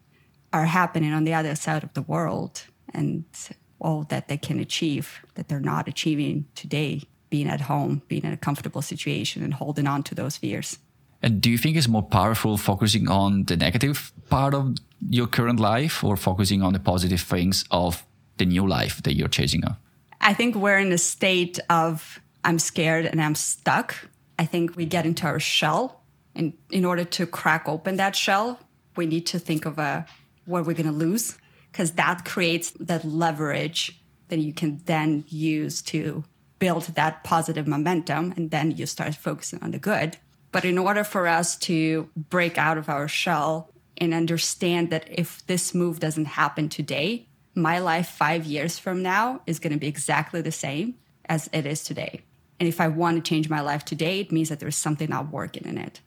are 0.51 0.65
happening 0.65 1.13
on 1.13 1.23
the 1.23 1.33
other 1.33 1.55
side 1.55 1.83
of 1.83 1.93
the 1.93 2.01
world 2.01 2.63
and 2.93 3.25
all 3.79 4.03
that 4.03 4.27
they 4.27 4.37
can 4.37 4.59
achieve 4.59 5.19
that 5.35 5.47
they're 5.47 5.59
not 5.59 5.87
achieving 5.87 6.45
today, 6.55 7.01
being 7.29 7.49
at 7.49 7.61
home, 7.61 8.01
being 8.07 8.23
in 8.23 8.33
a 8.33 8.37
comfortable 8.37 8.81
situation, 8.81 9.43
and 9.43 9.53
holding 9.53 9.87
on 9.87 10.03
to 10.03 10.15
those 10.15 10.37
fears. 10.37 10.79
And 11.21 11.41
do 11.41 11.49
you 11.49 11.57
think 11.57 11.77
it's 11.77 11.87
more 11.87 12.03
powerful 12.03 12.57
focusing 12.57 13.09
on 13.09 13.45
the 13.45 13.55
negative 13.55 14.11
part 14.29 14.53
of 14.53 14.75
your 15.09 15.27
current 15.27 15.59
life 15.59 16.03
or 16.03 16.17
focusing 16.17 16.61
on 16.61 16.73
the 16.73 16.79
positive 16.79 17.21
things 17.21 17.65
of 17.71 18.03
the 18.37 18.45
new 18.45 18.67
life 18.67 19.01
that 19.03 19.15
you're 19.15 19.29
chasing? 19.29 19.63
Of? 19.63 19.75
I 20.21 20.33
think 20.33 20.55
we're 20.55 20.77
in 20.77 20.91
a 20.91 20.97
state 20.97 21.59
of 21.69 22.19
I'm 22.43 22.59
scared 22.59 23.05
and 23.05 23.21
I'm 23.21 23.35
stuck. 23.35 23.95
I 24.37 24.45
think 24.45 24.75
we 24.75 24.85
get 24.85 25.05
into 25.05 25.25
our 25.25 25.39
shell. 25.39 26.01
And 26.35 26.53
in 26.71 26.85
order 26.85 27.03
to 27.03 27.25
crack 27.25 27.67
open 27.67 27.97
that 27.97 28.15
shell, 28.15 28.59
we 28.95 29.05
need 29.05 29.25
to 29.27 29.39
think 29.39 29.65
of 29.65 29.77
a 29.77 30.05
what 30.45 30.65
we're 30.65 30.73
going 30.73 30.87
to 30.87 30.91
lose 30.91 31.37
because 31.71 31.91
that 31.91 32.25
creates 32.25 32.71
that 32.79 33.05
leverage 33.05 33.99
that 34.27 34.39
you 34.39 34.53
can 34.53 34.81
then 34.85 35.23
use 35.27 35.81
to 35.81 36.23
build 36.59 36.83
that 36.95 37.23
positive 37.23 37.67
momentum 37.67 38.33
and 38.35 38.51
then 38.51 38.71
you 38.71 38.85
start 38.85 39.15
focusing 39.15 39.61
on 39.61 39.71
the 39.71 39.79
good. 39.79 40.17
But 40.51 40.65
in 40.65 40.77
order 40.77 41.03
for 41.03 41.27
us 41.27 41.57
to 41.59 42.09
break 42.15 42.57
out 42.57 42.77
of 42.77 42.89
our 42.89 43.07
shell 43.07 43.69
and 43.97 44.13
understand 44.13 44.89
that 44.91 45.07
if 45.09 45.45
this 45.47 45.73
move 45.73 45.99
doesn't 45.99 46.25
happen 46.25 46.69
today, 46.69 47.27
my 47.55 47.79
life 47.79 48.07
five 48.07 48.45
years 48.45 48.79
from 48.79 49.01
now 49.01 49.41
is 49.45 49.59
going 49.59 49.73
to 49.73 49.79
be 49.79 49.87
exactly 49.87 50.41
the 50.41 50.51
same 50.51 50.95
as 51.25 51.49
it 51.53 51.65
is 51.65 51.83
today. 51.83 52.21
And 52.63 52.69
if 52.69 52.79
I 52.79 52.87
want 52.87 53.17
to 53.17 53.29
change 53.29 53.49
my 53.49 53.59
life 53.59 53.83
today, 53.83 54.21
it 54.21 54.31
means 54.31 54.47
that 54.47 54.61
there's 54.61 54.77
something 54.77 55.09
not 55.09 55.33
working 55.33 55.65
in 55.65 55.77
it. 55.77 55.99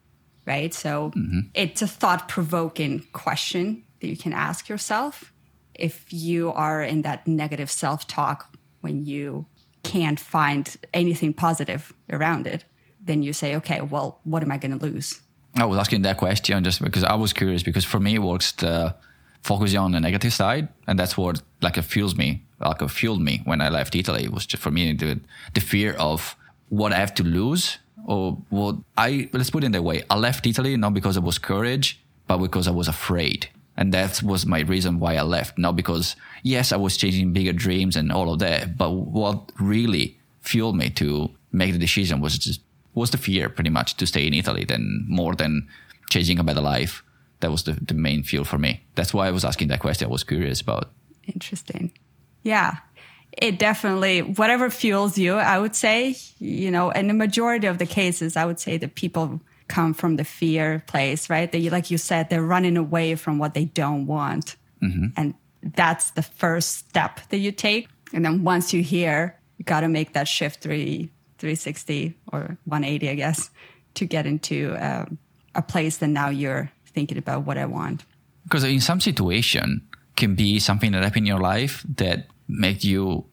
Right. 0.46 0.72
So 0.72 1.10
mm-hmm. 1.14 1.40
it's 1.52 1.82
a 1.82 1.86
thought 1.86 2.28
provoking 2.28 3.06
question 3.12 3.84
that 4.00 4.06
you 4.06 4.16
can 4.16 4.32
ask 4.32 4.66
yourself 4.70 5.34
if 5.74 6.10
you 6.10 6.50
are 6.52 6.82
in 6.82 7.02
that 7.02 7.26
negative 7.26 7.70
self 7.70 8.06
talk 8.06 8.56
when 8.80 9.04
you 9.04 9.44
can't 9.82 10.18
find 10.18 10.74
anything 10.94 11.34
positive 11.34 11.92
around 12.10 12.46
it, 12.46 12.64
then 13.02 13.22
you 13.22 13.34
say, 13.34 13.54
okay, 13.56 13.82
well, 13.82 14.18
what 14.24 14.42
am 14.42 14.50
I 14.50 14.56
going 14.56 14.78
to 14.78 14.82
lose? 14.82 15.20
I 15.56 15.66
was 15.66 15.78
asking 15.78 16.02
that 16.02 16.16
question 16.16 16.64
just 16.64 16.82
because 16.82 17.04
I 17.04 17.16
was 17.16 17.34
curious 17.34 17.62
because 17.62 17.84
for 17.84 18.00
me 18.00 18.14
it 18.14 18.22
works 18.22 18.50
to 18.52 18.96
focusing 19.42 19.78
on 19.78 19.92
the 19.92 20.00
negative 20.00 20.32
side, 20.32 20.68
and 20.86 20.98
that's 20.98 21.18
what 21.18 21.42
like 21.60 21.76
it 21.76 21.82
fuels 21.82 22.16
me, 22.16 22.46
like 22.60 22.80
it 22.80 22.90
fueled 22.90 23.20
me 23.20 23.42
when 23.44 23.60
I 23.60 23.68
left 23.68 23.94
Italy. 23.94 24.24
It 24.24 24.32
was 24.32 24.46
just 24.46 24.62
for 24.62 24.70
me 24.70 24.94
the 24.94 25.20
the 25.52 25.60
fear 25.60 25.92
of 25.98 26.34
what 26.68 26.92
I 26.92 26.96
have 26.96 27.14
to 27.14 27.22
lose 27.22 27.78
or 28.06 28.38
what 28.50 28.76
I 28.96 29.28
let's 29.32 29.50
put 29.50 29.62
it 29.64 29.66
in 29.66 29.72
that 29.72 29.82
way. 29.82 30.04
I 30.10 30.16
left 30.16 30.46
Italy 30.46 30.76
not 30.76 30.94
because 30.94 31.16
it 31.16 31.22
was 31.22 31.38
courage, 31.38 32.00
but 32.26 32.38
because 32.38 32.68
I 32.68 32.72
was 32.72 32.88
afraid. 32.88 33.48
And 33.76 33.92
that 33.92 34.22
was 34.22 34.46
my 34.46 34.60
reason 34.60 35.00
why 35.00 35.16
I 35.16 35.22
left. 35.22 35.58
Not 35.58 35.76
because, 35.76 36.16
yes, 36.42 36.72
I 36.72 36.76
was 36.76 36.96
chasing 36.96 37.32
bigger 37.32 37.52
dreams 37.52 37.94
and 37.94 38.10
all 38.10 38.32
of 38.32 38.38
that, 38.38 38.78
but 38.78 38.90
what 38.92 39.52
really 39.60 40.18
fueled 40.40 40.76
me 40.76 40.88
to 40.90 41.30
make 41.52 41.72
the 41.72 41.78
decision 41.78 42.20
was 42.20 42.38
just 42.38 42.60
was 42.94 43.10
the 43.10 43.18
fear 43.18 43.50
pretty 43.50 43.70
much 43.70 43.96
to 43.98 44.06
stay 44.06 44.26
in 44.26 44.32
Italy 44.32 44.64
than 44.64 45.04
more 45.06 45.34
than 45.34 45.68
chasing 46.08 46.38
a 46.38 46.44
better 46.44 46.62
life. 46.62 47.02
That 47.40 47.50
was 47.50 47.64
the, 47.64 47.72
the 47.72 47.92
main 47.92 48.22
fuel 48.22 48.44
for 48.44 48.56
me. 48.56 48.82
That's 48.94 49.12
why 49.12 49.28
I 49.28 49.30
was 49.30 49.44
asking 49.44 49.68
that 49.68 49.80
question. 49.80 50.08
I 50.08 50.10
was 50.10 50.24
curious 50.24 50.62
about. 50.62 50.90
Interesting. 51.26 51.92
Yeah. 52.42 52.76
It 53.36 53.58
definitely, 53.58 54.22
whatever 54.22 54.70
fuels 54.70 55.18
you, 55.18 55.34
I 55.34 55.58
would 55.58 55.76
say, 55.76 56.16
you 56.38 56.70
know, 56.70 56.90
in 56.90 57.08
the 57.08 57.14
majority 57.14 57.66
of 57.66 57.78
the 57.78 57.86
cases, 57.86 58.36
I 58.36 58.46
would 58.46 58.58
say 58.58 58.78
the 58.78 58.88
people 58.88 59.40
come 59.68 59.92
from 59.94 60.16
the 60.16 60.24
fear 60.24 60.82
place, 60.86 61.28
right? 61.28 61.50
They, 61.50 61.68
like 61.68 61.90
you 61.90 61.98
said, 61.98 62.30
they're 62.30 62.42
running 62.42 62.76
away 62.76 63.14
from 63.14 63.38
what 63.38 63.54
they 63.54 63.66
don't 63.66 64.06
want. 64.06 64.56
Mm-hmm. 64.82 65.06
And 65.16 65.34
that's 65.62 66.12
the 66.12 66.22
first 66.22 66.76
step 66.76 67.20
that 67.28 67.38
you 67.38 67.52
take. 67.52 67.88
And 68.12 68.24
then 68.24 68.44
once 68.44 68.72
you 68.72 68.82
hear, 68.82 69.38
you 69.58 69.64
got 69.64 69.80
to 69.80 69.88
make 69.88 70.12
that 70.12 70.28
shift 70.28 70.60
three, 70.62 71.10
360 71.38 72.14
or 72.32 72.56
180, 72.64 73.10
I 73.10 73.14
guess, 73.14 73.50
to 73.94 74.06
get 74.06 74.26
into 74.26 74.76
um, 74.78 75.18
a 75.54 75.62
place 75.62 75.98
that 75.98 76.08
now 76.08 76.28
you're 76.28 76.70
thinking 76.86 77.18
about 77.18 77.44
what 77.44 77.58
I 77.58 77.66
want. 77.66 78.04
Because 78.44 78.64
in 78.64 78.80
some 78.80 79.00
situation 79.00 79.86
can 80.14 80.34
be 80.34 80.58
something 80.58 80.92
that 80.92 81.02
happened 81.02 81.24
in 81.24 81.26
your 81.26 81.40
life 81.40 81.84
that 81.96 82.28
make 82.48 82.84
you, 82.84 83.24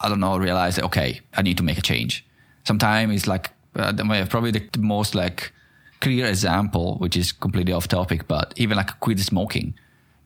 I 0.00 0.08
don't 0.08 0.20
know, 0.20 0.36
realize 0.36 0.78
okay, 0.78 1.20
I 1.34 1.42
need 1.42 1.56
to 1.58 1.62
make 1.62 1.78
a 1.78 1.82
change. 1.82 2.24
Sometimes 2.64 3.14
it's 3.14 3.26
like, 3.26 3.50
uh, 3.76 3.92
probably 4.28 4.50
the 4.50 4.68
most 4.78 5.14
like 5.14 5.52
clear 6.00 6.26
example, 6.26 6.96
which 6.98 7.16
is 7.16 7.32
completely 7.32 7.72
off 7.72 7.88
topic, 7.88 8.28
but 8.28 8.52
even 8.56 8.76
like 8.76 8.98
quit 9.00 9.18
smoking. 9.20 9.74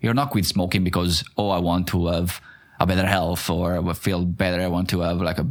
You're 0.01 0.14
not 0.14 0.30
quit 0.30 0.47
smoking 0.47 0.85
because, 0.85 1.24
oh, 1.37 1.51
I 1.51 1.59
want 1.59 1.87
to 1.89 2.07
have 2.07 2.41
a 2.80 2.87
better 2.87 3.07
health 3.07 3.49
or 3.49 3.95
feel 3.95 4.24
better. 4.24 4.61
I 4.61 4.66
want 4.66 4.89
to 4.91 5.01
have 5.01 5.20
like 5.20 5.39
a 5.39 5.47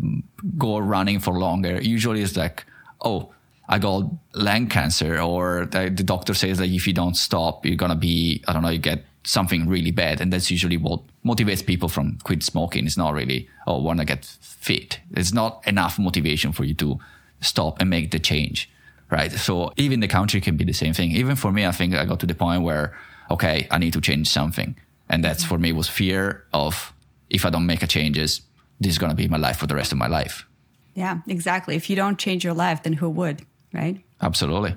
go 0.57 0.77
running 0.79 1.19
for 1.19 1.39
longer. 1.39 1.81
Usually 1.81 2.21
it's 2.21 2.35
like, 2.35 2.65
oh, 3.03 3.33
I 3.71 3.79
got 3.79 4.03
lung 4.33 4.67
cancer 4.67 5.19
or 5.19 5.65
the, 5.65 5.89
the 5.89 6.03
doctor 6.03 6.33
says 6.33 6.57
that 6.59 6.67
if 6.67 6.85
you 6.85 6.93
don't 6.93 7.15
stop, 7.15 7.65
you're 7.65 7.77
going 7.77 7.91
to 7.91 7.97
be, 7.97 8.43
I 8.47 8.53
don't 8.53 8.61
know, 8.61 8.69
you 8.69 8.77
get 8.77 9.03
something 9.23 9.67
really 9.67 9.91
bad. 9.91 10.21
And 10.21 10.31
that's 10.31 10.51
usually 10.51 10.77
what 10.77 11.01
motivates 11.25 11.65
people 11.65 11.89
from 11.89 12.19
quit 12.23 12.43
smoking. 12.43 12.85
It's 12.85 12.97
not 12.97 13.13
really, 13.13 13.49
oh, 13.65 13.81
want 13.81 13.99
to 13.99 14.05
get 14.05 14.25
fit. 14.25 14.99
It's 15.11 15.33
not 15.33 15.65
enough 15.65 15.97
motivation 15.97 16.51
for 16.51 16.65
you 16.65 16.73
to 16.75 16.99
stop 17.39 17.79
and 17.79 17.89
make 17.89 18.11
the 18.11 18.19
change 18.19 18.69
right? 19.11 19.31
So 19.33 19.73
even 19.77 19.99
the 19.99 20.07
country 20.07 20.41
can 20.41 20.57
be 20.57 20.63
the 20.63 20.73
same 20.73 20.93
thing. 20.93 21.11
Even 21.11 21.35
for 21.35 21.51
me, 21.51 21.65
I 21.65 21.71
think 21.71 21.93
I 21.93 22.05
got 22.05 22.19
to 22.21 22.25
the 22.25 22.33
point 22.33 22.63
where, 22.63 22.97
okay, 23.29 23.67
I 23.69 23.77
need 23.77 23.93
to 23.93 24.01
change 24.01 24.29
something. 24.29 24.75
And 25.09 25.23
that's 25.23 25.43
for 25.43 25.59
me 25.59 25.73
was 25.73 25.87
fear 25.89 26.45
of 26.53 26.93
if 27.29 27.45
I 27.45 27.49
don't 27.49 27.65
make 27.65 27.83
a 27.83 27.87
changes, 27.87 28.41
this 28.79 28.93
is 28.93 28.97
going 28.97 29.11
to 29.11 29.15
be 29.15 29.27
my 29.27 29.37
life 29.37 29.57
for 29.57 29.67
the 29.67 29.75
rest 29.75 29.91
of 29.91 29.97
my 29.97 30.07
life. 30.07 30.47
Yeah, 30.95 31.19
exactly. 31.27 31.75
If 31.75 31.89
you 31.89 31.95
don't 31.95 32.17
change 32.17 32.43
your 32.43 32.53
life, 32.53 32.83
then 32.83 32.93
who 32.93 33.09
would, 33.09 33.45
right? 33.73 34.03
Absolutely. 34.21 34.75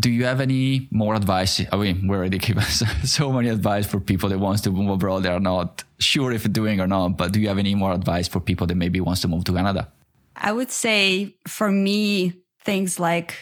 Do 0.00 0.10
you 0.10 0.24
have 0.24 0.40
any 0.40 0.88
more 0.90 1.14
advice? 1.14 1.60
I 1.70 1.76
mean, 1.76 2.08
we 2.08 2.16
already 2.16 2.38
gave 2.38 2.56
us 2.56 2.82
so 3.04 3.32
many 3.32 3.48
advice 3.48 3.86
for 3.86 4.00
people 4.00 4.28
that 4.30 4.38
wants 4.38 4.62
to 4.62 4.70
move 4.70 4.88
abroad. 4.88 5.22
They 5.22 5.28
are 5.28 5.40
not 5.40 5.84
sure 5.98 6.32
if 6.32 6.50
doing 6.52 6.80
or 6.80 6.86
not, 6.86 7.16
but 7.16 7.32
do 7.32 7.40
you 7.40 7.48
have 7.48 7.58
any 7.58 7.74
more 7.74 7.92
advice 7.92 8.26
for 8.26 8.40
people 8.40 8.66
that 8.66 8.74
maybe 8.74 9.00
wants 9.00 9.20
to 9.22 9.28
move 9.28 9.44
to 9.44 9.52
Canada? 9.52 9.92
I 10.34 10.52
would 10.52 10.70
say 10.70 11.36
for 11.46 11.70
me, 11.70 12.32
things 12.64 12.98
like 12.98 13.36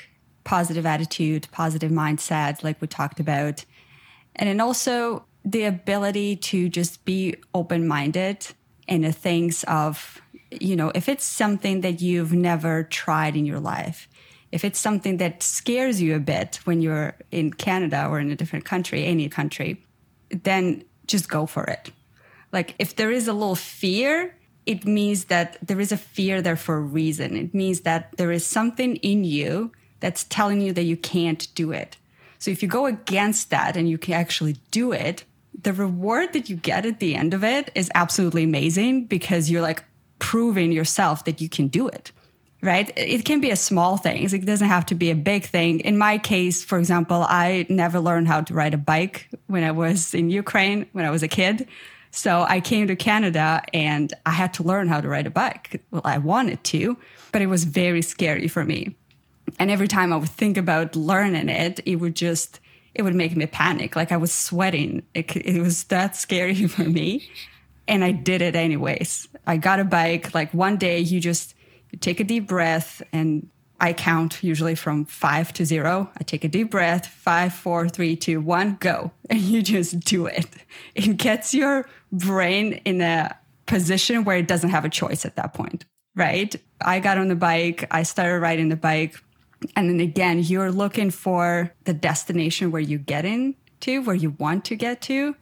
positive 0.44 0.86
attitude, 0.86 1.46
positive 1.52 1.92
mindset, 1.92 2.64
like 2.64 2.80
we 2.80 2.88
talked 2.88 3.20
about. 3.20 3.64
And 4.36 4.48
then 4.48 4.60
also 4.60 5.24
the 5.44 5.64
ability 5.64 6.36
to 6.36 6.68
just 6.68 7.04
be 7.04 7.36
open 7.54 7.86
minded 7.86 8.46
in 8.88 9.02
the 9.02 9.12
things 9.12 9.64
of, 9.64 10.20
you 10.50 10.76
know, 10.76 10.90
if 10.94 11.08
it's 11.08 11.24
something 11.24 11.82
that 11.82 12.00
you've 12.00 12.32
never 12.32 12.82
tried 12.84 13.36
in 13.36 13.46
your 13.46 13.60
life, 13.60 14.08
if 14.52 14.64
it's 14.64 14.78
something 14.78 15.18
that 15.18 15.42
scares 15.42 16.02
you 16.02 16.14
a 16.14 16.18
bit 16.18 16.60
when 16.64 16.80
you're 16.80 17.14
in 17.30 17.52
Canada 17.52 18.06
or 18.06 18.18
in 18.18 18.30
a 18.30 18.36
different 18.36 18.64
country, 18.64 19.04
any 19.04 19.28
country, 19.28 19.82
then 20.30 20.84
just 21.06 21.28
go 21.28 21.46
for 21.46 21.64
it. 21.64 21.90
Like 22.52 22.74
if 22.78 22.96
there 22.96 23.10
is 23.10 23.28
a 23.28 23.32
little 23.32 23.54
fear, 23.54 24.34
it 24.66 24.84
means 24.84 25.26
that 25.26 25.56
there 25.66 25.80
is 25.80 25.92
a 25.92 25.96
fear 25.96 26.42
there 26.42 26.56
for 26.56 26.76
a 26.76 26.80
reason. 26.80 27.36
It 27.36 27.54
means 27.54 27.80
that 27.80 28.16
there 28.16 28.32
is 28.32 28.44
something 28.44 28.96
in 28.96 29.24
you 29.24 29.72
that's 30.00 30.24
telling 30.24 30.60
you 30.60 30.72
that 30.72 30.84
you 30.84 30.96
can't 30.96 31.46
do 31.54 31.72
it. 31.72 31.96
So 32.38 32.50
if 32.50 32.62
you 32.62 32.68
go 32.68 32.86
against 32.86 33.50
that 33.50 33.76
and 33.76 33.88
you 33.88 33.98
can 33.98 34.14
actually 34.14 34.56
do 34.70 34.92
it, 34.92 35.24
the 35.62 35.72
reward 35.72 36.32
that 36.32 36.48
you 36.48 36.56
get 36.56 36.86
at 36.86 37.00
the 37.00 37.14
end 37.14 37.34
of 37.34 37.44
it 37.44 37.70
is 37.74 37.90
absolutely 37.94 38.44
amazing 38.44 39.04
because 39.04 39.50
you're 39.50 39.62
like 39.62 39.84
proving 40.18 40.72
yourself 40.72 41.24
that 41.24 41.40
you 41.40 41.48
can 41.48 41.68
do 41.68 41.86
it. 41.86 42.12
Right? 42.62 42.92
It 42.94 43.24
can 43.24 43.40
be 43.40 43.50
a 43.50 43.56
small 43.56 43.96
thing. 43.96 44.22
It 44.22 44.44
doesn't 44.44 44.68
have 44.68 44.84
to 44.86 44.94
be 44.94 45.10
a 45.10 45.14
big 45.14 45.44
thing. 45.44 45.80
In 45.80 45.96
my 45.96 46.18
case, 46.18 46.62
for 46.62 46.78
example, 46.78 47.24
I 47.26 47.64
never 47.70 48.00
learned 48.00 48.28
how 48.28 48.42
to 48.42 48.52
ride 48.52 48.74
a 48.74 48.78
bike 48.78 49.30
when 49.46 49.64
I 49.64 49.70
was 49.70 50.12
in 50.12 50.28
Ukraine, 50.28 50.86
when 50.92 51.06
I 51.06 51.10
was 51.10 51.22
a 51.22 51.28
kid. 51.28 51.66
So 52.10 52.44
I 52.48 52.60
came 52.60 52.86
to 52.88 52.96
Canada 52.96 53.62
and 53.72 54.12
I 54.26 54.30
had 54.30 54.52
to 54.54 54.62
learn 54.62 54.88
how 54.88 55.00
to 55.00 55.08
ride 55.08 55.26
a 55.26 55.30
bike. 55.30 55.82
Well, 55.90 56.02
I 56.04 56.18
wanted 56.18 56.62
to, 56.64 56.96
but 57.32 57.40
it 57.40 57.46
was 57.46 57.64
very 57.64 58.02
scary 58.02 58.48
for 58.48 58.64
me. 58.64 58.96
And 59.58 59.70
every 59.70 59.88
time 59.88 60.12
I 60.12 60.16
would 60.16 60.28
think 60.28 60.56
about 60.56 60.96
learning 60.96 61.48
it, 61.48 61.80
it 61.86 61.96
would 61.96 62.16
just, 62.16 62.60
it 62.94 63.02
would 63.02 63.14
make 63.14 63.36
me 63.36 63.46
panic. 63.46 63.94
Like 63.96 64.12
I 64.12 64.16
was 64.16 64.32
sweating. 64.32 65.02
It, 65.14 65.34
it 65.36 65.60
was 65.60 65.84
that 65.84 66.16
scary 66.16 66.66
for 66.66 66.84
me. 66.84 67.28
And 67.86 68.04
I 68.04 68.12
did 68.12 68.42
it 68.42 68.54
anyways. 68.54 69.28
I 69.46 69.56
got 69.56 69.80
a 69.80 69.84
bike. 69.84 70.34
Like 70.34 70.52
one 70.52 70.76
day 70.76 71.00
you 71.00 71.20
just 71.20 71.54
take 71.98 72.20
a 72.20 72.24
deep 72.24 72.46
breath 72.46 73.02
and 73.12 73.48
I 73.82 73.94
count 73.94 74.44
usually 74.44 74.74
from 74.74 75.06
five 75.06 75.52
to 75.54 75.64
zero. 75.64 76.10
I 76.18 76.24
take 76.24 76.44
a 76.44 76.48
deep 76.48 76.70
breath, 76.70 77.06
five, 77.06 77.54
four, 77.54 77.88
three, 77.88 78.14
two, 78.14 78.40
one, 78.40 78.76
go. 78.80 79.10
And 79.30 79.40
you 79.40 79.62
just 79.62 80.00
do 80.00 80.26
it. 80.26 80.46
It 80.94 81.16
gets 81.16 81.54
your 81.54 81.88
brain 82.12 82.74
in 82.84 83.00
a 83.00 83.36
position 83.66 84.24
where 84.24 84.36
it 84.36 84.48
doesn't 84.48 84.70
have 84.70 84.84
a 84.84 84.88
choice 84.90 85.24
at 85.24 85.36
that 85.36 85.54
point, 85.54 85.84
right? 86.14 86.54
I 86.80 87.00
got 87.00 87.16
on 87.16 87.28
the 87.28 87.36
bike. 87.36 87.86
I 87.90 88.02
started 88.02 88.40
riding 88.40 88.68
the 88.68 88.76
bike. 88.76 89.16
And 89.76 89.88
then 89.88 90.00
again, 90.00 90.40
you're 90.40 90.72
looking 90.72 91.10
for 91.10 91.72
the 91.84 91.94
destination 91.94 92.70
where 92.70 92.82
you 92.82 92.98
get 92.98 93.24
in 93.24 93.54
to, 93.80 94.02
where 94.02 94.16
you 94.16 94.30
want 94.30 94.64
to 94.66 94.76
get 94.76 95.00
to. 95.02 95.34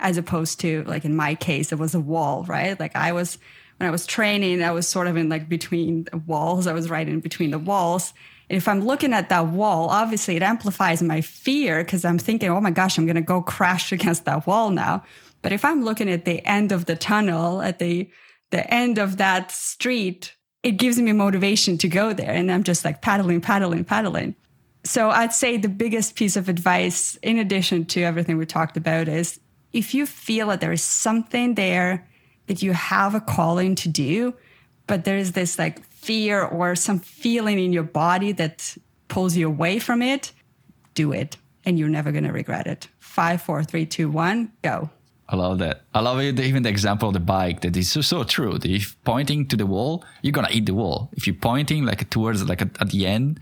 as 0.00 0.16
opposed 0.16 0.60
to 0.60 0.82
like 0.84 1.04
in 1.04 1.14
my 1.14 1.34
case, 1.34 1.72
it 1.72 1.78
was 1.78 1.94
a 1.94 2.00
wall, 2.00 2.44
right? 2.44 2.78
Like 2.78 2.96
I 2.96 3.12
was, 3.12 3.38
when 3.82 3.88
I 3.88 3.90
was 3.90 4.06
training, 4.06 4.62
I 4.62 4.70
was 4.70 4.86
sort 4.86 5.08
of 5.08 5.16
in 5.16 5.28
like 5.28 5.48
between 5.48 6.06
walls. 6.24 6.68
I 6.68 6.72
was 6.72 6.88
right 6.88 7.08
in 7.08 7.18
between 7.18 7.50
the 7.50 7.58
walls. 7.58 8.14
And 8.48 8.56
if 8.56 8.68
I'm 8.68 8.82
looking 8.82 9.12
at 9.12 9.28
that 9.30 9.48
wall, 9.48 9.88
obviously 9.88 10.36
it 10.36 10.42
amplifies 10.42 11.02
my 11.02 11.20
fear 11.20 11.82
because 11.82 12.04
I'm 12.04 12.16
thinking, 12.16 12.48
oh 12.48 12.60
my 12.60 12.70
gosh, 12.70 12.96
I'm 12.96 13.06
going 13.06 13.16
to 13.16 13.22
go 13.22 13.42
crash 13.42 13.90
against 13.96 14.24
that 14.26 14.46
wall 14.46 14.70
now. 14.70 15.02
But 15.42 15.50
if 15.50 15.64
I'm 15.64 15.82
looking 15.82 16.08
at 16.08 16.24
the 16.24 16.46
end 16.48 16.70
of 16.70 16.84
the 16.84 16.94
tunnel, 16.94 17.60
at 17.60 17.80
the, 17.80 18.08
the 18.52 18.72
end 18.72 18.98
of 18.98 19.16
that 19.16 19.50
street, 19.50 20.32
it 20.62 20.76
gives 20.76 21.00
me 21.00 21.10
motivation 21.10 21.76
to 21.78 21.88
go 21.88 22.12
there. 22.12 22.30
And 22.30 22.52
I'm 22.52 22.62
just 22.62 22.84
like 22.84 23.02
paddling, 23.02 23.40
paddling, 23.40 23.84
paddling. 23.84 24.36
So 24.84 25.10
I'd 25.10 25.32
say 25.32 25.56
the 25.56 25.68
biggest 25.68 26.14
piece 26.14 26.36
of 26.36 26.48
advice, 26.48 27.18
in 27.20 27.36
addition 27.36 27.86
to 27.86 28.02
everything 28.02 28.36
we 28.36 28.46
talked 28.46 28.76
about, 28.76 29.08
is 29.08 29.40
if 29.72 29.92
you 29.92 30.06
feel 30.06 30.46
that 30.48 30.60
there 30.60 30.70
is 30.70 30.84
something 30.84 31.56
there 31.56 32.06
that 32.46 32.62
you 32.62 32.72
have 32.72 33.14
a 33.14 33.20
calling 33.20 33.74
to 33.76 33.88
do, 33.88 34.34
but 34.86 35.04
there's 35.04 35.32
this 35.32 35.58
like 35.58 35.82
fear 35.84 36.42
or 36.42 36.74
some 36.74 36.98
feeling 36.98 37.58
in 37.58 37.72
your 37.72 37.84
body 37.84 38.32
that 38.32 38.76
pulls 39.08 39.36
you 39.36 39.46
away 39.46 39.78
from 39.78 40.02
it, 40.02 40.32
do 40.94 41.12
it. 41.12 41.36
And 41.64 41.78
you're 41.78 41.88
never 41.88 42.10
going 42.10 42.24
to 42.24 42.32
regret 42.32 42.66
it. 42.66 42.88
Five, 42.98 43.40
four, 43.42 43.62
three, 43.62 43.86
two, 43.86 44.10
one, 44.10 44.50
go. 44.62 44.90
I 45.28 45.36
love 45.36 45.60
that. 45.60 45.82
I 45.94 46.00
love 46.00 46.18
it, 46.20 46.38
even 46.40 46.64
the 46.64 46.68
example 46.68 47.08
of 47.08 47.14
the 47.14 47.20
bike 47.20 47.60
that 47.60 47.76
is 47.76 47.90
so, 47.90 48.00
so 48.00 48.24
true. 48.24 48.58
If 48.64 48.96
pointing 49.04 49.46
to 49.48 49.56
the 49.56 49.64
wall, 49.64 50.04
you're 50.22 50.32
going 50.32 50.46
to 50.46 50.52
hit 50.52 50.66
the 50.66 50.74
wall. 50.74 51.08
If 51.12 51.26
you're 51.26 51.36
pointing 51.36 51.84
like 51.84 52.10
towards 52.10 52.46
like 52.46 52.60
at, 52.60 52.82
at 52.82 52.90
the 52.90 53.06
end, 53.06 53.40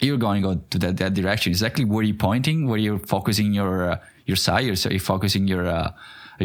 you're 0.00 0.16
going 0.16 0.42
to 0.42 0.48
go 0.54 0.60
to 0.70 0.78
that, 0.78 0.96
that 0.96 1.14
direction. 1.14 1.50
Exactly 1.50 1.84
where 1.84 2.02
you're 2.02 2.16
pointing, 2.16 2.66
where 2.66 2.78
you're 2.78 2.98
focusing 2.98 3.52
your, 3.52 3.90
uh, 3.90 3.98
your 4.24 4.36
side, 4.36 4.78
so 4.78 4.88
you're 4.88 4.98
focusing 4.98 5.46
your, 5.46 5.68
uh, 5.68 5.92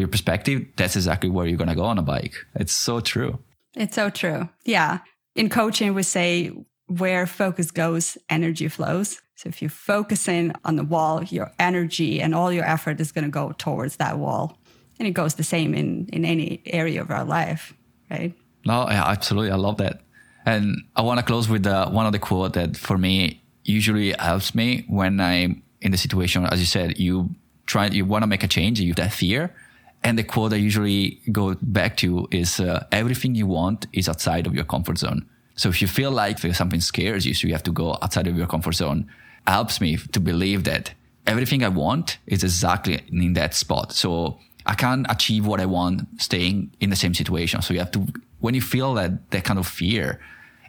your 0.00 0.08
perspective. 0.08 0.66
That's 0.76 0.96
exactly 0.96 1.30
where 1.30 1.46
you're 1.46 1.58
going 1.58 1.68
to 1.68 1.74
go 1.74 1.84
on 1.84 1.98
a 1.98 2.02
bike. 2.02 2.34
It's 2.54 2.72
so 2.72 3.00
true. 3.00 3.38
It's 3.74 3.94
so 3.94 4.10
true. 4.10 4.48
Yeah. 4.64 5.00
In 5.34 5.48
coaching, 5.48 5.94
we 5.94 6.02
say 6.02 6.52
where 6.86 7.26
focus 7.26 7.70
goes, 7.70 8.18
energy 8.28 8.68
flows. 8.68 9.20
So 9.36 9.48
if 9.48 9.60
you're 9.60 9.70
focusing 9.70 10.52
on 10.64 10.76
the 10.76 10.84
wall, 10.84 11.24
your 11.24 11.52
energy 11.58 12.20
and 12.20 12.34
all 12.34 12.52
your 12.52 12.64
effort 12.64 13.00
is 13.00 13.10
going 13.10 13.24
to 13.24 13.30
go 13.30 13.52
towards 13.58 13.96
that 13.96 14.18
wall. 14.18 14.58
And 14.98 15.08
it 15.08 15.12
goes 15.12 15.34
the 15.34 15.44
same 15.44 15.74
in, 15.74 16.08
in 16.12 16.24
any 16.24 16.62
area 16.66 17.00
of 17.00 17.10
our 17.10 17.24
life, 17.24 17.74
right? 18.10 18.32
No, 18.64 18.88
yeah, 18.88 19.04
absolutely. 19.04 19.50
I 19.50 19.56
love 19.56 19.78
that. 19.78 20.02
And 20.46 20.82
I 20.94 21.02
want 21.02 21.18
to 21.18 21.26
close 21.26 21.48
with 21.48 21.66
uh, 21.66 21.90
one 21.90 22.06
of 22.06 22.12
the 22.12 22.18
quote 22.18 22.52
that 22.52 22.76
for 22.76 22.96
me 22.96 23.42
usually 23.64 24.12
helps 24.12 24.54
me 24.54 24.84
when 24.88 25.20
I'm 25.20 25.62
in 25.80 25.90
the 25.90 25.98
situation, 25.98 26.46
as 26.46 26.60
you 26.60 26.66
said, 26.66 26.98
you 26.98 27.30
try, 27.66 27.86
you 27.86 28.04
want 28.04 28.22
to 28.22 28.26
make 28.26 28.42
a 28.42 28.48
change, 28.48 28.78
you 28.78 28.88
have 28.88 28.96
that 28.96 29.12
fear. 29.12 29.54
And 30.04 30.18
the 30.18 30.22
quote 30.22 30.52
I 30.52 30.56
usually 30.56 31.20
go 31.32 31.54
back 31.62 31.96
to 31.98 32.28
is 32.30 32.60
uh, 32.60 32.84
everything 32.92 33.34
you 33.34 33.46
want 33.46 33.86
is 33.94 34.08
outside 34.08 34.46
of 34.46 34.54
your 34.54 34.64
comfort 34.64 34.98
zone. 34.98 35.26
So 35.56 35.70
if 35.70 35.80
you 35.80 35.88
feel 35.88 36.10
like 36.10 36.38
something 36.38 36.80
scares 36.80 37.24
you, 37.24 37.32
so 37.32 37.46
you 37.48 37.54
have 37.54 37.62
to 37.62 37.72
go 37.72 37.96
outside 38.02 38.26
of 38.26 38.36
your 38.36 38.46
comfort 38.46 38.74
zone, 38.74 39.10
helps 39.46 39.80
me 39.80 39.96
to 39.96 40.20
believe 40.20 40.64
that 40.64 40.92
everything 41.26 41.64
I 41.64 41.68
want 41.68 42.18
is 42.26 42.44
exactly 42.44 43.02
in 43.10 43.32
that 43.32 43.54
spot. 43.54 43.92
So 43.92 44.38
I 44.66 44.74
can't 44.74 45.06
achieve 45.08 45.46
what 45.46 45.60
I 45.60 45.66
want 45.66 46.20
staying 46.20 46.70
in 46.80 46.90
the 46.90 46.96
same 46.96 47.14
situation. 47.14 47.62
So 47.62 47.72
you 47.72 47.80
have 47.80 47.92
to, 47.92 48.06
when 48.40 48.54
you 48.54 48.60
feel 48.60 48.94
that, 48.94 49.30
that 49.30 49.44
kind 49.44 49.58
of 49.58 49.66
fear, 49.66 50.20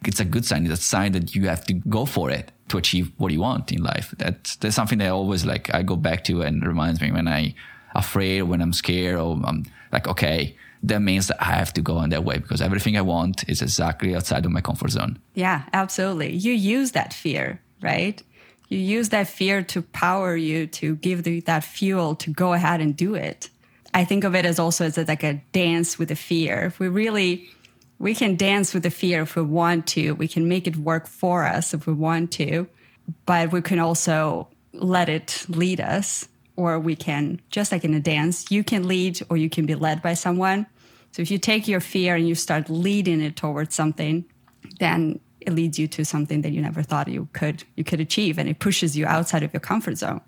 it's 0.06 0.20
a 0.20 0.26
good 0.26 0.46
sign. 0.46 0.66
It's 0.66 0.80
a 0.80 0.84
sign 0.84 1.12
that 1.14 1.36
you 1.36 1.48
have 1.48 1.66
to 1.66 1.74
go 1.74 2.06
for 2.06 2.30
it 2.30 2.52
to 2.70 2.78
achieve 2.78 3.12
what 3.18 3.32
you 3.34 3.42
want 3.42 3.72
in 3.72 3.84
life. 3.84 4.14
That's, 4.18 4.56
that's 4.58 4.76
something 4.76 5.00
that 5.00 5.08
I 5.08 5.10
always 5.10 5.46
like, 5.46 5.74
I 5.74 5.84
go 5.84 5.96
back 5.96 6.24
to 6.26 6.42
and 6.42 6.66
reminds 6.66 7.02
me 7.02 7.12
when 7.12 7.28
I 7.28 7.56
afraid, 7.96 8.44
when 8.44 8.62
I'm 8.62 8.74
scared, 8.74 9.18
or 9.18 9.40
I'm 9.44 9.66
like, 9.92 10.08
okay, 10.08 10.56
that 10.84 11.02
means 11.02 11.28
that 11.28 11.42
I 11.42 11.54
have 11.54 11.74
to 11.74 11.82
go 11.82 12.02
in 12.02 12.12
that 12.12 12.24
way 12.24 12.38
because 12.38 12.62
everything 12.62 12.96
I 12.98 13.02
want 13.02 13.48
is 13.50 13.62
exactly 13.62 14.16
outside 14.16 14.46
of 14.46 14.52
my 14.52 14.62
comfort 14.62 14.92
zone. 14.92 15.18
Yeah, 15.34 15.64
absolutely. 15.74 16.34
You 16.36 16.54
use 16.54 16.92
that 16.92 17.14
fear, 17.14 17.60
right? 17.82 18.22
You 18.70 18.78
use 18.78 19.10
that 19.10 19.28
fear 19.28 19.64
to 19.64 19.82
power 19.82 20.36
you, 20.36 20.68
to 20.68 20.96
give 20.98 21.24
the, 21.24 21.40
that 21.42 21.64
fuel 21.64 22.16
to 22.16 22.30
go 22.30 22.54
ahead 22.54 22.82
and 22.82 22.96
do 22.96 23.16
it. 23.16 23.50
I 23.94 24.04
think 24.04 24.24
of 24.24 24.36
it 24.36 24.46
as 24.46 24.60
also 24.60 24.86
as 24.86 24.98
like 24.98 25.24
a 25.24 25.42
dance 25.54 25.98
with 25.98 26.10
the 26.10 26.16
fear. 26.16 26.66
If 26.66 26.80
we 26.80 26.88
really, 26.88 27.50
we 27.98 28.14
can 28.14 28.36
dance 28.36 28.74
with 28.74 28.84
the 28.84 28.92
fear 28.92 29.22
if 29.22 29.36
we 29.36 29.42
want 29.42 29.88
to. 29.88 30.12
We 30.14 30.28
can 30.28 30.48
make 30.48 30.68
it 30.68 30.76
work 30.76 31.08
for 31.08 31.46
us 31.46 31.74
if 31.74 31.88
we 31.88 31.94
want 31.94 32.32
to, 32.34 32.68
but 33.26 33.52
we 33.52 33.62
can 33.62 33.80
also 33.80 34.50
let 34.74 35.10
it 35.10 35.46
lead 35.48 35.80
us 35.80 36.28
or 36.56 36.80
we 36.80 36.96
can, 36.96 37.42
just 37.50 37.72
like 37.72 37.84
in 37.84 37.94
a 37.94 38.00
dance, 38.00 38.50
you 38.50 38.64
can 38.64 38.88
lead 38.88 39.22
or 39.30 39.38
you 39.38 39.50
can 39.50 39.66
be 39.66 39.76
led 39.76 40.02
by 40.02 40.14
someone. 40.14 40.66
So 41.12 41.22
if 41.22 41.32
you 41.32 41.38
take 41.38 41.68
your 41.68 41.80
fear 41.80 42.16
and 42.16 42.28
you 42.28 42.36
start 42.36 42.70
leading 42.70 43.22
it 43.22 43.36
towards 43.36 43.76
something, 43.76 44.26
then 44.80 45.20
it 45.42 45.54
leads 45.54 45.78
you 45.78 45.88
to 45.88 46.04
something 46.04 46.42
that 46.42 46.52
you 46.52 46.62
never 46.62 46.82
thought 46.82 47.08
you 47.08 47.30
could 47.34 47.64
you 47.76 47.84
could 47.84 48.00
achieve 48.00 48.38
and 48.38 48.50
it 48.50 48.60
pushes 48.60 48.98
you 48.98 49.06
outside 49.06 49.44
of 49.44 49.54
your 49.54 49.60
comfort 49.60 49.98
zone. 49.98 50.22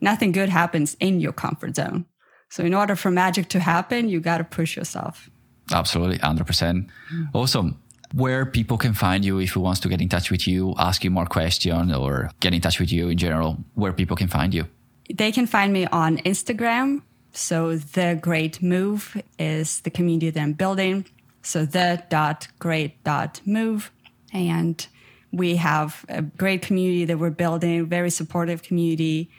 Nothing 0.00 0.32
good 0.32 0.48
happens 0.48 0.96
in 1.00 1.20
your 1.20 1.32
comfort 1.32 1.76
zone. 1.76 2.06
So 2.50 2.64
in 2.64 2.74
order 2.74 2.96
for 2.96 3.10
magic 3.10 3.48
to 3.50 3.60
happen, 3.60 4.08
you 4.08 4.20
got 4.20 4.38
to 4.38 4.44
push 4.44 4.76
yourself. 4.76 5.30
Absolutely, 5.72 6.18
100%. 6.18 6.88
Awesome. 7.32 7.80
Where 8.12 8.44
people 8.44 8.76
can 8.76 8.92
find 8.92 9.24
you 9.24 9.38
if 9.38 9.50
who 9.50 9.60
wants 9.60 9.80
to 9.80 9.88
get 9.88 10.00
in 10.00 10.08
touch 10.08 10.30
with 10.30 10.46
you, 10.46 10.74
ask 10.78 11.02
you 11.04 11.10
more 11.10 11.26
questions 11.26 11.92
or 11.92 12.30
get 12.40 12.54
in 12.54 12.60
touch 12.60 12.78
with 12.78 12.92
you 12.92 13.08
in 13.08 13.18
general, 13.18 13.56
where 13.74 13.92
people 13.92 14.16
can 14.16 14.28
find 14.28 14.54
you 14.54 14.66
they 15.12 15.32
can 15.32 15.46
find 15.46 15.72
me 15.72 15.86
on 15.86 16.18
Instagram. 16.18 17.02
So 17.32 17.76
the 17.76 18.18
great 18.20 18.62
move 18.62 19.20
is 19.38 19.80
the 19.80 19.90
community 19.90 20.30
that 20.30 20.40
I'm 20.40 20.52
building. 20.52 21.06
So 21.42 21.66
the 21.66 22.02
dot 22.08 22.48
great 22.58 23.02
dot 23.04 23.40
move. 23.44 23.90
And 24.32 24.86
we 25.32 25.56
have 25.56 26.04
a 26.08 26.22
great 26.22 26.62
community 26.62 27.04
that 27.06 27.18
we're 27.18 27.30
building, 27.30 27.86
very 27.86 28.10
supportive 28.10 28.62
community. 28.62 29.30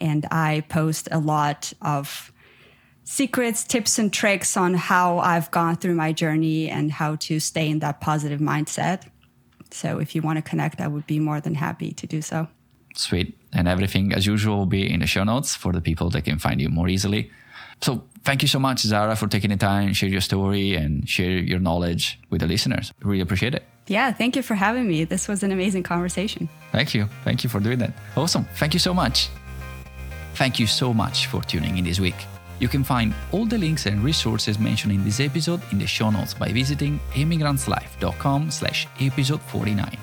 And 0.00 0.26
I 0.30 0.64
post 0.68 1.08
a 1.10 1.18
lot 1.18 1.72
of 1.80 2.32
secrets, 3.04 3.62
tips, 3.64 3.98
and 3.98 4.12
tricks 4.12 4.56
on 4.56 4.74
how 4.74 5.18
I've 5.18 5.50
gone 5.52 5.76
through 5.76 5.94
my 5.94 6.12
journey 6.12 6.68
and 6.68 6.90
how 6.90 7.14
to 7.16 7.38
stay 7.38 7.70
in 7.70 7.78
that 7.78 8.00
positive 8.00 8.40
mindset. 8.40 9.08
So 9.70 9.98
if 10.00 10.14
you 10.14 10.22
want 10.22 10.36
to 10.38 10.42
connect, 10.42 10.80
I 10.80 10.88
would 10.88 11.06
be 11.06 11.20
more 11.20 11.40
than 11.40 11.54
happy 11.54 11.92
to 11.92 12.06
do 12.06 12.20
so. 12.20 12.48
Sweet. 12.96 13.38
And 13.52 13.68
everything, 13.68 14.12
as 14.12 14.26
usual, 14.26 14.58
will 14.58 14.66
be 14.66 14.90
in 14.90 15.00
the 15.00 15.06
show 15.06 15.24
notes 15.24 15.54
for 15.54 15.72
the 15.72 15.80
people 15.80 16.10
that 16.10 16.22
can 16.22 16.38
find 16.38 16.60
you 16.60 16.68
more 16.68 16.88
easily. 16.88 17.30
So 17.80 18.04
thank 18.24 18.42
you 18.42 18.48
so 18.48 18.58
much, 18.58 18.80
Zara, 18.80 19.16
for 19.16 19.28
taking 19.28 19.50
the 19.50 19.56
time, 19.56 19.92
share 19.92 20.08
your 20.08 20.20
story 20.20 20.74
and 20.74 21.08
share 21.08 21.30
your 21.30 21.58
knowledge 21.58 22.18
with 22.30 22.40
the 22.40 22.46
listeners. 22.46 22.92
Really 23.02 23.20
appreciate 23.20 23.54
it. 23.54 23.64
Yeah, 23.86 24.12
thank 24.12 24.34
you 24.34 24.42
for 24.42 24.54
having 24.54 24.88
me. 24.88 25.04
This 25.04 25.28
was 25.28 25.42
an 25.42 25.52
amazing 25.52 25.84
conversation. 25.84 26.48
Thank 26.72 26.94
you. 26.94 27.08
Thank 27.24 27.44
you 27.44 27.50
for 27.50 27.60
doing 27.60 27.78
that. 27.78 27.92
Awesome. 28.16 28.44
Thank 28.56 28.74
you 28.74 28.80
so 28.80 28.92
much. 28.92 29.28
Thank 30.34 30.58
you 30.58 30.66
so 30.66 30.92
much 30.92 31.26
for 31.26 31.42
tuning 31.42 31.78
in 31.78 31.84
this 31.84 32.00
week. 32.00 32.16
You 32.58 32.68
can 32.68 32.82
find 32.84 33.14
all 33.32 33.44
the 33.44 33.58
links 33.58 33.86
and 33.86 34.02
resources 34.02 34.58
mentioned 34.58 34.92
in 34.92 35.04
this 35.04 35.20
episode 35.20 35.60
in 35.72 35.78
the 35.78 35.86
show 35.86 36.10
notes 36.10 36.34
by 36.34 36.52
visiting 36.52 36.98
emigrantlife.com 37.12 38.50
slash 38.50 38.88
episode 39.00 39.42
49. 39.42 39.96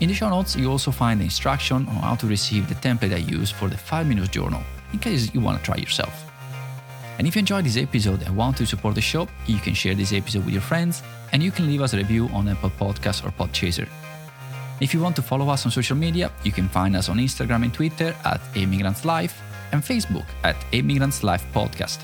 In 0.00 0.08
the 0.08 0.14
show 0.14 0.28
notes, 0.28 0.54
you 0.54 0.70
also 0.70 0.92
find 0.92 1.18
the 1.18 1.24
instruction 1.24 1.78
on 1.88 1.96
how 1.96 2.14
to 2.14 2.26
receive 2.28 2.68
the 2.68 2.76
template 2.76 3.12
I 3.12 3.16
use 3.16 3.50
for 3.50 3.66
the 3.66 3.76
5 3.76 4.06
minutes 4.06 4.28
journal, 4.28 4.62
in 4.92 5.00
case 5.00 5.34
you 5.34 5.40
want 5.40 5.58
to 5.58 5.64
try 5.64 5.74
yourself. 5.74 6.24
And 7.18 7.26
if 7.26 7.34
you 7.34 7.40
enjoyed 7.40 7.64
this 7.64 7.76
episode 7.76 8.22
and 8.22 8.36
want 8.36 8.56
to 8.58 8.66
support 8.66 8.94
the 8.94 9.00
show, 9.00 9.26
you 9.46 9.58
can 9.58 9.74
share 9.74 9.96
this 9.96 10.12
episode 10.12 10.44
with 10.44 10.54
your 10.54 10.62
friends, 10.62 11.02
and 11.32 11.42
you 11.42 11.50
can 11.50 11.66
leave 11.66 11.82
us 11.82 11.94
a 11.94 11.96
review 11.96 12.28
on 12.28 12.46
Apple 12.46 12.70
Podcasts 12.70 13.26
or 13.26 13.32
Podchaser. 13.32 13.88
If 14.80 14.94
you 14.94 15.00
want 15.00 15.16
to 15.16 15.22
follow 15.22 15.48
us 15.48 15.66
on 15.66 15.72
social 15.72 15.96
media, 15.96 16.30
you 16.44 16.52
can 16.52 16.68
find 16.68 16.94
us 16.94 17.08
on 17.08 17.16
Instagram 17.16 17.64
and 17.64 17.74
Twitter 17.74 18.14
at 18.24 18.40
Immigrants 18.54 19.04
Life 19.04 19.42
and 19.72 19.82
Facebook 19.82 20.26
at 20.44 20.54
Immigrants 20.70 21.24
Life 21.24 21.44
Podcast. 21.52 22.02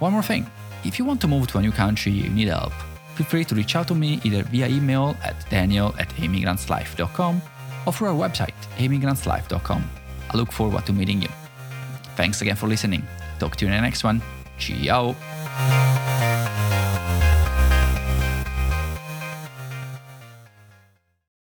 One 0.00 0.12
more 0.12 0.22
thing 0.22 0.50
if 0.84 0.98
you 0.98 1.06
want 1.06 1.22
to 1.22 1.28
move 1.28 1.46
to 1.48 1.58
a 1.58 1.62
new 1.62 1.72
country, 1.72 2.12
you 2.12 2.28
need 2.28 2.48
help 2.48 2.74
feel 3.16 3.26
free 3.26 3.44
to 3.44 3.54
reach 3.54 3.74
out 3.76 3.88
to 3.88 3.94
me 3.94 4.20
either 4.24 4.42
via 4.44 4.68
email 4.68 5.16
at 5.24 5.48
daniel 5.50 5.94
at 5.98 6.08
emigrantlife.com 6.16 7.42
or 7.86 7.92
through 7.92 8.08
our 8.08 8.28
website, 8.28 8.54
emigrantlife.com. 8.76 9.90
I 10.28 10.36
look 10.36 10.52
forward 10.52 10.84
to 10.86 10.92
meeting 10.92 11.22
you. 11.22 11.28
Thanks 12.16 12.42
again 12.42 12.56
for 12.56 12.66
listening. 12.66 13.06
Talk 13.38 13.56
to 13.56 13.64
you 13.64 13.70
in 13.70 13.76
the 13.76 13.80
next 13.80 14.04
one. 14.04 14.20
Ciao. 14.58 15.14